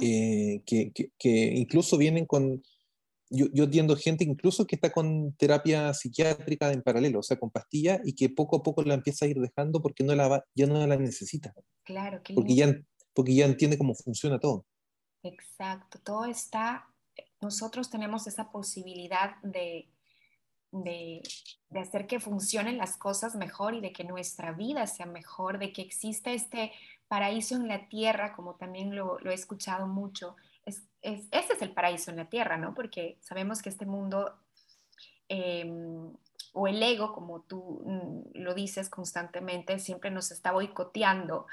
eh, 0.00 0.62
que, 0.66 0.90
que 1.16 1.54
incluso 1.54 1.96
vienen 1.96 2.26
con, 2.26 2.60
yo, 3.32 3.46
yo 3.52 3.64
entiendo 3.64 3.96
gente 3.96 4.24
incluso 4.24 4.66
que 4.66 4.76
está 4.76 4.92
con 4.92 5.32
terapia 5.36 5.92
psiquiátrica 5.94 6.70
en 6.70 6.82
paralelo, 6.82 7.20
o 7.20 7.22
sea, 7.22 7.38
con 7.38 7.50
pastillas, 7.50 8.00
y 8.04 8.14
que 8.14 8.28
poco 8.28 8.56
a 8.56 8.62
poco 8.62 8.82
la 8.82 8.94
empieza 8.94 9.24
a 9.24 9.28
ir 9.28 9.38
dejando 9.40 9.80
porque 9.80 10.04
no 10.04 10.14
la 10.14 10.44
ya 10.54 10.66
no 10.66 10.86
la 10.86 10.96
necesita. 10.96 11.54
Claro, 11.82 12.22
que 12.22 12.34
porque 12.34 12.54
ya, 12.54 12.74
porque 13.14 13.34
ya 13.34 13.46
entiende 13.46 13.78
cómo 13.78 13.94
funciona 13.94 14.38
todo. 14.38 14.66
Exacto, 15.22 15.98
todo 16.04 16.26
está, 16.26 16.86
nosotros 17.40 17.90
tenemos 17.90 18.26
esa 18.26 18.50
posibilidad 18.50 19.36
de, 19.42 19.88
de, 20.72 21.22
de, 21.70 21.80
hacer 21.80 22.06
que 22.06 22.20
funcionen 22.20 22.76
las 22.76 22.96
cosas 22.96 23.36
mejor 23.36 23.74
y 23.74 23.80
de 23.80 23.92
que 23.92 24.04
nuestra 24.04 24.52
vida 24.52 24.86
sea 24.86 25.06
mejor, 25.06 25.58
de 25.58 25.72
que 25.72 25.82
exista 25.82 26.32
este 26.32 26.72
paraíso 27.08 27.54
en 27.54 27.68
la 27.68 27.88
tierra, 27.88 28.34
como 28.34 28.56
también 28.56 28.96
lo, 28.96 29.18
lo 29.20 29.30
he 29.30 29.34
escuchado 29.34 29.86
mucho, 29.86 30.36
es, 30.66 30.82
ese 31.02 31.52
es 31.52 31.62
el 31.62 31.72
paraíso 31.72 32.10
en 32.10 32.16
la 32.16 32.28
tierra, 32.28 32.56
¿no? 32.56 32.74
Porque 32.74 33.18
sabemos 33.20 33.62
que 33.62 33.68
este 33.68 33.86
mundo, 33.86 34.34
em, 35.28 36.12
o 36.52 36.66
el 36.66 36.82
ego, 36.82 37.12
como 37.12 37.40
tú 37.42 37.82
mm, 37.84 38.38
lo 38.40 38.54
dices 38.54 38.88
constantemente, 38.88 39.78
siempre 39.78 40.10
nos 40.10 40.30
está 40.30 40.52
boicoteando 40.52 41.46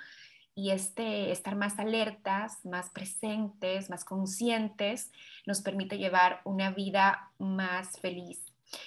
y 0.56 0.72
este 0.72 1.32
estar 1.32 1.56
más 1.56 1.80
alertas, 1.80 2.66
más 2.66 2.90
presentes, 2.90 3.90
más 3.90 4.04
conscientes, 4.04 5.12
nos 5.46 5.62
permite 5.62 5.98
llevar 5.98 6.42
una 6.44 6.72
vida 6.72 7.32
más 7.38 8.00
feliz. 8.00 8.44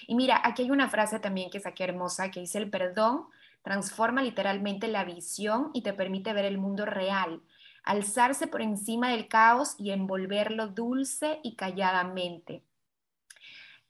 Y 0.06 0.14
mira, 0.14 0.40
aquí 0.44 0.62
hay 0.62 0.70
una 0.70 0.90
frase 0.90 1.18
también 1.18 1.50
que 1.50 1.60
saqué 1.60 1.84
hermosa 1.84 2.30
que 2.30 2.40
dice, 2.40 2.58
el 2.58 2.70
perdón 2.70 3.26
transforma 3.62 4.22
literalmente 4.22 4.88
la 4.88 5.04
visión 5.04 5.70
y 5.72 5.82
te 5.82 5.92
permite 5.92 6.32
ver 6.32 6.44
el 6.44 6.58
mundo 6.58 6.84
real, 6.84 7.40
alzarse 7.84 8.46
por 8.46 8.62
encima 8.62 9.10
del 9.10 9.28
caos 9.28 9.74
y 9.78 9.90
envolverlo 9.90 10.68
dulce 10.68 11.40
y 11.42 11.56
calladamente, 11.56 12.64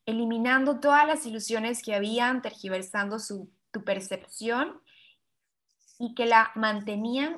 eliminando 0.06 0.80
todas 0.80 1.06
las 1.06 1.26
ilusiones 1.26 1.82
que 1.82 1.94
habían, 1.94 2.42
tergiversando 2.42 3.18
su, 3.18 3.50
tu 3.70 3.84
percepción 3.84 4.80
y 5.98 6.14
que 6.14 6.26
la 6.26 6.52
mantenían 6.54 7.36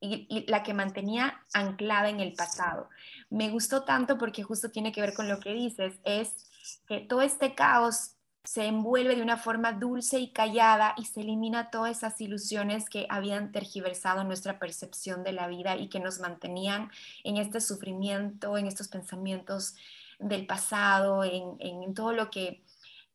y, 0.00 0.44
la 0.48 0.62
que 0.64 0.74
mantenía 0.74 1.40
anclada 1.52 2.08
en 2.08 2.20
el 2.20 2.34
pasado. 2.34 2.88
Me 3.30 3.50
gustó 3.50 3.84
tanto 3.84 4.18
porque 4.18 4.42
justo 4.42 4.70
tiene 4.70 4.90
que 4.92 5.00
ver 5.00 5.14
con 5.14 5.28
lo 5.28 5.38
que 5.38 5.52
dices, 5.52 5.94
es 6.04 6.34
que 6.88 7.00
todo 7.00 7.22
este 7.22 7.54
caos 7.54 8.16
se 8.44 8.66
envuelve 8.66 9.14
de 9.14 9.22
una 9.22 9.36
forma 9.36 9.72
dulce 9.72 10.18
y 10.18 10.32
callada 10.32 10.94
y 10.96 11.04
se 11.04 11.20
elimina 11.20 11.70
todas 11.70 11.96
esas 11.96 12.20
ilusiones 12.20 12.88
que 12.88 13.06
habían 13.08 13.52
tergiversado 13.52 14.24
nuestra 14.24 14.58
percepción 14.58 15.22
de 15.22 15.32
la 15.32 15.46
vida 15.46 15.76
y 15.76 15.88
que 15.88 16.00
nos 16.00 16.18
mantenían 16.18 16.90
en 17.22 17.36
este 17.36 17.60
sufrimiento, 17.60 18.58
en 18.58 18.66
estos 18.66 18.88
pensamientos 18.88 19.76
del 20.18 20.46
pasado, 20.46 21.22
en, 21.24 21.94
todo 21.94 22.12
lo 22.12 22.30
que 22.30 22.62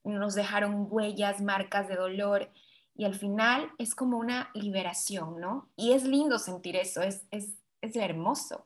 nos 0.03 0.33
dejaron 0.33 0.87
huellas, 0.89 1.41
marcas 1.41 1.89
de 1.89 1.95
dolor. 1.95 2.49
Y 2.95 3.03
al 3.03 3.15
final 3.15 3.69
es 3.77 3.95
como 3.95 4.17
una 4.17 4.49
liberación, 4.53 5.39
¿no? 5.39 5.69
Y 5.75 5.91
es 5.91 6.03
lindo 6.03 6.39
sentir 6.39 6.77
eso, 6.77 7.01
es, 7.01 7.25
es, 7.31 7.49
es 7.81 7.95
hermoso. 7.95 8.65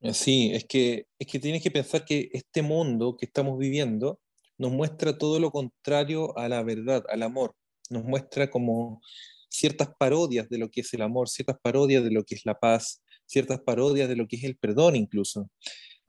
Eh, 0.00 0.14
sí, 0.14 0.50
es 0.52 0.64
que, 0.64 1.06
es 1.18 1.26
que 1.26 1.38
tienes 1.38 1.62
que 1.62 1.70
pensar 1.70 2.04
que 2.04 2.28
este 2.32 2.62
mundo 2.62 3.16
que 3.16 3.26
estamos 3.26 3.58
viviendo 3.58 4.20
nos 4.56 4.72
muestra 4.72 5.16
todo 5.16 5.38
lo 5.38 5.50
contrario 5.50 6.36
a 6.38 6.48
la 6.48 6.62
verdad, 6.62 7.04
al 7.08 7.22
amor. 7.22 7.54
Nos 7.90 8.04
muestra 8.04 8.50
como 8.50 9.00
ciertas 9.48 9.88
parodias 9.98 10.48
de 10.48 10.58
lo 10.58 10.70
que 10.70 10.82
es 10.82 10.92
el 10.94 11.02
amor, 11.02 11.28
ciertas 11.28 11.56
parodias 11.62 12.04
de 12.04 12.10
lo 12.10 12.24
que 12.24 12.34
es 12.34 12.44
la 12.44 12.58
paz, 12.58 13.02
ciertas 13.26 13.60
parodias 13.60 14.08
de 14.08 14.16
lo 14.16 14.26
que 14.26 14.36
es 14.36 14.44
el 14.44 14.56
perdón 14.56 14.96
incluso. 14.96 15.50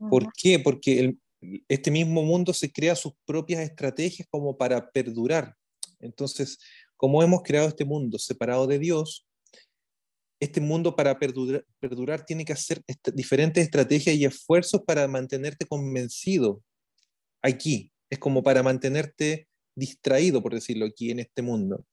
¿Por 0.09 0.31
qué? 0.33 0.59
Porque 0.59 1.15
este 1.67 1.91
mismo 1.91 2.23
mundo 2.23 2.53
se 2.53 2.71
crea 2.71 2.95
sus 2.95 3.13
propias 3.25 3.61
estrategias 3.61 4.27
como 4.29 4.57
para 4.57 4.89
perdurar. 4.91 5.55
Entonces, 5.99 6.59
como 6.95 7.21
hemos 7.23 7.43
creado 7.43 7.67
este 7.67 7.85
mundo 7.85 8.17
separado 8.17 8.67
de 8.67 8.79
Dios, 8.79 9.28
este 10.39 10.61
mundo 10.61 10.95
para 10.95 11.17
perdurar, 11.19 12.25
tiene 12.25 12.45
que 12.45 12.53
hacer 12.53 12.81
diferentes 13.13 13.63
estrategias 13.63 14.15
y 14.15 14.25
esfuerzos 14.25 14.81
para 14.85 15.07
mantenerte 15.07 15.65
convencido 15.65 16.63
aquí. 17.41 17.91
Es 18.09 18.19
como 18.19 18.41
para 18.41 18.63
mantenerte 18.63 19.47
distraído, 19.75 20.41
por 20.41 20.53
decirlo 20.53 20.85
aquí, 20.85 21.11
en 21.11 21.19
este 21.19 21.41
mundo. 21.41 21.85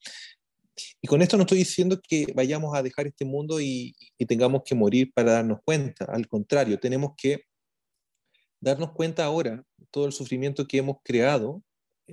Y 1.00 1.08
con 1.08 1.22
esto 1.22 1.36
no 1.36 1.42
estoy 1.42 1.58
diciendo 1.58 2.00
que 2.06 2.26
vayamos 2.34 2.76
a 2.76 2.82
dejar 2.82 3.06
este 3.06 3.24
mundo 3.24 3.60
y, 3.60 3.94
tengamos 4.28 4.62
que 4.64 4.74
morir 4.74 5.12
para 5.12 5.32
darnos 5.32 5.58
cuenta. 5.64 6.04
Al 6.06 6.28
contrario, 6.28 6.78
tenemos 6.78 7.12
que 7.16 7.42
darnos 8.60 8.92
cuenta 8.92 9.24
ahora 9.24 9.64
todo 9.90 10.06
el 10.06 10.12
sufrimiento 10.12 10.66
que 10.66 10.78
hemos 10.78 10.98
creado, 11.02 11.62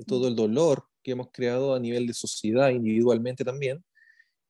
todo 0.08 0.28
el 0.28 0.36
dolor 0.36 0.86
que 1.04 1.12
hemos 1.12 1.28
creado 1.32 1.76
a 1.76 1.80
nivel 1.80 2.08
de 2.08 2.14
sociedad, 2.14 2.70
individualmente 2.70 3.44
también, 3.44 3.84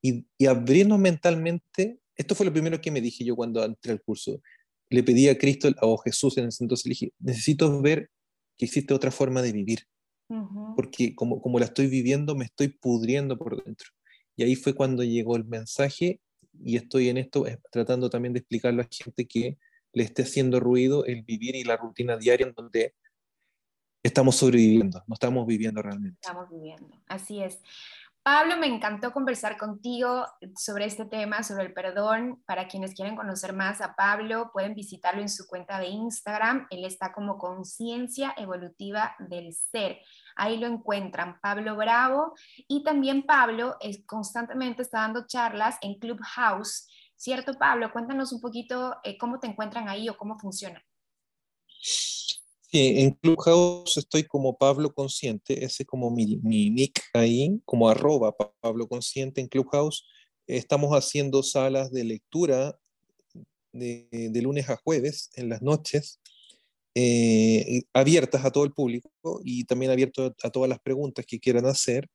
y, 0.04 0.46
abrirnos 0.46 1.00
mentalmente. 1.00 2.00
Esto 2.16 2.36
fue 2.36 2.46
lo 2.46 2.54
primero 2.54 2.80
que 2.82 2.92
me 2.92 3.02
dije 3.02 3.24
yo 3.24 3.36
cuando 3.36 3.64
entré 3.64 3.94
al 3.94 4.02
curso. 4.02 4.42
Le 4.90 5.02
pedí 5.02 5.30
a 5.30 5.38
Cristo 5.38 5.70
o 5.82 5.98
Jesús 5.98 6.38
en 6.38 6.48
ese 6.48 6.64
entonces, 6.64 6.86
le 6.86 6.90
dije, 6.92 7.14
necesito 7.20 7.82
ver 7.82 8.12
que 8.58 8.66
existe 8.66 8.94
otra 8.94 9.10
forma 9.10 9.42
de 9.42 9.52
vivir, 9.52 9.88
porque 10.76 11.16
como, 11.16 11.42
como 11.42 11.58
la 11.58 11.66
estoy 11.66 11.88
viviendo, 11.88 12.36
me 12.36 12.46
estoy 12.46 12.68
pudriendo 12.68 13.38
por 13.38 13.64
dentro. 13.64 13.90
Y 14.36 14.44
ahí 14.44 14.56
fue 14.56 14.76
cuando 14.76 15.04
llegó 15.04 15.36
el 15.36 15.46
mensaje 15.46 16.20
y 16.64 16.76
estoy 16.76 17.10
en 17.10 17.18
esto 17.18 17.48
eh, 17.48 17.60
tratando 17.72 18.10
también 18.10 18.34
de 18.34 18.40
explicarlo 18.40 18.84
a 18.84 18.88
gente 18.92 19.26
que 19.26 19.58
le 19.94 20.04
esté 20.04 20.24
haciendo 20.24 20.60
ruido 20.60 21.06
el 21.06 21.24
vivir 21.24 21.56
y 21.56 21.64
la 21.64 21.78
rutina 21.78 22.18
diaria 22.18 22.48
en 22.48 22.54
donde 22.54 22.94
estamos 24.04 24.36
sobreviviendo, 24.36 25.02
no 25.08 25.14
estamos 25.14 25.48
viviendo 25.48 25.82
realmente. 25.82 26.20
Estamos 26.22 26.50
viviendo, 26.50 27.02
así 27.08 27.42
es. 27.42 27.60
Pablo, 28.24 28.56
me 28.56 28.68
encantó 28.68 29.12
conversar 29.12 29.58
contigo 29.58 30.26
sobre 30.56 30.86
este 30.86 31.04
tema, 31.04 31.44
sobre 31.44 31.66
el 31.66 31.74
perdón. 31.74 32.42
Para 32.46 32.70
quienes 32.70 32.94
quieren 32.94 33.18
conocer 33.18 33.52
más 33.52 33.82
a 33.82 33.96
Pablo, 33.96 34.50
pueden 34.54 34.76
visitarlo 34.76 35.20
en 35.22 35.28
su 35.28 35.46
cuenta 35.46 35.78
de 35.78 35.88
Instagram. 35.88 36.66
Él 36.70 36.86
está 36.86 37.12
como 37.12 37.38
Conciencia 37.38 38.34
Evolutiva 38.38 39.14
del 39.20 39.54
Ser. 39.54 40.00
Ahí 40.38 40.56
lo 40.56 40.68
encuentran, 40.68 41.38
Pablo 41.42 41.76
Bravo. 41.76 42.34
Y 42.66 42.86
también 42.86 43.24
Pablo 43.24 43.76
es, 43.82 44.06
constantemente 44.06 44.84
está 44.84 45.02
dando 45.02 45.28
charlas 45.28 45.78
en 45.82 46.00
Clubhouse. 46.00 46.88
¿Cierto, 47.18 47.56
Pablo? 47.56 47.92
Cuéntanos 47.92 48.32
un 48.32 48.40
poquito 48.40 48.96
eh, 49.04 49.18
cómo 49.18 49.42
te 49.42 49.48
encuentran 49.48 49.90
ahí 49.90 50.08
o 50.08 50.16
cómo 50.16 50.40
funciona 50.40 50.82
en 52.74 53.12
Clubhouse 53.12 53.98
estoy 53.98 54.24
como 54.24 54.58
Pablo 54.58 54.94
Consciente, 54.94 55.64
ese 55.64 55.84
es 55.84 55.88
como 55.88 56.10
mi, 56.10 56.38
mi 56.38 56.72
nick 56.72 57.02
ahí, 57.14 57.62
como 57.66 57.88
arroba 57.88 58.36
Pablo 58.62 58.88
Consciente 58.88 59.42
en 59.42 59.48
Clubhouse. 59.48 60.06
Estamos 60.48 60.92
haciendo 60.92 61.44
salas 61.44 61.92
de 61.92 62.04
lectura 62.04 62.80
de, 63.72 64.08
de 64.12 64.42
lunes 64.42 64.70
a 64.70 64.78
jueves 64.84 65.30
en 65.36 65.50
las 65.50 65.62
noches, 65.62 66.20
eh, 66.96 67.84
abiertas 67.94 68.44
a 68.44 68.52
todo 68.52 68.64
el 68.64 68.74
público 68.74 69.12
y 69.44 69.66
también 69.66 69.92
abiertas 69.92 70.32
a 70.44 70.50
todas 70.50 70.70
las 70.70 70.80
preguntas 70.80 71.26
que 71.28 71.40
quieran 71.40 71.68
hacer. 71.68 72.10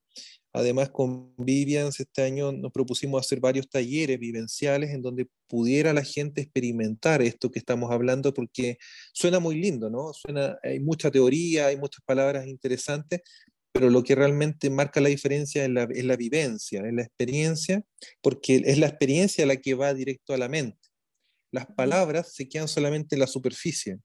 Además, 0.53 0.90
con 0.90 1.34
Vivians 1.36 2.01
este 2.01 2.22
año 2.22 2.53
nos 2.53 2.72
propusimos 2.72 3.24
hacer 3.24 3.38
varios 3.38 3.68
talleres 3.68 4.18
vivenciales 4.18 4.90
en 4.90 5.03
donde 5.03 5.28
pudiera 5.46 5.92
la 5.92 6.03
gente 6.03 6.40
experimentar 6.40 7.20
esto 7.22 7.51
que 7.51 7.59
estamos 7.59 7.90
hablando, 7.92 8.32
porque 8.32 8.78
suena 9.12 9.40
muy 9.40 9.57
lindo, 9.61 9.90
¿no? 9.90 10.12
Suena, 10.14 10.59
hay 10.62 10.80
mucha 10.80 11.11
teoría, 11.11 11.66
hay 11.66 11.76
muchas 11.76 12.03
palabras 12.05 12.46
interesantes, 12.46 13.20
pero 13.72 13.90
lo 13.90 14.03
que 14.03 14.14
realmente 14.14 14.70
marca 14.70 15.01
la 15.01 15.11
diferencia 15.11 15.64
es 15.64 15.70
la, 15.70 15.84
es 15.84 16.05
la 16.05 16.16
vivencia, 16.16 16.82
es 16.84 16.94
la 16.94 17.03
experiencia, 17.03 17.84
porque 18.22 18.62
es 18.64 18.78
la 18.78 18.86
experiencia 18.86 19.46
la 19.46 19.57
que 19.57 19.74
va 19.74 19.92
directo 19.92 20.32
a 20.32 20.38
la 20.38 20.49
mente. 20.49 20.78
Las 21.53 21.66
palabras 21.66 22.34
se 22.34 22.49
quedan 22.49 22.68
solamente 22.68 23.16
en 23.16 23.20
la 23.20 23.26
superficie. 23.26 23.99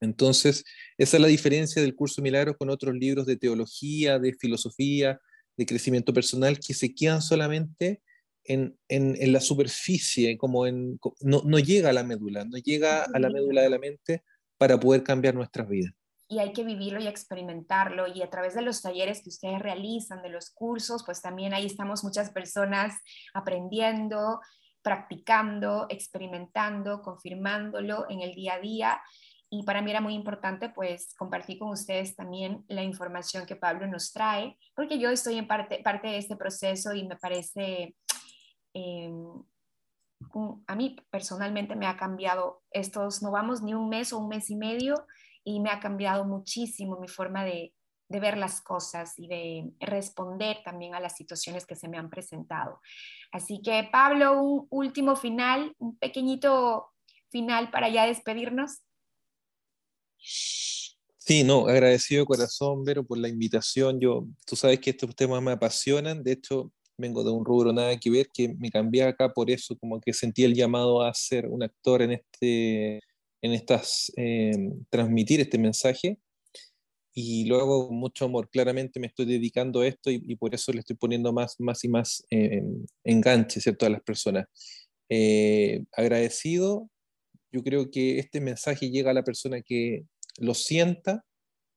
Entonces, 0.00 0.64
esa 0.98 1.16
es 1.16 1.20
la 1.20 1.28
diferencia 1.28 1.82
del 1.82 1.94
curso 1.94 2.22
Milagros 2.22 2.56
con 2.58 2.70
otros 2.70 2.94
libros 2.94 3.26
de 3.26 3.36
teología, 3.36 4.18
de 4.18 4.34
filosofía, 4.34 5.20
de 5.56 5.66
crecimiento 5.66 6.12
personal 6.12 6.58
que 6.58 6.74
se 6.74 6.94
quedan 6.94 7.22
solamente 7.22 8.02
en, 8.44 8.78
en, 8.88 9.32
la 9.32 9.40
superficie, 9.40 10.38
como 10.38 10.66
en, 10.66 10.98
no, 11.20 11.42
no, 11.44 11.58
llega 11.58 11.90
a 11.90 11.92
la 11.92 12.04
médula, 12.04 12.44
no 12.44 12.58
llega 12.58 13.02
a 13.02 13.18
la 13.18 13.28
médula 13.28 13.62
de 13.62 13.70
la 13.70 13.78
mente 13.78 14.22
para 14.56 14.78
poder 14.78 15.02
cambiar 15.02 15.34
nuestras 15.34 15.68
vidas. 15.68 15.92
Y 16.28 16.38
hay 16.40 16.52
que 16.52 16.64
vivirlo 16.64 17.00
y 17.00 17.06
experimentarlo. 17.06 18.06
Y 18.08 18.22
a 18.22 18.30
través 18.30 18.54
de 18.54 18.62
los 18.62 18.82
talleres 18.82 19.22
que 19.22 19.28
ustedes 19.28 19.60
realizan, 19.60 20.22
de 20.22 20.28
los 20.28 20.50
cursos, 20.50 21.04
pues 21.04 21.22
también 21.22 21.54
ahí 21.54 21.66
estamos 21.66 22.02
muchas 22.02 22.30
personas 22.30 22.94
aprendiendo, 23.32 24.40
practicando, 24.82 25.86
experimentando, 25.88 27.00
confirmándolo 27.02 28.06
en 28.08 28.22
el 28.22 28.34
día 28.34 28.54
a 28.54 28.60
día 28.60 29.00
y 29.50 29.62
para 29.62 29.82
mí 29.82 29.90
era 29.90 30.00
muy 30.00 30.14
importante 30.14 30.68
pues 30.70 31.14
compartir 31.16 31.58
con 31.58 31.70
ustedes 31.70 32.16
también 32.16 32.64
la 32.68 32.82
información 32.82 33.46
que 33.46 33.56
Pablo 33.56 33.86
nos 33.86 34.12
trae, 34.12 34.58
porque 34.74 34.98
yo 34.98 35.10
estoy 35.10 35.38
en 35.38 35.46
parte, 35.46 35.80
parte 35.82 36.08
de 36.08 36.18
este 36.18 36.36
proceso 36.36 36.92
y 36.92 37.06
me 37.06 37.16
parece, 37.16 37.94
eh, 38.74 39.12
a 40.66 40.74
mí 40.74 40.96
personalmente 41.10 41.76
me 41.76 41.86
ha 41.86 41.96
cambiado 41.96 42.62
estos, 42.70 43.22
no 43.22 43.30
vamos 43.30 43.62
ni 43.62 43.74
un 43.74 43.88
mes 43.88 44.12
o 44.12 44.18
un 44.18 44.28
mes 44.28 44.50
y 44.50 44.56
medio, 44.56 45.06
y 45.44 45.60
me 45.60 45.70
ha 45.70 45.78
cambiado 45.78 46.24
muchísimo 46.24 46.98
mi 46.98 47.06
forma 47.06 47.44
de, 47.44 47.72
de 48.08 48.20
ver 48.20 48.36
las 48.36 48.60
cosas 48.60 49.16
y 49.16 49.28
de 49.28 49.72
responder 49.78 50.58
también 50.64 50.94
a 50.96 51.00
las 51.00 51.16
situaciones 51.16 51.66
que 51.66 51.76
se 51.76 51.88
me 51.88 51.98
han 51.98 52.10
presentado. 52.10 52.80
Así 53.30 53.60
que 53.62 53.88
Pablo, 53.90 54.42
un 54.42 54.66
último 54.70 55.14
final, 55.14 55.72
un 55.78 55.96
pequeñito 55.98 56.88
final 57.30 57.70
para 57.70 57.88
ya 57.88 58.06
despedirnos. 58.06 58.82
Sí, 60.26 61.44
no, 61.44 61.66
agradecido 61.66 62.22
de 62.22 62.26
corazón, 62.26 62.84
Vero, 62.84 63.04
por 63.04 63.18
la 63.18 63.28
invitación. 63.28 64.00
Yo, 64.00 64.26
tú 64.46 64.56
sabes 64.56 64.80
que 64.80 64.90
estos 64.90 65.14
temas 65.16 65.42
me 65.42 65.52
apasionan. 65.52 66.22
De 66.22 66.32
hecho, 66.32 66.72
vengo 66.96 67.24
de 67.24 67.30
un 67.30 67.44
rubro 67.44 67.72
nada 67.72 67.98
que 67.98 68.10
ver, 68.10 68.28
que 68.32 68.54
me 68.54 68.70
cambié 68.70 69.02
acá 69.04 69.32
por 69.32 69.50
eso, 69.50 69.76
como 69.78 70.00
que 70.00 70.12
sentí 70.12 70.44
el 70.44 70.54
llamado 70.54 71.02
a 71.02 71.12
ser 71.14 71.46
un 71.48 71.62
actor 71.62 72.02
en 72.02 72.12
este, 72.12 73.00
en 73.42 73.52
estas, 73.52 74.12
eh, 74.16 74.52
transmitir 74.90 75.40
este 75.40 75.58
mensaje. 75.58 76.18
Y 77.14 77.46
luego, 77.46 77.88
con 77.88 77.96
mucho 77.96 78.26
amor. 78.26 78.48
Claramente 78.50 79.00
me 79.00 79.08
estoy 79.08 79.26
dedicando 79.26 79.80
a 79.80 79.88
esto 79.88 80.10
y, 80.10 80.36
por 80.36 80.54
eso 80.54 80.72
le 80.72 80.80
estoy 80.80 80.96
poniendo 80.96 81.32
más, 81.32 81.56
más 81.58 81.82
y 81.84 81.88
más 81.88 82.24
eh, 82.30 82.62
enganche, 83.04 83.60
¿cierto?, 83.60 83.86
a 83.86 83.90
las 83.90 84.02
personas. 84.02 84.46
Eh, 85.08 85.84
agradecido 85.92 86.88
yo 87.56 87.62
creo 87.62 87.90
que 87.90 88.18
este 88.18 88.40
mensaje 88.40 88.90
llega 88.90 89.10
a 89.10 89.14
la 89.14 89.24
persona 89.24 89.62
que 89.62 90.04
lo 90.38 90.54
sienta, 90.54 91.24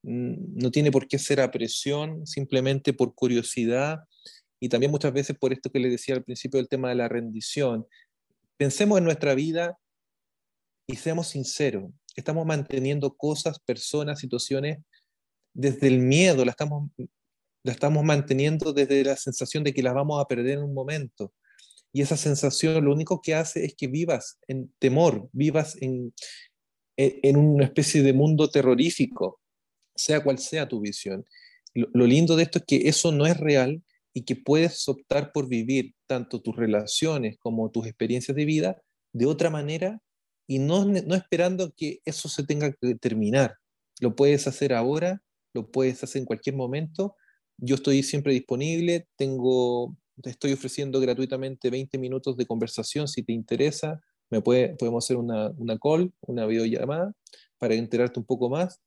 mm, 0.02 0.58
no 0.62 0.70
tiene 0.70 0.90
por 0.90 1.08
qué 1.08 1.18
ser 1.18 1.40
a 1.40 1.50
presión, 1.50 2.26
simplemente 2.26 2.92
por 2.92 3.14
curiosidad 3.14 4.00
y 4.60 4.68
también 4.68 4.92
muchas 4.92 5.12
veces 5.12 5.36
por 5.38 5.52
esto 5.52 5.70
que 5.70 5.80
le 5.80 5.88
decía 5.88 6.14
al 6.14 6.24
principio 6.24 6.58
del 6.58 6.68
tema 6.68 6.90
de 6.90 6.94
la 6.94 7.08
rendición. 7.08 7.86
Pensemos 8.56 8.98
en 8.98 9.04
nuestra 9.04 9.34
vida 9.34 9.78
y 10.86 10.96
seamos 10.96 11.28
sinceros. 11.28 11.90
Estamos 12.14 12.44
manteniendo 12.44 13.16
cosas, 13.16 13.58
personas, 13.60 14.18
situaciones 14.18 14.78
desde 15.54 15.86
el 15.86 16.00
miedo, 16.00 16.44
la 16.44 16.50
estamos, 16.50 16.90
la 17.62 17.72
estamos 17.72 18.04
manteniendo 18.04 18.72
desde 18.72 19.02
la 19.04 19.16
sensación 19.16 19.64
de 19.64 19.72
que 19.72 19.82
las 19.82 19.94
vamos 19.94 20.20
a 20.20 20.26
perder 20.26 20.58
en 20.58 20.64
un 20.64 20.74
momento. 20.74 21.32
Y 21.92 22.02
esa 22.02 22.16
sensación 22.16 22.84
lo 22.84 22.92
único 22.92 23.20
que 23.20 23.34
hace 23.34 23.64
es 23.64 23.74
que 23.74 23.88
vivas 23.88 24.38
en 24.46 24.72
temor, 24.78 25.28
vivas 25.32 25.76
en, 25.80 26.12
en 26.96 27.36
una 27.36 27.64
especie 27.64 28.02
de 28.02 28.12
mundo 28.12 28.50
terrorífico, 28.50 29.40
sea 29.94 30.22
cual 30.22 30.38
sea 30.38 30.68
tu 30.68 30.80
visión. 30.80 31.24
Lo, 31.74 32.06
lindo 32.06 32.36
de 32.36 32.42
esto 32.42 32.58
es 32.58 32.64
que 32.66 32.88
eso 32.88 33.12
no 33.12 33.26
es 33.26 33.36
real 33.38 33.82
y 34.12 34.24
que 34.24 34.36
puedes 34.36 34.88
optar 34.88 35.32
por 35.32 35.48
vivir 35.48 35.94
tanto 36.06 36.40
tus 36.42 36.56
relaciones 36.56 37.38
como 37.38 37.70
tus 37.70 37.86
experiencias 37.86 38.36
de 38.36 38.44
vida 38.44 38.82
de 39.12 39.26
otra 39.26 39.50
manera 39.50 40.00
y 40.46 40.58
no, 40.58 40.84
no 40.84 41.14
esperando 41.14 41.72
que 41.76 42.00
eso 42.04 42.28
se 42.28 42.44
tenga 42.44 42.72
que 42.72 42.96
terminar. 42.96 43.56
Lo 44.00 44.16
puedes 44.16 44.46
hacer 44.46 44.72
ahora, 44.72 45.22
lo 45.54 45.70
puedes 45.70 46.02
hacer 46.02 46.20
en 46.20 46.26
cualquier 46.26 46.56
momento. 46.56 47.14
Yo 47.56 47.76
estoy 47.76 48.02
siempre 48.02 48.32
disponible, 48.32 49.06
tengo 49.16 49.96
te 50.22 50.30
estoy 50.30 50.52
ofreciendo 50.52 51.00
gratuitamente 51.00 51.70
20 51.70 51.98
minutos 51.98 52.36
de 52.36 52.46
conversación 52.46 53.08
si 53.08 53.22
te 53.22 53.32
interesa. 53.32 54.00
Me 54.30 54.40
puede, 54.40 54.76
podemos 54.76 55.04
hacer 55.04 55.16
una, 55.16 55.50
una 55.58 55.78
call, 55.78 56.12
una 56.22 56.46
videollamada 56.46 57.12
para 57.58 57.74
enterarte 57.74 58.18
un 58.18 58.26
poco 58.26 58.48
más. 58.48 58.80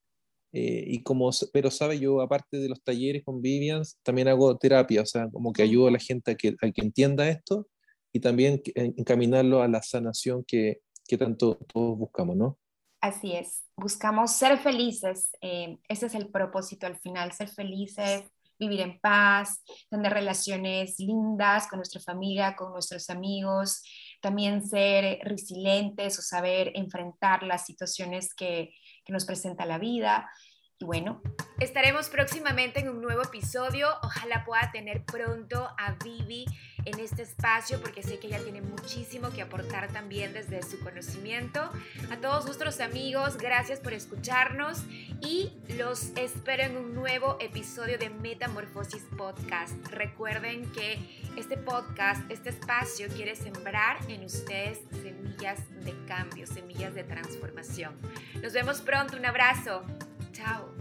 Eh, 0.53 0.83
y 0.87 1.03
como, 1.03 1.31
pero 1.51 1.71
sabe, 1.71 1.99
yo 1.99 2.21
aparte 2.21 2.57
de 2.57 2.69
los 2.69 2.81
talleres 2.83 3.23
con 3.23 3.41
Vivians, 3.41 3.97
también 4.03 4.27
hago 4.27 4.55
terapia, 4.57 5.01
o 5.01 5.05
sea, 5.05 5.29
como 5.29 5.51
que 5.51 5.63
ayudo 5.63 5.87
a 5.87 5.91
la 5.91 5.99
gente 5.99 6.31
a 6.31 6.35
que, 6.35 6.55
a 6.61 6.71
que 6.71 6.81
entienda 6.81 7.27
esto 7.27 7.67
y 8.11 8.19
también 8.19 8.61
encaminarlo 8.75 9.63
a 9.63 9.67
la 9.67 9.81
sanación 9.81 10.43
que, 10.45 10.81
que 11.07 11.17
tanto 11.17 11.55
todos 11.55 11.97
buscamos, 11.97 12.35
¿no? 12.35 12.59
Así 13.01 13.33
es, 13.33 13.63
buscamos 13.75 14.31
ser 14.31 14.57
felices, 14.59 15.31
eh, 15.41 15.77
ese 15.89 16.05
es 16.05 16.15
el 16.15 16.29
propósito 16.29 16.87
al 16.87 16.97
final, 16.97 17.33
ser 17.33 17.49
felices, 17.49 18.23
vivir 18.57 18.79
en 18.79 18.99
paz, 18.99 19.61
tener 19.89 20.13
relaciones 20.13 20.95
lindas 20.99 21.67
con 21.67 21.79
nuestra 21.79 21.99
familia, 21.99 22.55
con 22.55 22.71
nuestros 22.71 23.09
amigos, 23.09 23.81
también 24.23 24.65
ser 24.65 25.19
resilientes 25.25 26.17
o 26.17 26.21
saber 26.21 26.71
enfrentar 26.75 27.43
las 27.43 27.65
situaciones 27.65 28.33
que, 28.33 28.73
que 29.03 29.11
nos 29.11 29.25
presenta 29.25 29.65
la 29.65 29.77
vida. 29.77 30.31
Y 30.79 30.85
bueno, 30.85 31.21
estaremos 31.59 32.07
próximamente 32.07 32.79
en 32.79 32.87
un 32.87 33.01
nuevo 33.01 33.21
episodio. 33.21 33.89
Ojalá 34.01 34.45
pueda 34.45 34.71
tener 34.71 35.03
pronto 35.03 35.67
a 35.77 35.97
Vivi 36.01 36.45
en 36.85 36.99
este 36.99 37.23
espacio 37.23 37.79
porque 37.81 38.03
sé 38.03 38.19
que 38.19 38.27
ella 38.27 38.39
tiene 38.43 38.61
muchísimo 38.61 39.29
que 39.31 39.41
aportar 39.41 39.91
también 39.91 40.33
desde 40.33 40.61
su 40.63 40.79
conocimiento. 40.79 41.69
A 42.11 42.17
todos 42.17 42.45
nuestros 42.45 42.79
amigos, 42.79 43.37
gracias 43.37 43.79
por 43.79 43.93
escucharnos 43.93 44.83
y 45.21 45.51
los 45.77 46.11
espero 46.15 46.63
en 46.63 46.77
un 46.77 46.93
nuevo 46.93 47.37
episodio 47.39 47.97
de 47.97 48.09
Metamorfosis 48.09 49.03
Podcast. 49.17 49.73
Recuerden 49.87 50.71
que 50.71 50.99
este 51.37 51.57
podcast, 51.57 52.29
este 52.29 52.49
espacio 52.49 53.07
quiere 53.09 53.35
sembrar 53.35 53.97
en 54.09 54.23
ustedes 54.25 54.79
semillas 55.01 55.59
de 55.83 55.93
cambio, 56.07 56.47
semillas 56.47 56.93
de 56.93 57.03
transformación. 57.03 57.95
Nos 58.41 58.53
vemos 58.53 58.81
pronto, 58.81 59.17
un 59.17 59.25
abrazo. 59.25 59.83
Ciao. 60.31 60.72